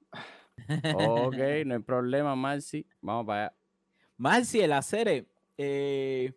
[0.94, 1.36] Ok,
[1.66, 2.86] no hay problema, Marci.
[3.00, 3.54] Vamos para allá.
[4.16, 5.26] Marciel, Acere,
[5.58, 6.32] eh,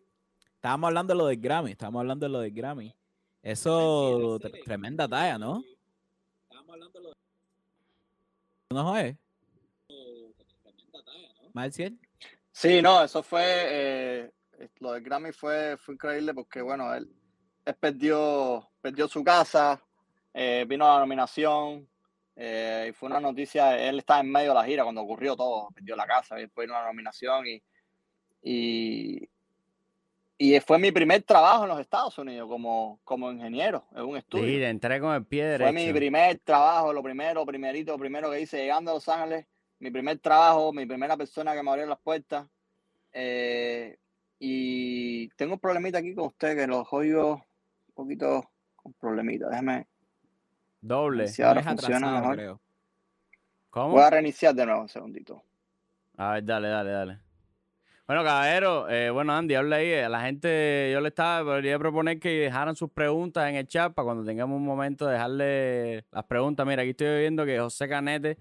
[0.67, 2.93] estábamos hablando de lo del Grammy, estábamos hablando de lo del Grammy.
[3.41, 5.63] Eso, tre- tremenda talla, ¿no?
[8.69, 9.15] ¿No es?
[11.53, 11.97] Marciel.
[12.51, 13.43] Sí, no, eso fue.
[13.45, 14.31] eh,
[14.79, 17.09] lo del Grammy fue, fue increíble porque, bueno, él,
[17.63, 19.81] él perdió, perdió su casa,
[20.33, 21.87] eh, vino a la nominación,
[22.35, 23.79] eh, y fue una noticia.
[23.87, 26.67] Él estaba en medio de la gira cuando ocurrió todo, perdió la casa, y después
[26.67, 27.63] vino a la nominación, y,
[28.41, 29.29] y,
[30.37, 34.45] y fue mi primer trabajo en los Estados Unidos como, como ingeniero en un estudio.
[34.45, 35.95] Sí, entré con el pie Fue mi derecho.
[35.97, 39.45] primer trabajo, lo primero, primerito, lo primero que hice llegando a Los Ángeles,
[39.79, 42.47] mi primer trabajo, mi primera persona que me abrió las puertas.
[43.13, 43.97] Eh,
[44.39, 47.33] y tengo un problemita aquí con usted, que los oigo
[47.87, 49.49] un poquito con problemita.
[49.49, 49.87] Déjame,
[50.81, 51.27] Doble.
[51.27, 52.35] si ahora funciona atrasado, mejor.
[52.35, 52.61] creo.
[53.71, 53.89] ¿Cómo?
[53.93, 55.41] Voy a reiniciar de nuevo un segundito.
[56.17, 57.19] A ver, dale, dale, dale.
[58.07, 59.93] Bueno, caballero, eh, bueno, Andy, habla ahí.
[59.95, 63.93] A la gente, yo le estaba, podría proponer que dejaran sus preguntas en el chat
[63.93, 66.65] para cuando tengamos un momento dejarle las preguntas.
[66.65, 68.37] Mira, aquí estoy viendo que José Canete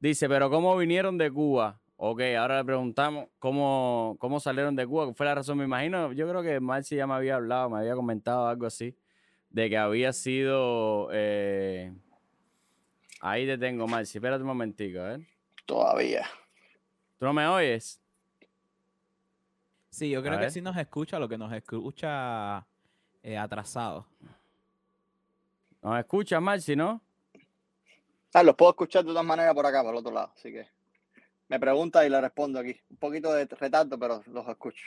[0.00, 1.80] dice, pero ¿cómo vinieron de Cuba?
[1.94, 6.12] Ok, ahora le preguntamos cómo, cómo salieron de Cuba, ¿Cuál fue la razón, me imagino.
[6.12, 8.96] Yo creo que Marci ya me había hablado, me había comentado algo así,
[9.50, 11.10] de que había sido...
[11.12, 11.92] eh,
[13.20, 14.18] Ahí te tengo, Marci.
[14.18, 15.20] Espérate un momentico, a ver.
[15.64, 16.26] Todavía.
[17.18, 18.00] ¿Tú no me oyes?
[19.96, 20.50] Sí, yo creo A que ver.
[20.50, 22.66] sí nos escucha, lo que nos escucha
[23.22, 24.06] eh, atrasado.
[25.82, 27.00] ¿Nos escuchas, Marci, no?
[28.34, 30.30] Ah, los puedo escuchar de todas maneras por acá, por el otro lado.
[30.36, 30.66] Así que
[31.48, 32.78] me pregunta y le respondo aquí.
[32.90, 34.84] Un poquito de retardo, pero los escucho.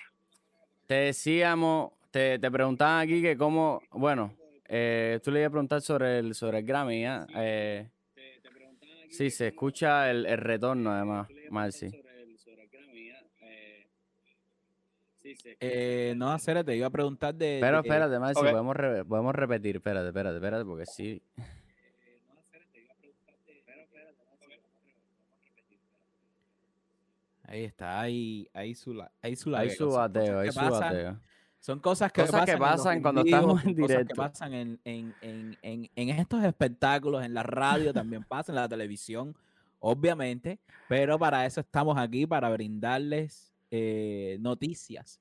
[0.85, 5.81] Te decíamos, te, te preguntaban aquí que cómo, bueno, eh, tú le ibas a preguntar
[5.81, 7.25] sobre el, sobre el Grammy, ¿ah?
[7.33, 7.89] Eh,
[9.09, 12.03] sí, se escucha el, el retorno además, Marci.
[15.59, 17.57] Eh, no, Acere, te iba a preguntar de...
[17.61, 18.51] Pero de- espérate, Marci, Ok.
[18.51, 21.21] podemos, re- podemos repetir, espérate, espérate, espérate, porque sí.
[27.43, 29.75] Ahí está, ahí, ahí su, la- ahí su Hay lagueo.
[29.77, 31.19] su Son bateo, que su pasan- bateo.
[31.61, 34.13] Son cosas que Cosas que pasan, en los pasan cuando estamos en son cosas directo.
[34.13, 38.61] que pasan en, en, en, en, en estos espectáculos, en la radio también pasan, en
[38.61, 39.35] la televisión,
[39.79, 45.19] obviamente, pero para eso estamos aquí, para brindarles eh, noticias.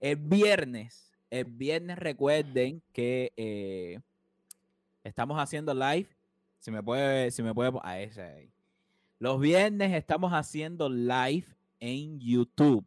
[0.00, 4.00] El viernes, el viernes recuerden que eh,
[5.04, 6.08] estamos haciendo live.
[6.58, 8.50] Si me puede, si me puede, a ese ahí.
[9.18, 11.46] Los viernes estamos haciendo live
[11.80, 12.84] en YouTube.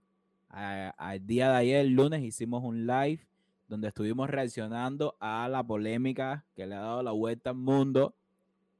[0.49, 3.19] Al día de ayer, el lunes, hicimos un live
[3.67, 8.15] donde estuvimos reaccionando a la polémica que le ha dado la vuelta al mundo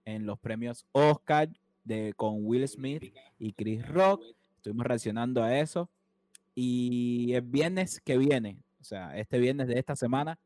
[0.05, 1.49] en los premios Oscar
[1.83, 4.23] de, con Will Smith y Chris Rock.
[4.57, 5.89] Estuvimos reaccionando a eso.
[6.55, 10.39] Y el viernes que viene, o sea, este viernes de esta semana,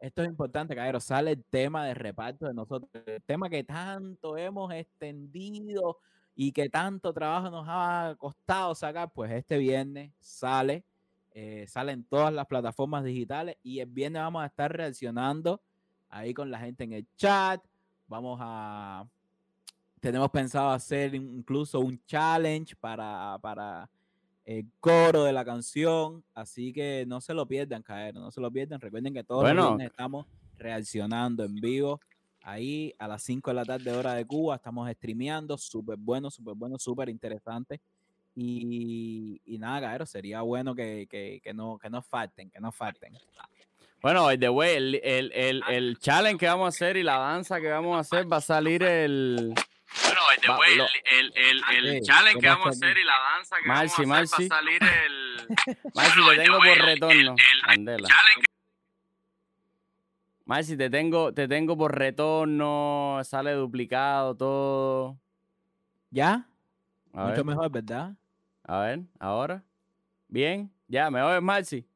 [0.00, 4.36] esto es importante, caballero, sale el tema de reparto de nosotros, el tema que tanto
[4.36, 5.98] hemos extendido
[6.34, 10.84] y que tanto trabajo nos ha costado sacar, pues este viernes sale,
[11.32, 15.62] eh, sale en todas las plataformas digitales y el viernes vamos a estar reaccionando
[16.08, 17.62] ahí con la gente en el chat,
[18.08, 19.06] vamos a,
[20.00, 23.88] tenemos pensado hacer incluso un challenge para, para
[24.44, 28.50] el coro de la canción, así que no se lo pierdan, caer, no se lo
[28.50, 28.80] pierdan.
[28.80, 30.26] Recuerden que todos los días estamos
[30.58, 32.00] reaccionando en vivo
[32.42, 36.54] ahí a las 5 de la tarde hora de Cuba, estamos streameando, súper bueno, súper
[36.54, 37.80] bueno, súper interesante.
[38.34, 42.72] Y, y, nada, caer, sería bueno que, que, que, no, que no falten, que no
[42.72, 43.12] falten.
[44.00, 47.96] Bueno, el, el, el, el challenge que vamos a hacer y la danza que vamos
[47.96, 49.54] a hacer va a salir el...
[50.56, 53.92] Bueno, el, el, el, el challenge que vamos a hacer y la danza que vamos
[53.92, 55.48] a hacer va a salir el...
[55.94, 57.36] Marci, te tengo por retorno.
[57.66, 58.08] Andela.
[60.44, 65.16] Marci, te tengo, te tengo por retorno, sale duplicado todo.
[66.10, 66.46] ¿Ya?
[67.12, 68.12] Mucho mejor, ¿verdad?
[68.64, 69.62] A ver, ahora.
[70.28, 71.86] Bien, ya, ¿me oyes, Marci?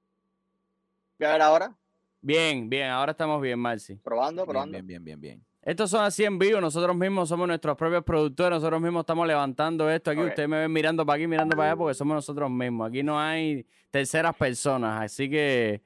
[1.19, 1.75] ¿Voy a ver ahora?
[2.21, 3.97] Bien, bien, ahora estamos bien, Marci.
[3.97, 4.73] Probando, probando.
[4.73, 5.47] Bien, bien, bien, bien.
[5.67, 9.91] Estos son así en vivo, nosotros mismos somos nuestros propios productores, nosotros mismos estamos levantando
[9.91, 12.89] esto aquí, ustedes me ven mirando para aquí, mirando para allá, porque somos nosotros mismos,
[12.89, 15.83] aquí no hay terceras personas, así que,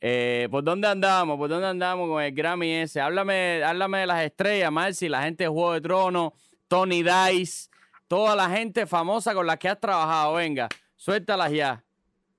[0.00, 1.38] eh, ¿por dónde andamos?
[1.38, 3.00] ¿Por dónde andamos con el Grammy ese?
[3.00, 6.32] Háblame, háblame de las estrellas, Marci, la gente de Juego de Tronos,
[6.66, 7.70] Tony Dice,
[8.08, 11.84] toda la gente famosa con la que has trabajado, venga, suéltalas ya,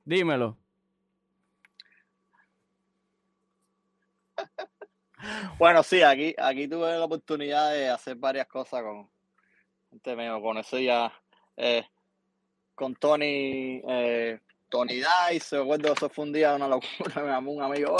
[0.03, 0.57] dímelo.
[5.57, 9.09] Bueno, sí, aquí, aquí tuve la oportunidad de hacer varias cosas con
[9.89, 11.13] gente mío, con eso ya,
[11.57, 11.83] eh,
[12.73, 14.39] con Tony, eh,
[14.69, 16.87] Tony Dice, recuerdo eso fue un día una locura,
[17.23, 17.97] me llamó un amigo,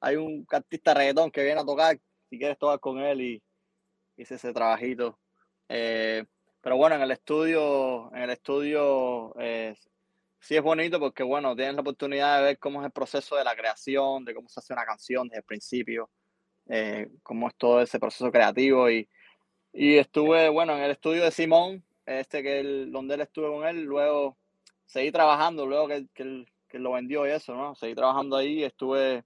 [0.00, 3.42] hay un artista reggaetón que viene a tocar, si quieres tocar con él y
[4.16, 5.18] hice ese trabajito.
[5.68, 6.24] Eh,
[6.60, 9.74] pero bueno, en el estudio, en el estudio eh,
[10.40, 13.44] sí es bonito porque bueno, tienes la oportunidad de ver cómo es el proceso de
[13.44, 16.10] la creación, de cómo se hace una canción desde el principio
[16.70, 18.90] eh, cómo es todo ese proceso creativo.
[18.90, 19.08] Y,
[19.72, 23.66] y estuve, bueno, en el estudio de Simón, este que él, donde él estuvo con
[23.66, 24.36] él, luego
[24.86, 27.74] seguí trabajando, luego que, que, él, que lo vendió y eso, ¿no?
[27.74, 29.24] Seguí trabajando ahí, estuve,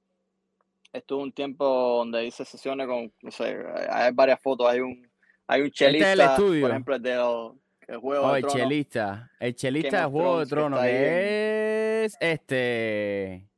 [0.93, 1.65] estuve un tiempo
[1.99, 3.57] donde hice sesiones con, no sé,
[3.91, 5.11] hay varias fotos, hay un,
[5.47, 7.55] hay un este chelista, por ejemplo, el de los,
[7.87, 13.49] el juego oh, de el chelista, el chelista de Juego de Tronos, que es este.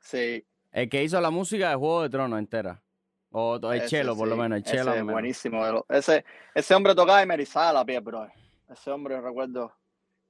[0.00, 0.44] Sí,
[0.76, 2.82] el que hizo la música de Juego de Tronos entera.
[3.30, 4.58] O el Chelo, por lo menos.
[4.58, 4.92] El Chelo.
[4.92, 5.84] Ese buenísimo.
[5.88, 6.22] Ese,
[6.54, 8.28] ese hombre tocaba y me erizaba la piel, bro.
[8.68, 9.72] Ese hombre, recuerdo,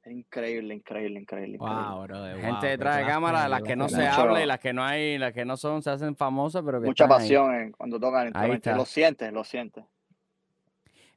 [0.04, 1.58] increíble, increíble, increíble.
[1.58, 4.84] Wow, bro, Gente detrás de cámara, las que no se habla y las que no
[4.84, 8.32] hay, las que no son, se hacen famosas, pero que Mucha pasión cuando tocan
[8.76, 9.84] Lo sientes, lo sientes.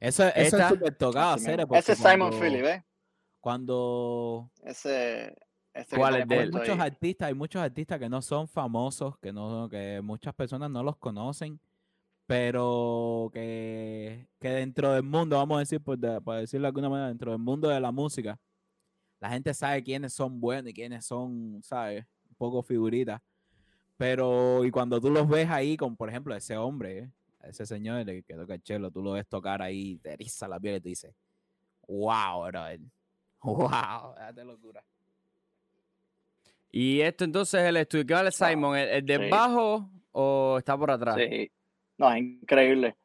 [0.00, 1.64] Eso, eso es súper tocado hacer.
[1.72, 2.84] Ese es Simon Phillips, ¿eh?
[3.38, 4.50] Cuando.
[4.64, 5.36] Ese.
[5.72, 10.34] Este hay muchos artistas, hay muchos artistas que no son famosos, que no, que muchas
[10.34, 11.60] personas no los conocen,
[12.26, 17.30] pero que, que dentro del mundo, vamos a decir, por, decirlo de alguna manera, dentro
[17.30, 18.38] del mundo de la música,
[19.20, 22.04] la gente sabe quiénes son buenos y quiénes son, ¿sabes?
[22.28, 23.20] Un poco figuritas.
[23.96, 27.10] Pero, y cuando tú los ves ahí, con por ejemplo ese hombre,
[27.42, 30.76] ese señor que toca el chelo, tú lo ves tocar ahí, te eriza la piel
[30.76, 31.14] y tú dices,
[31.86, 32.60] wow, bro,
[33.42, 34.82] wow, date locura.
[36.70, 38.76] Y esto entonces el estudio, ¿qué vale Simon?
[38.76, 41.16] ¿El, de bajo o está por atrás?
[41.16, 41.50] Sí,
[41.98, 42.96] no, es increíble.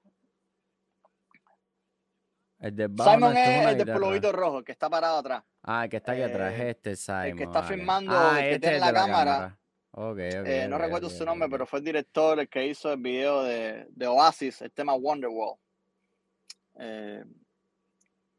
[2.59, 5.43] El de bajo Simon es, el de pulovito rojo, que está parado atrás.
[5.63, 7.25] Ah, el que está aquí atrás, eh, este Simon.
[7.25, 9.59] El que está filmando, ah, el que este tiene la, cámara.
[9.91, 12.99] Okay, okay, eh, no recuerdo su nombre, pero fue el director el que hizo el
[12.99, 15.57] video de, de Oasis, el tema Wonderwall.
[16.77, 17.23] Eh,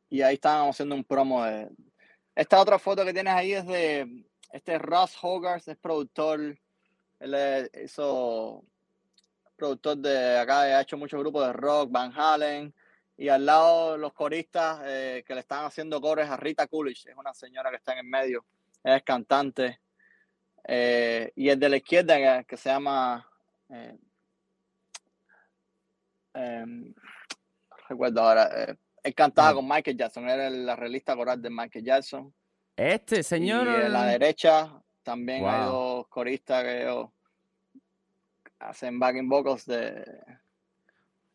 [0.08, 1.68] y ahí estábamos haciendo un promo de...
[2.34, 6.58] Esta otra foto que tienes ahí es de este es Ross Hogarth, es productor.
[7.18, 8.64] Él hizo
[9.56, 12.74] productor de acá, ha hecho muchos grupos de rock, Van Halen.
[13.16, 17.16] Y al lado los coristas eh, que le están haciendo cores a Rita Coolidge, es
[17.16, 18.44] una señora que está en el medio,
[18.84, 19.80] es cantante.
[20.64, 23.26] Eh, y el de la izquierda que, se llama,
[23.70, 23.96] eh,
[26.34, 26.94] em,
[27.88, 32.34] recuerdo ahora, él cantaba con Michael Jackson, era el arreglista coral de Michael Jackson.
[32.76, 33.66] Este señor.
[33.66, 34.70] Y en la derecha
[35.02, 37.06] también hay dos coristas que
[38.58, 40.04] hacen backing vocals de.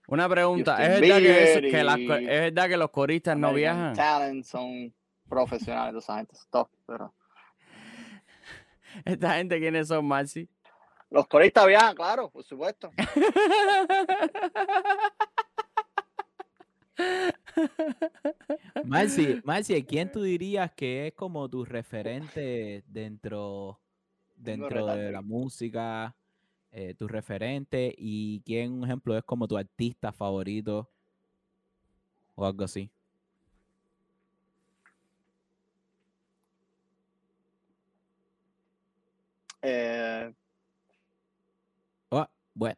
[0.07, 2.89] Una pregunta, ¿es verdad que, eso- Bieber que las y co- es verdad que los
[2.91, 3.93] coristas no viajan?
[3.95, 4.93] Talent son
[5.29, 7.13] profesionales, esa gente es top, pero
[9.05, 10.49] Esta gente, ¿quiénes son, Marcy?
[11.09, 12.89] los coristas viajan, claro, por supuesto.
[18.83, 23.79] Marci, Marci, ¿quién tú dirías que es como tu referente dentro,
[24.35, 26.15] dentro de la música?
[26.71, 30.89] eh, tu referente y quién, un ejemplo, es como tu artista favorito
[32.35, 32.91] o algo así.
[39.61, 40.33] Eh,
[42.11, 42.75] Oh, bueno,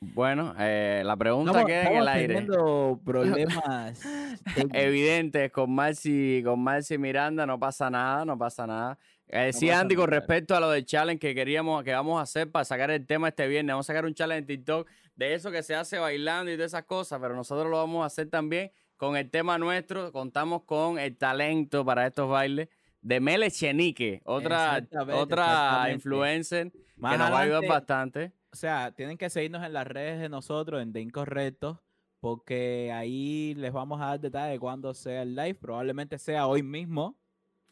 [0.00, 2.34] Bueno, eh, la pregunta estamos, queda en el estamos aire.
[2.34, 4.00] teniendo problemas.
[4.54, 4.80] técnicos.
[4.80, 6.64] Evidente, con Marcy, con
[7.00, 8.98] Miranda no pasa nada, no pasa nada.
[9.26, 12.22] Eh, decía pasa Andy con respecto a lo del challenge que queríamos, que vamos a
[12.22, 13.72] hacer para sacar el tema este viernes.
[13.72, 16.64] Vamos a sacar un challenge en TikTok de eso que se hace bailando y de
[16.64, 20.12] esas cosas, pero nosotros lo vamos a hacer también con el tema nuestro.
[20.12, 22.68] Contamos con el talento para estos bailes
[23.00, 24.80] de Mele Chenique, otra,
[25.12, 28.32] otra influencer Más que nos va a ayudar bastante.
[28.52, 31.78] O sea, tienen que seguirnos en las redes de nosotros, en De Incorrectos,
[32.20, 35.54] porque ahí les vamos a dar detalles de cuándo sea el live.
[35.54, 37.16] Probablemente sea hoy mismo.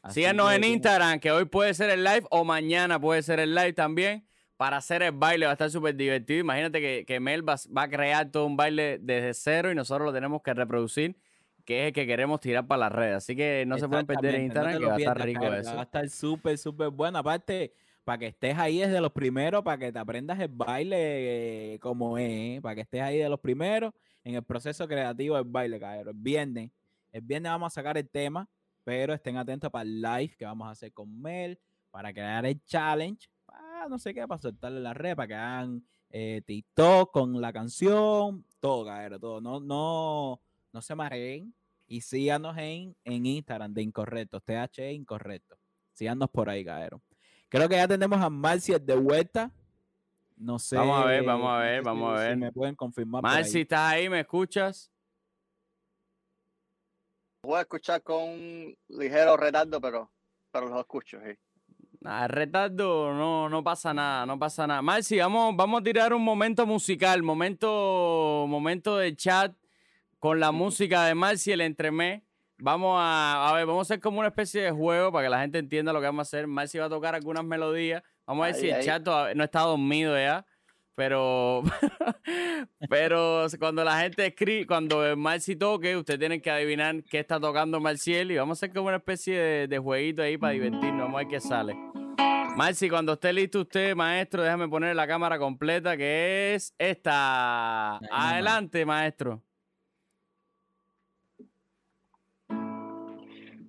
[0.02, 3.40] así Síganos que en Instagram, que hoy puede ser el live o mañana puede ser
[3.40, 4.26] el live también.
[4.56, 6.40] Para hacer el baile va a estar súper divertido.
[6.40, 10.06] Imagínate que, que Mel va, va a crear todo un baile desde cero y nosotros
[10.06, 11.18] lo tenemos que reproducir,
[11.66, 13.16] que es el que queremos tirar para las redes.
[13.16, 15.44] Así que no se pueden perder en no Instagram, te que va a estar rico
[15.52, 15.74] eso.
[15.74, 17.18] Va a estar súper, súper bueno.
[17.18, 17.74] Aparte,
[18.06, 22.16] para que estés ahí desde los primeros, para que te aprendas el baile eh, como
[22.16, 23.92] es, para que estés ahí de los primeros
[24.22, 26.14] en el proceso creativo del baile, cabrón.
[26.14, 26.70] El viernes,
[27.10, 28.48] el viernes vamos a sacar el tema,
[28.84, 31.58] pero estén atentos para el live que vamos a hacer con Mel,
[31.90, 35.84] para crear el challenge, para no sé qué, para soltarle la red, para que hagan
[36.10, 39.40] eh, TikTok con la canción, todo, cabrón, todo.
[39.40, 40.40] No, no,
[40.72, 41.52] no se mareen
[41.88, 45.58] y síganos en, en Instagram de Incorrectos, TH Incorrecto.
[45.92, 47.02] Síganos por ahí, cabrón.
[47.48, 49.50] Creo que ya tenemos a Marcia de vuelta.
[50.36, 50.76] No sé.
[50.76, 52.36] Vamos a ver, vamos a ver, vamos a si- si ver.
[52.36, 53.22] me pueden confirmar.
[53.24, 53.42] ahí.
[53.60, 54.08] ¿estás ahí?
[54.08, 54.90] ¿Me escuchas?
[57.42, 60.10] voy a escuchar con un ligero retardo, pero,
[60.50, 61.38] pero los escucho, sí.
[62.04, 64.82] Ah, retardo, no, no pasa nada, no pasa nada.
[64.82, 69.54] Marcy, vamos, vamos a tirar un momento musical, momento, momento de chat
[70.18, 72.22] con la música de Marcy, el entremés.
[72.58, 75.40] Vamos a, a ver, vamos a hacer como una especie de juego para que la
[75.40, 76.46] gente entienda lo que vamos a hacer.
[76.46, 78.02] Marcy va a tocar algunas melodías.
[78.26, 78.84] Vamos a ver Ahí, si el ahí.
[78.84, 80.44] chat todavía- no está dormido ya.
[80.94, 81.62] Pero,
[82.88, 87.80] pero cuando la gente escribe, cuando Marcy toque, ustedes tienen que adivinar qué está tocando
[87.80, 91.00] Marciel y vamos a hacer como una especie de, de jueguito ahí para divertirnos.
[91.00, 91.76] Vamos a ver qué sale.
[92.56, 97.98] Marcy, cuando esté listo usted, maestro, déjame poner la cámara completa, que es esta.
[98.10, 99.42] Adelante, maestro.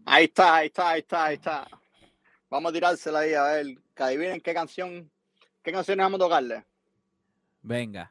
[0.10, 1.68] Ahí está, ahí está, ahí está, ahí está.
[2.50, 5.12] Vamos a tirársela ahí a ver, que adivinen qué canción,
[5.62, 6.66] qué canciones vamos a tocarle.
[7.62, 8.10] Venga.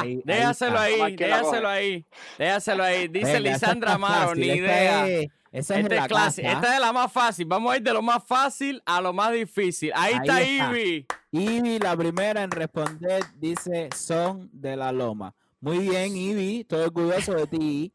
[0.00, 2.04] Ahí- déjaselo ahí, déjaselo ahí,
[2.38, 3.08] déjaselo ahí.
[3.08, 5.08] Dice Venga, Lisandra Amaro, ni idea.
[5.08, 6.58] es- esa es Esta la es clásica, casa.
[6.60, 7.46] esta es la más fácil.
[7.46, 9.90] Vamos a ir de lo más fácil a lo más difícil.
[9.94, 10.70] Ahí, Ahí está está.
[10.76, 11.06] Ivy.
[11.32, 15.34] Ivy, la primera en responder, dice son de la loma.
[15.60, 17.92] Muy bien, Ivy, estoy orgulloso de ti.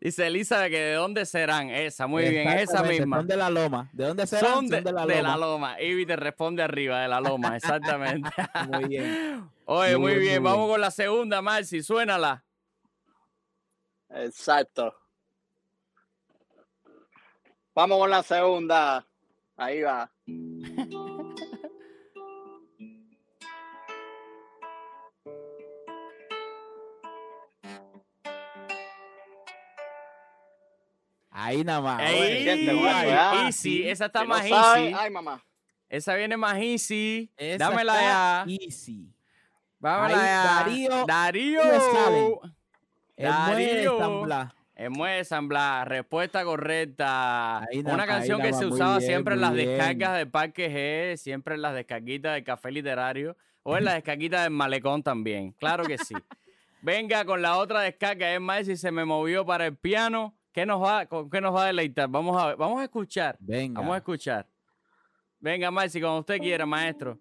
[0.00, 1.70] Dice Elizabeth que de dónde serán.
[1.70, 3.18] Esa, muy bien, esa misma.
[3.18, 3.88] Son de la loma.
[3.92, 4.54] ¿De dónde serán?
[4.54, 4.92] Son de, de
[5.22, 5.80] la, loma.
[5.80, 8.30] Ivy te responde arriba de la loma, exactamente.
[8.72, 9.48] Muy bien.
[9.66, 10.42] Oye, muy Muy, bien.
[10.42, 10.70] muy Vamos bien.
[10.74, 11.82] con la segunda, Marcy.
[11.82, 12.42] Suénala.
[14.10, 14.94] Exacto.
[17.74, 19.06] Vamos con la segunda.
[19.56, 20.10] Ahí va.
[31.40, 32.02] Ahí nada más.
[32.10, 32.48] Ey,
[33.46, 34.94] easy, esa está no más easy.
[34.98, 35.44] ay mamá.
[35.88, 37.30] Esa viene más easy.
[37.36, 38.52] esa Dámela está ya.
[38.64, 39.14] Easy.
[39.78, 40.44] Vámonos Ahí, ya.
[40.44, 41.60] Darío- Darío.
[41.62, 42.40] Darío.
[43.16, 43.98] El de Darío.
[43.98, 44.22] San
[45.48, 45.78] Blas.
[45.78, 47.58] De respuesta correcta.
[47.60, 49.68] Ahí Una canción que se usaba bien, siempre en las bien.
[49.70, 54.42] descargas de Parque G, siempre en las descarguitas del Café Literario o en las descarguitas
[54.42, 55.52] del Malecón también.
[55.52, 56.14] Claro que sí.
[56.82, 60.66] Venga con la otra descarga, es más, si se me movió para el piano, ¿qué
[60.66, 62.08] nos va, con qué nos va a deleitar?
[62.08, 63.36] Vamos a ver, vamos a escuchar.
[63.38, 63.80] Venga.
[63.80, 64.44] Vamos a escuchar.
[65.38, 67.16] Venga, Marci, como usted quiera, maestro.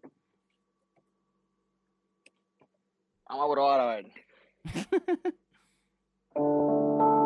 [3.30, 4.12] Vamos a probar a ver.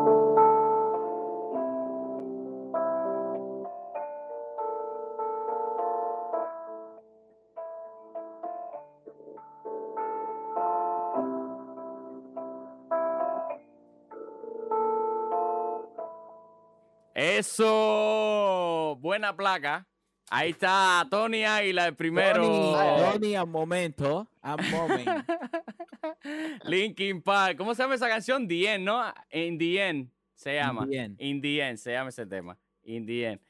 [17.42, 19.88] Eso, buena placa.
[20.30, 22.44] Ahí está Tony Águila, el primero.
[22.46, 25.28] Tony, Tony, a momento, a moment.
[26.66, 27.58] Linkin Park.
[27.58, 28.48] ¿Cómo se llama esa canción?
[28.48, 29.04] The End, ¿no?
[29.32, 30.84] In the End se llama.
[30.84, 31.16] In the End.
[31.20, 32.56] In the End se llama ese tema.
[32.84, 33.42] In the End.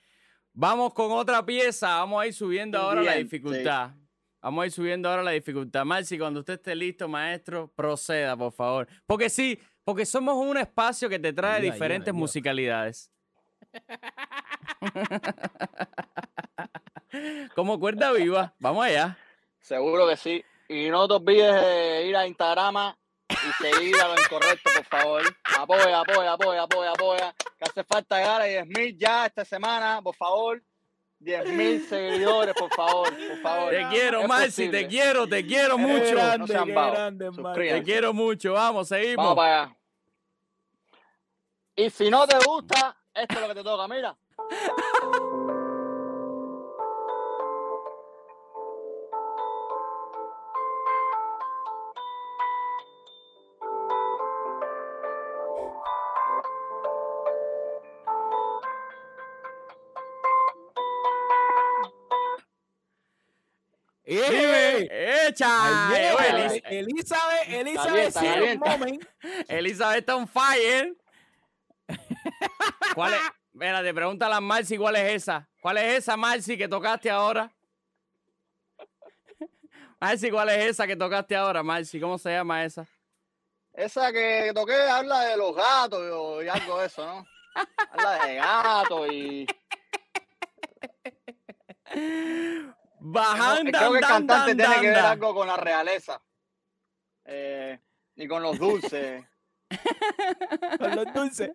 [0.54, 1.98] Vamos con otra pieza.
[1.98, 3.92] Vamos a ir subiendo In ahora the la End, dificultad.
[4.42, 5.84] Vamos a ir subiendo ahora la dificultad.
[5.84, 8.88] Marci, cuando usted esté listo, maestro, proceda, por favor.
[9.06, 12.20] Porque sí, porque somos un espacio que te trae Ayuda, diferentes ayuda, ayuda.
[12.20, 13.12] musicalidades.
[17.56, 18.54] Como cuerda viva.
[18.60, 19.18] Vamos allá.
[19.60, 20.44] Seguro que sí.
[20.70, 22.96] Y no te olvides de ir a Instagram
[23.30, 25.22] y seguir a lo incorrecto, por favor.
[25.58, 27.36] Apoya, apoya, apoya, apoya, apoya.
[27.58, 30.62] Que hace falta llegar a 10.000 ya esta semana, por favor.
[31.20, 33.70] 10.000 seguidores, por favor, por favor.
[33.72, 36.12] Te quiero, Marci, te quiero, te quiero Qué mucho.
[36.12, 36.16] No
[36.48, 36.94] grande, vagos.
[36.94, 37.30] grande.
[37.70, 38.54] Te quiero mucho.
[38.54, 39.18] Vamos, seguimos.
[39.18, 39.76] Vamos para allá.
[41.76, 44.18] Y si no te gusta, esto es lo que te toca, mira.
[64.04, 64.30] ¡Eh!
[64.30, 65.48] Dime, ¡Echa!
[65.94, 69.04] Elis- Elizabeth, Elizabeth, moment.
[69.48, 70.96] Elizabeth está on fire.
[72.94, 73.20] ¿Cuál es?
[73.54, 75.48] Espérate, pregúntale a Marci cuál es esa.
[75.62, 77.52] ¿Cuál es esa, Marci, que tocaste ahora?
[80.00, 82.00] Marci, ¿cuál es esa que tocaste ahora, Marci?
[82.00, 82.88] ¿Cómo se llama esa?
[83.74, 86.02] Esa que toqué habla de los gatos
[86.44, 87.26] y, algo de eso, ¿no?
[87.92, 89.46] Habla de gatos y.
[93.04, 95.12] Bajando, Creo que el dan, cantante dan, tiene que ver dan, dan.
[95.14, 96.22] algo con la realeza.
[97.26, 97.80] Eh,
[98.16, 99.26] y con los dulces.
[100.80, 101.52] Con los dulces.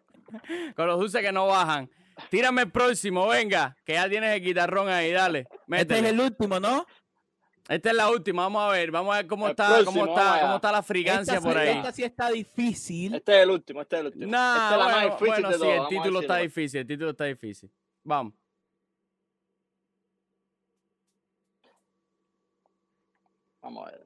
[0.74, 1.90] Con los dulces que no bajan.
[2.30, 5.46] Tírame el próximo, venga, que ya tienes el guitarrón ahí, dale.
[5.68, 6.86] Este es el último, ¿no?
[7.68, 10.16] Esta es la última, vamos a ver, vamos a ver cómo El está, próximo, cómo
[10.16, 10.42] está, allá.
[10.42, 11.76] cómo está la frigancia esta, por sí- ahí.
[11.76, 13.14] esta sí está difícil.
[13.16, 14.26] Este es el último, este es el último.
[14.30, 16.86] Nah, Esta es la más bueno, difícil bueno, de sí, el título está difícil, el
[16.86, 17.70] título está difícil.
[18.04, 18.32] Vamos.
[23.62, 24.05] Vamos a ver.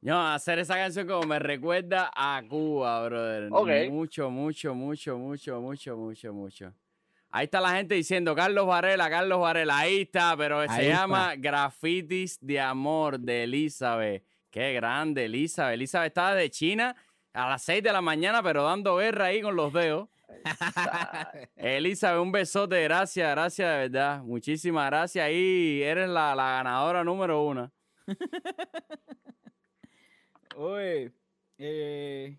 [0.00, 3.50] No, hacer esa canción como me recuerda a Cuba, brother.
[3.90, 6.74] Mucho, mucho, mucho, mucho, mucho, mucho, mucho.
[7.32, 9.78] Ahí está la gente diciendo Carlos Varela, Carlos Varela.
[9.78, 14.24] Ahí está, pero se llama Grafitis de Amor de Elizabeth.
[14.50, 15.74] Qué grande, Elizabeth.
[15.74, 16.96] Elizabeth estaba de China
[17.32, 20.08] a las 6 de la mañana, pero dando guerra ahí con los dedos.
[21.56, 24.22] Elizabeth, un besote, gracias, gracias de verdad.
[24.22, 25.24] Muchísimas gracias.
[25.24, 27.70] Ahí eres la, la ganadora número uno.
[30.70, 31.10] Oye,
[31.56, 32.36] eh,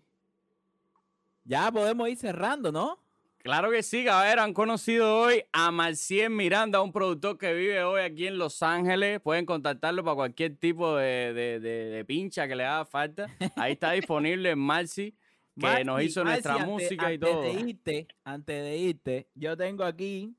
[1.44, 2.96] ya podemos ir cerrando, ¿no?
[3.38, 4.42] Claro que sí, caballero.
[4.42, 9.20] Han conocido hoy a Marciel Miranda, un productor que vive hoy aquí en Los Ángeles.
[9.20, 13.26] Pueden contactarlo para cualquier tipo de, de- de- de pincha que le haga falta.
[13.56, 15.16] Ahí está disponible Marci, que
[15.56, 17.42] Marci, nos hizo Marci, nuestra música y antes todo.
[17.42, 20.32] De irte, antes de irte, yo tengo aquí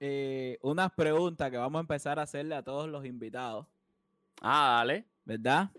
[0.00, 3.64] eh, unas preguntas que vamos a empezar a hacerle a todos los invitados,
[4.42, 5.04] Ah, dale.
[5.24, 5.70] ¿verdad?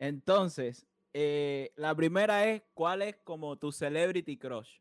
[0.00, 4.78] Entonces, eh, la primera es, ¿cuál es como tu celebrity crush?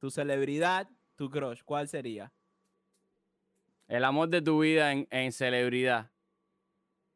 [0.00, 2.32] Tu celebridad, tu crush, ¿cuál sería?
[3.86, 6.10] El amor de tu vida en, en celebridad.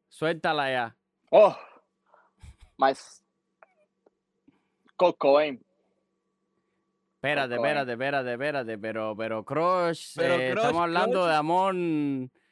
[0.07, 0.95] Suéltala ya.
[1.29, 1.55] Oh,
[2.77, 3.21] my s-
[4.95, 5.61] Kurt Cobain.
[7.15, 8.77] Espérate, espérate, espérate, espérate.
[8.77, 11.27] Pero, pero Crush, Pero eh, Crush, estamos hablando Crush.
[11.29, 11.75] de amor.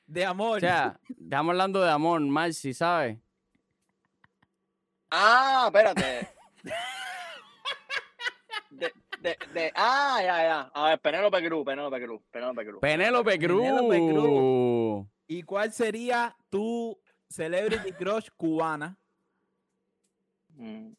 [0.07, 0.57] De amor.
[0.57, 3.17] O sea, estamos hablando de amor, Marci, ¿sabes?
[5.09, 6.29] Ah, espérate.
[8.69, 10.71] De, de, de, ah, ya, ya.
[10.73, 12.81] A ver, Penélope Cruz, Penélope Cruz, Penélope Cruz.
[12.81, 13.61] Penélope Cruz.
[13.61, 15.07] Penélope Cruz.
[15.27, 18.97] ¿Y cuál sería tu celebrity crush cubana?
[20.55, 20.93] Mm.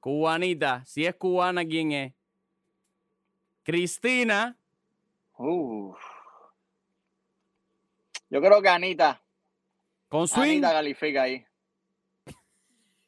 [0.00, 0.84] Cubanita.
[0.84, 2.12] Si es cubana, ¿quién es?
[3.62, 4.56] Cristina.
[5.36, 5.98] Uf.
[8.30, 9.22] Yo creo que Anita.
[10.08, 10.50] Con swing.
[10.50, 11.47] Anita califica ahí.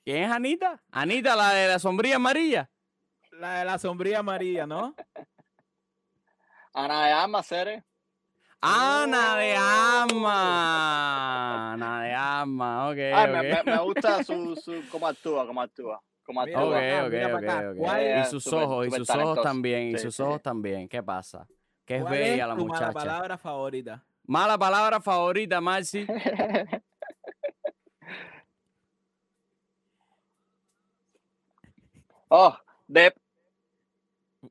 [0.05, 0.83] ¿Quién es Anita?
[0.91, 2.71] Anita, la de la sombrilla amarilla.
[3.33, 4.95] La de la sombría amarilla, ¿no?
[6.75, 7.85] Ana de Ama, Cere.
[8.61, 11.73] Ana de Ama.
[11.73, 12.99] Ana de Ama, ok.
[12.99, 13.45] Ay, me, ok.
[13.67, 16.01] me- me gusta su, su, cómo actúa, cómo actúa.
[16.23, 16.79] Cómo actúa.
[16.79, 17.71] acá, ok, mira ok, para acá.
[17.71, 17.77] ok.
[17.77, 20.23] ¿Cuál Y sus ojos, y sus ojos también, y sus sí.
[20.23, 20.89] ojos también.
[20.89, 21.47] ¿Qué pasa?
[21.85, 22.93] Que es ¿Cuál bella la tu mala muchacha.
[22.93, 24.05] palabra favorita?
[24.25, 26.07] Mala palabra favorita, Marci.
[32.31, 32.57] oh,
[32.89, 33.17] Dep.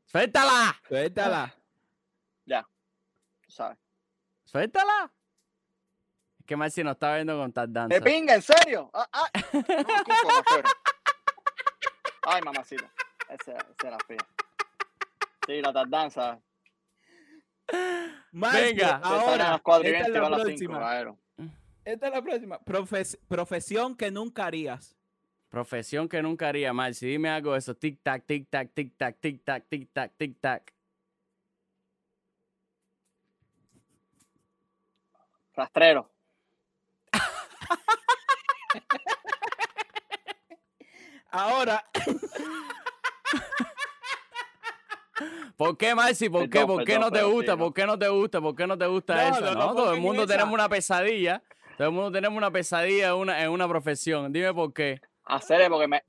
[0.05, 0.79] ¡Suéltala!
[0.87, 1.55] Suéltala.
[2.45, 2.65] Ya.
[3.47, 3.77] ¿Sabes?
[4.45, 5.11] ¡Suéltala!
[6.39, 7.95] Es que Marci no está viendo con tal danza.
[7.95, 8.89] ¡De pinga, en serio!
[8.93, 9.29] Ah, ah.
[9.53, 10.69] No.
[12.23, 12.91] Ay, mamacita.
[13.29, 14.17] Esa, esa era fea.
[15.47, 16.39] Sí, la tardanza.
[18.31, 18.95] Marcio, Venga.
[19.03, 21.15] Ahora, las 4 y esta 20 es la a las 5, próxima.
[21.85, 22.59] Esta es la próxima.
[22.59, 24.98] Profes- profesión que nunca harías.
[25.49, 27.07] Profesión que nunca haría, Marci.
[27.07, 27.75] Dime algo de eso.
[27.75, 30.73] Tic-tac, tic-tac, tic-tac, tic-tac, tic-tac, tic-tac.
[35.55, 36.09] Rastrero.
[41.31, 41.83] Ahora,
[45.57, 46.29] ¿Por qué, Marci?
[46.29, 46.65] ¿Por qué?
[46.65, 47.57] ¿Por qué no te gusta?
[47.57, 48.39] ¿Por qué no te gusta?
[48.39, 49.41] ¿Por qué no te gusta No, eso?
[49.41, 51.43] no, No, no todo el mundo tenemos una pesadilla.
[51.77, 54.31] Todo el mundo tenemos una pesadilla en una, en una profesión.
[54.31, 55.01] Dime por qué.
[55.29, 56.03] Hacer porque me.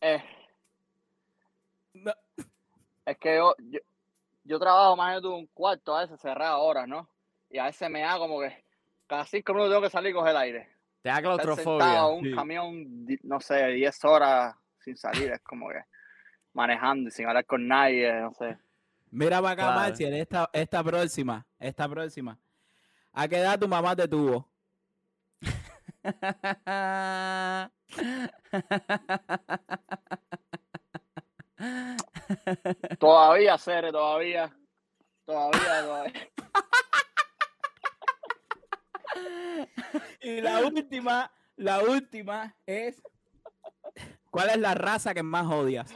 [0.00, 0.22] Eh,
[1.94, 2.12] no,
[3.06, 3.78] es que yo, yo,
[4.42, 7.08] yo trabajo más de un cuarto a veces cerrado horas, ¿no?
[7.48, 8.64] Y a veces me da como que
[9.06, 10.68] cada cinco minutos tengo que salir y coger el aire.
[11.00, 12.06] Te da claustrofobia.
[12.06, 12.34] un sí.
[12.34, 15.80] camión, no sé, 10 horas sin salir, es como que
[16.54, 18.58] manejando y sin hablar con nadie, no sé.
[19.10, 19.80] mira para acá, Claro.
[19.80, 22.38] Marcial, esta, esta próxima, esta próxima.
[23.12, 24.48] ¿A qué edad tu mamá te tuvo?
[32.98, 34.54] Todavía, Cere, todavía.
[35.24, 36.30] Todavía, todavía.
[40.20, 43.02] Y la última, la última es,
[44.30, 45.94] ¿cuál es la raza que más odias?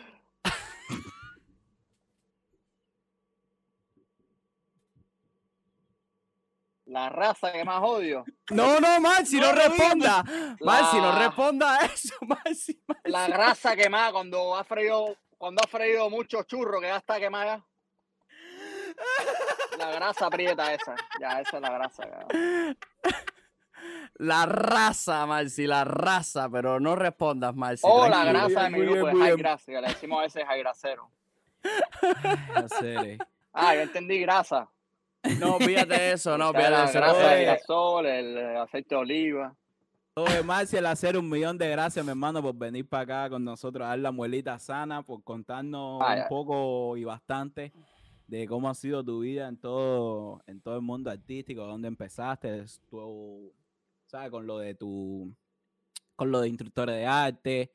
[6.88, 8.24] La raza que más odio.
[8.50, 10.24] No, no, Marci, no, responda.
[10.60, 12.82] Marci, no La- responda a eso, Marci.
[13.04, 17.62] La grasa quemada cuando ha freído, cuando ha freído mucho churro que ya está quemada.
[19.78, 20.94] La grasa aprieta esa.
[21.20, 22.08] Ya, esa es la grasa.
[24.14, 27.82] La raza, Marci, la raza, pero no respondas, Marci.
[27.86, 29.36] O Oh, la grasa de mi grupo es high
[29.66, 31.10] que le decimos a veces high grasero.
[32.54, 33.18] No sé.
[33.52, 34.68] Ah, yo entendí grasa.
[35.38, 36.98] No, fíjate eso, no, fíjate la eso.
[36.98, 39.56] grasa de girasol, el, aceite de oliva.
[40.14, 43.84] Oye, Marcial, hacer un millón de gracias, mi hermano, por venir para acá con nosotros
[43.84, 46.28] a dar la muelita sana, por contarnos Ay, un ay.
[46.28, 47.72] poco y bastante
[48.28, 52.64] de cómo ha sido tu vida en todo, en todo el mundo artístico, dónde empezaste,
[52.90, 53.52] tu,
[54.06, 54.30] ¿sabes?
[54.30, 55.34] Con lo de tu,
[56.14, 57.70] con lo de instructores de arte,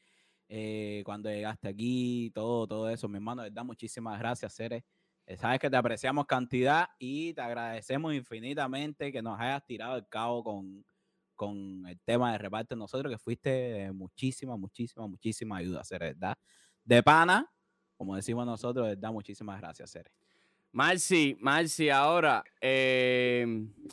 [0.47, 4.83] eh, cuando llegaste aquí, todo, todo eso, mi hermano, de verdad, muchísimas gracias, Cere.
[5.25, 10.07] Eh, Sabes que te apreciamos cantidad y te agradecemos infinitamente que nos hayas tirado el
[10.07, 10.85] cabo con,
[11.35, 16.35] con el tema de reparto nosotros, que fuiste de muchísima, muchísima, muchísima ayuda, Cere, ¿verdad?
[16.83, 17.49] De pana,
[17.95, 20.11] como decimos nosotros, de verdad, muchísimas gracias, Cere.
[20.71, 22.43] Marci, Marci, ahora.
[22.59, 23.45] Eh,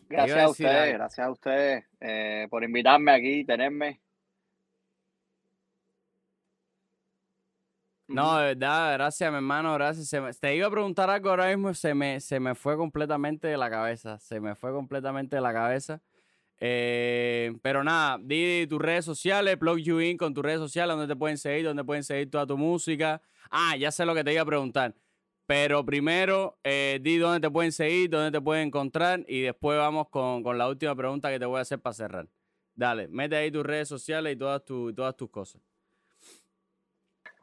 [0.08, 4.00] Gracias a ustedes, gracias a ustedes eh, por invitarme aquí, tenerme.
[8.12, 10.08] No, de verdad, gracias, mi hermano, gracias.
[10.08, 13.46] Se me- te iba a preguntar algo ahora mismo, se me, se me fue completamente
[13.46, 14.18] de la cabeza.
[14.18, 16.00] Se me fue completamente de la cabeza.
[16.60, 21.12] Eh, pero nada, di tus redes sociales, plug you in con tus redes sociales, donde
[21.14, 23.22] te pueden seguir, donde pueden seguir toda tu música.
[23.50, 24.94] Ah, ya sé lo que te iba a preguntar.
[25.46, 30.08] Pero primero, eh, di dónde te pueden seguir, dónde te pueden encontrar y después vamos
[30.10, 32.28] con, con la última pregunta que te voy a hacer para cerrar.
[32.74, 35.62] Dale, mete ahí tus redes sociales y todas, tu- todas tus cosas.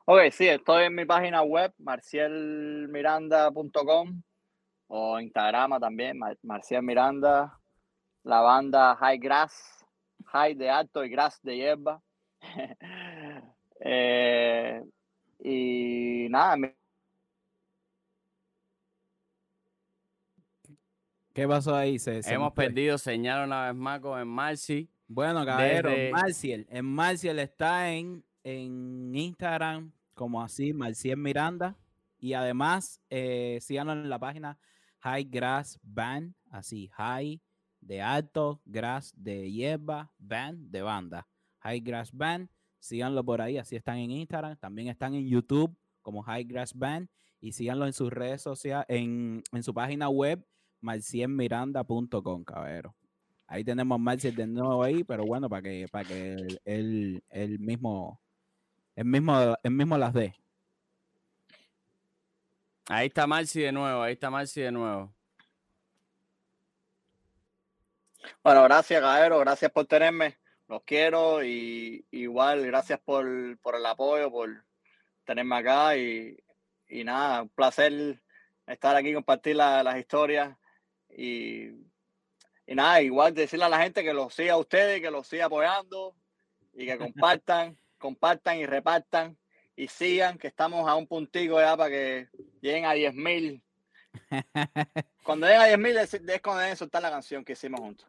[0.10, 4.22] Ok, sí, estoy en mi página web, marcielmiranda.com
[4.88, 7.60] o Instagram también, Mar- Marciel Miranda,
[8.24, 9.86] la banda High Grass,
[10.28, 12.02] High de alto y Grass de hierba.
[13.80, 14.82] Eh,
[15.38, 16.74] y nada, mi-
[21.32, 22.00] ¿Qué pasó ahí?
[22.00, 22.66] Se, se Hemos fue.
[22.66, 24.90] perdido señal una vez más con el Marci.
[25.08, 26.66] Bueno, caballero, Desde- Marcial.
[26.72, 31.78] En Marcial está en, en Instagram como así, Marcial Miranda.
[32.20, 34.60] Y además, eh, en la página
[35.00, 37.40] High Grass Band, así, High
[37.80, 41.28] de alto, grass de hierba, band de banda.
[41.60, 42.50] High Grass Band,
[42.80, 47.08] síganlo por ahí, así están en Instagram, también están en YouTube como High Grass Band
[47.40, 50.46] y síganlo en sus redes sociales, en, su página web,
[50.82, 52.96] marcienmiranda.com, caballero.
[53.46, 57.22] Ahí tenemos Marciel de nuevo ahí, pero bueno, para que, para que él,
[57.60, 58.20] mismo,
[58.98, 60.34] el mismo, el mismo las dé.
[62.88, 65.14] Ahí está Marci de nuevo, ahí está Marci de nuevo.
[68.44, 70.40] Bueno, gracias, Gaero, gracias por tenerme.
[70.68, 74.66] Los quiero y igual gracias por, el apoyo, por
[75.26, 76.36] tenerme acá y,
[76.90, 78.20] nada, un placer
[78.66, 80.58] estar aquí, compartir las historias
[81.08, 81.68] y,
[82.66, 85.46] y, nada, igual decirle a la gente que los siga a ustedes, que los siga
[85.46, 86.16] apoyando
[86.74, 89.38] y que compartan, compartan y repartan
[89.76, 92.28] y sigan, que estamos a un puntico ya para que
[92.62, 93.62] lleguen a 10 mil.
[95.24, 98.08] Cuando lleguen a 10 mil es, cuando deben soltar la canción que hicimos juntos.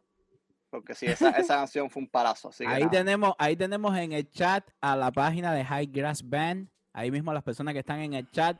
[0.69, 2.49] Porque sí, esa, esa canción fue un palazo.
[2.65, 6.69] ahí, tenemos, ahí tenemos en el chat a la página de High Grass Band.
[6.93, 8.57] Ahí mismo las personas que están en el chat.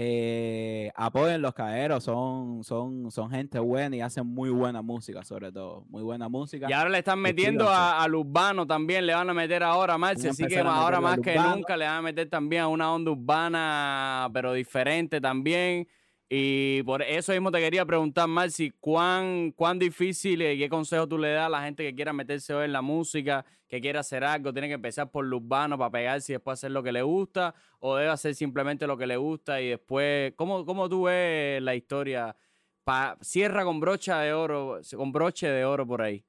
[0.00, 5.50] Eh, apoyen los caeros, son, son, son gente buena y hacen muy buena música, sobre
[5.50, 5.86] todo.
[5.88, 6.68] Muy buena música.
[6.70, 10.24] Y ahora le están metiendo a, al urbano también, le van a meter ahora más.
[10.24, 14.30] Así que ahora más que nunca le van a meter también a una onda urbana,
[14.32, 15.88] pero diferente también.
[16.30, 21.16] Y por eso mismo te quería preguntar, Marci, ¿cuán, cuán difícil y qué consejo tú
[21.16, 24.24] le das a la gente que quiera meterse hoy en la música, que quiera hacer
[24.24, 24.52] algo?
[24.52, 27.54] ¿Tiene que empezar por lo urbano para pegarse y después hacer lo que le gusta?
[27.78, 30.34] ¿O debe hacer simplemente lo que le gusta y después...
[30.36, 32.36] ¿Cómo, cómo tú ves la historia?
[32.84, 36.22] Pa, cierra con brocha de oro, con broche de oro por ahí.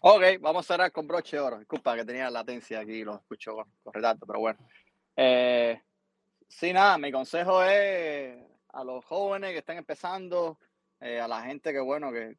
[0.00, 1.58] Ok, vamos a cerrar con broche de oro.
[1.58, 4.58] Disculpa que tenía latencia aquí, lo escucho con, pero bueno.
[5.16, 5.82] Eh,
[6.46, 8.38] sí, nada, mi consejo es
[8.68, 10.60] a los jóvenes que están empezando,
[11.00, 12.36] eh, a la gente que, bueno, que,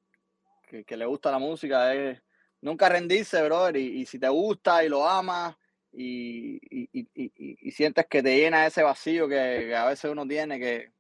[0.86, 2.22] que, le gusta la música, es
[2.61, 5.57] nunca rendirse, brother, y, si te gusta y lo amas
[5.91, 10.94] y, y, sientes que te llena ese vacío que, a veces uno tiene, que,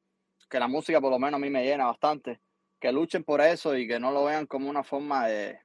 [0.49, 2.41] que la música por lo menos a mí me llena bastante,
[2.81, 5.61] que luchen por eso y que no lo vean como una forma de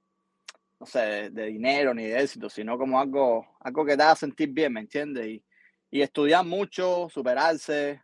[0.81, 4.51] no sé, de, dinero ni de éxito, sino como algo, algo que te haga sentir
[4.51, 5.27] bien, ¿me entiendes?
[5.27, 5.45] Y,
[5.91, 8.03] y estudiar mucho, superarse,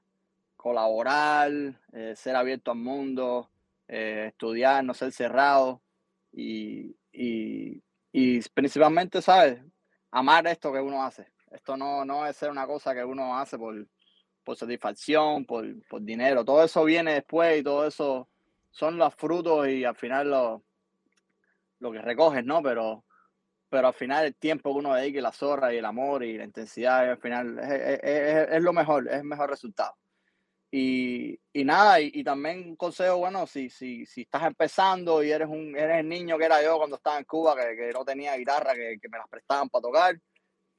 [0.57, 1.51] colaborar,
[1.93, 3.51] eh, ser abierto al mundo,
[3.89, 5.83] eh, estudiar, no ser cerrado
[6.33, 7.83] y, y,
[8.13, 9.61] y, principalmente, ¿sabes?
[10.11, 11.27] Amar esto que uno hace.
[11.51, 13.87] Esto no, no es ser una cosa que uno hace por,
[14.45, 16.45] por satisfacción, por, por dinero.
[16.45, 18.29] Todo eso viene después y todo eso
[18.71, 20.63] son los frutos y al final los
[21.81, 22.63] lo que recoges, ¿no?
[22.63, 23.05] Pero,
[23.69, 26.45] pero al final el tiempo que uno dedique, la zorra y el amor y la
[26.45, 29.97] intensidad, al final es, lo mejor, es el mejor resultado.
[30.73, 35.49] Y, y nada, y, también un consejo, bueno, si, si, si estás empezando y eres
[35.49, 38.37] un eres el niño que era yo cuando estaba en Cuba, que, que no tenía
[38.37, 40.21] guitarra, que, que, me las prestaban para tocar,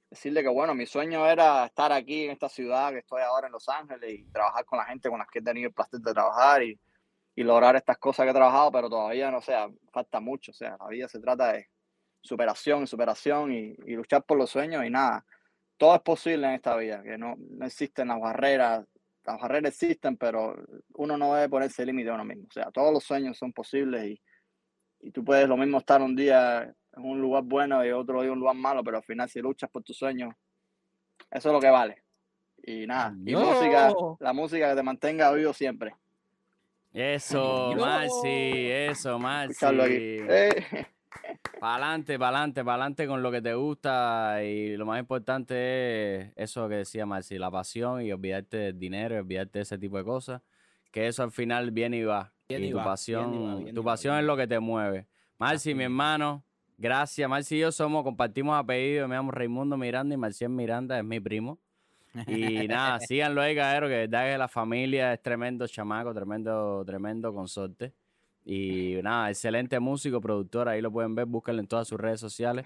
[0.10, 3.54] decirle que, bueno, mi sueño era estar aquí en esta ciudad que estoy ahora en
[3.54, 6.14] Los Ángeles y trabajar con la gente con las que he tenido el placer de
[6.14, 6.80] trabajar y,
[7.36, 10.52] y lograr estas cosas que he trabajado, pero todavía no sea, falta mucho.
[10.52, 11.68] O sea, la vida se trata de
[12.22, 15.26] superación, superación y, luchar por los sueños y nada.
[15.78, 18.86] Todo es posible en esta vida, que no, no existen las barreras.
[19.24, 20.56] Las barreras existen, pero
[20.96, 22.46] uno no debe ponerse límite a uno mismo.
[22.50, 24.22] O sea, todos los sueños son posibles y,
[25.02, 28.28] y tú puedes lo mismo estar un día en un lugar bueno y otro día
[28.28, 30.34] en un lugar malo, pero al final si luchas por tus sueños,
[31.30, 32.04] eso es lo que vale.
[32.64, 35.96] Y nada, y música, la música que te mantenga vivo siempre.
[36.94, 39.66] Eso, Marci, eso, Marci.
[39.66, 40.86] Eh.
[41.60, 46.18] Para adelante, para adelante, para adelante con lo que te gusta y lo más importante
[46.22, 49.98] es eso que decía Marci, la pasión y olvidarte del dinero, olvidarte de ese tipo
[49.98, 50.42] de cosas,
[50.92, 52.34] que eso al final viene y va.
[52.50, 55.08] y, tu pasión, tu pasión es lo que te mueve.
[55.38, 56.44] Marci, mi hermano,
[56.78, 57.30] gracias.
[57.30, 61.20] Marci y yo somos, compartimos apellido, me llamo Raimundo Miranda y Marcial Miranda es mi
[61.20, 61.60] primo.
[62.28, 67.34] Y nada, síganlo ahí, cabrón, que verdad que la familia es tremendo chamaco, tremendo, tremendo
[67.34, 67.94] consorte.
[68.44, 72.66] Y nada, excelente músico, productor, ahí lo pueden ver, búsquenlo en todas sus redes sociales.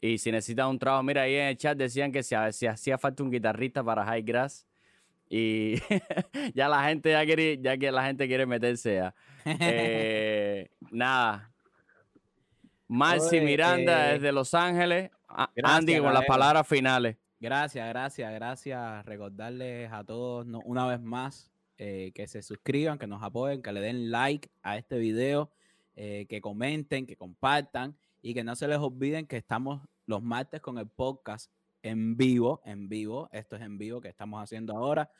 [0.00, 2.96] Y si necesitan un trabajo, mira, ahí en el chat decían que si, si hacía
[2.96, 4.66] falta un guitarrista para High Grass.
[5.28, 5.74] Y
[6.54, 9.14] ya la gente ya quiere, ya que la gente quiere meterse ya.
[9.44, 11.50] Eh, nada.
[12.88, 15.10] Marci Miranda desde Los Ángeles.
[15.62, 17.16] Andy con las palabras finales.
[17.38, 19.04] Gracias, gracias, gracias.
[19.04, 23.80] Recordarles a todos una vez más eh, que se suscriban, que nos apoyen, que le
[23.80, 25.50] den like a este video,
[25.96, 30.62] eh, que comenten, que compartan y que no se les olviden que estamos los martes
[30.62, 31.52] con el podcast
[31.82, 35.10] en vivo, en vivo, esto es en vivo que estamos haciendo ahora.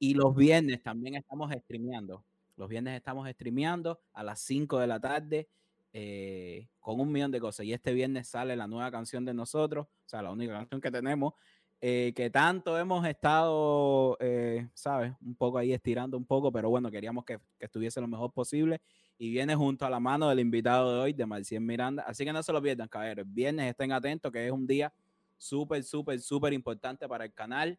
[0.00, 2.24] Y los viernes también estamos streameando.
[2.56, 5.48] Los viernes estamos streameando a las 5 de la tarde
[5.92, 7.66] eh, con un millón de cosas.
[7.66, 10.90] Y este viernes sale la nueva canción de nosotros, o sea, la única canción que
[10.90, 11.34] tenemos,
[11.82, 15.14] eh, que tanto hemos estado, eh, ¿sabes?
[15.22, 18.80] Un poco ahí estirando un poco, pero bueno, queríamos que, que, estuviese lo mejor posible.
[19.16, 22.04] Y viene junto a la mano del invitado de hoy, de Marcien Miranda.
[22.06, 23.26] Así que no se lo pierdan, caballeros.
[23.28, 24.92] Viernes estén atentos, que es un día
[25.38, 27.78] súper, súper, súper importante para el canal.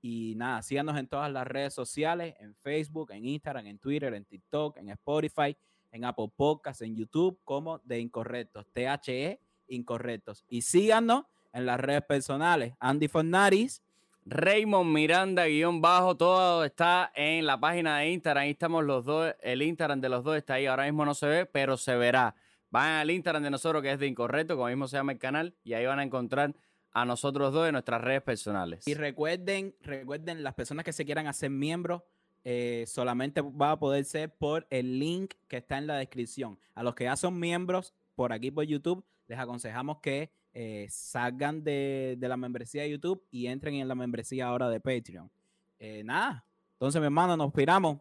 [0.00, 4.24] Y nada, síganos en todas las redes sociales, en Facebook, en Instagram, en Twitter, en
[4.24, 5.56] TikTok, en Spotify,
[5.92, 10.44] en Apple Podcasts, en YouTube, como de Incorrectos, THE Incorrectos.
[10.48, 13.82] Y síganos en las redes personales, Andy Fornaris.
[14.24, 18.44] Raymond Miranda, guion bajo, todo está en la página de Instagram.
[18.44, 19.34] Ahí estamos los dos.
[19.40, 20.66] El Instagram de los dos está ahí.
[20.66, 22.36] Ahora mismo no se ve, pero se verá.
[22.70, 25.54] Van al Instagram de nosotros, que es de Incorrecto, como mismo se llama el canal,
[25.64, 26.54] y ahí van a encontrar
[26.92, 28.86] a nosotros dos en nuestras redes personales.
[28.86, 32.02] Y recuerden, recuerden, las personas que se quieran hacer miembros,
[32.44, 36.58] eh, solamente va a poder ser por el link que está en la descripción.
[36.74, 41.64] A los que ya son miembros por aquí por YouTube, les aconsejamos que eh, salgan
[41.64, 45.30] de, de, la membresía de YouTube y entren en la membresía ahora de Patreon.
[45.78, 48.00] Eh, nada, entonces mi hermano, nos piramos.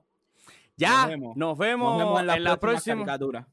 [0.75, 3.05] Ya, nos vemos, nos vemos, en la, en la próxima.
[3.05, 3.47] Caricatura.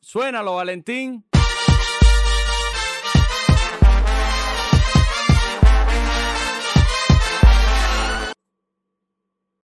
[0.00, 1.24] Suénalo, Valentín.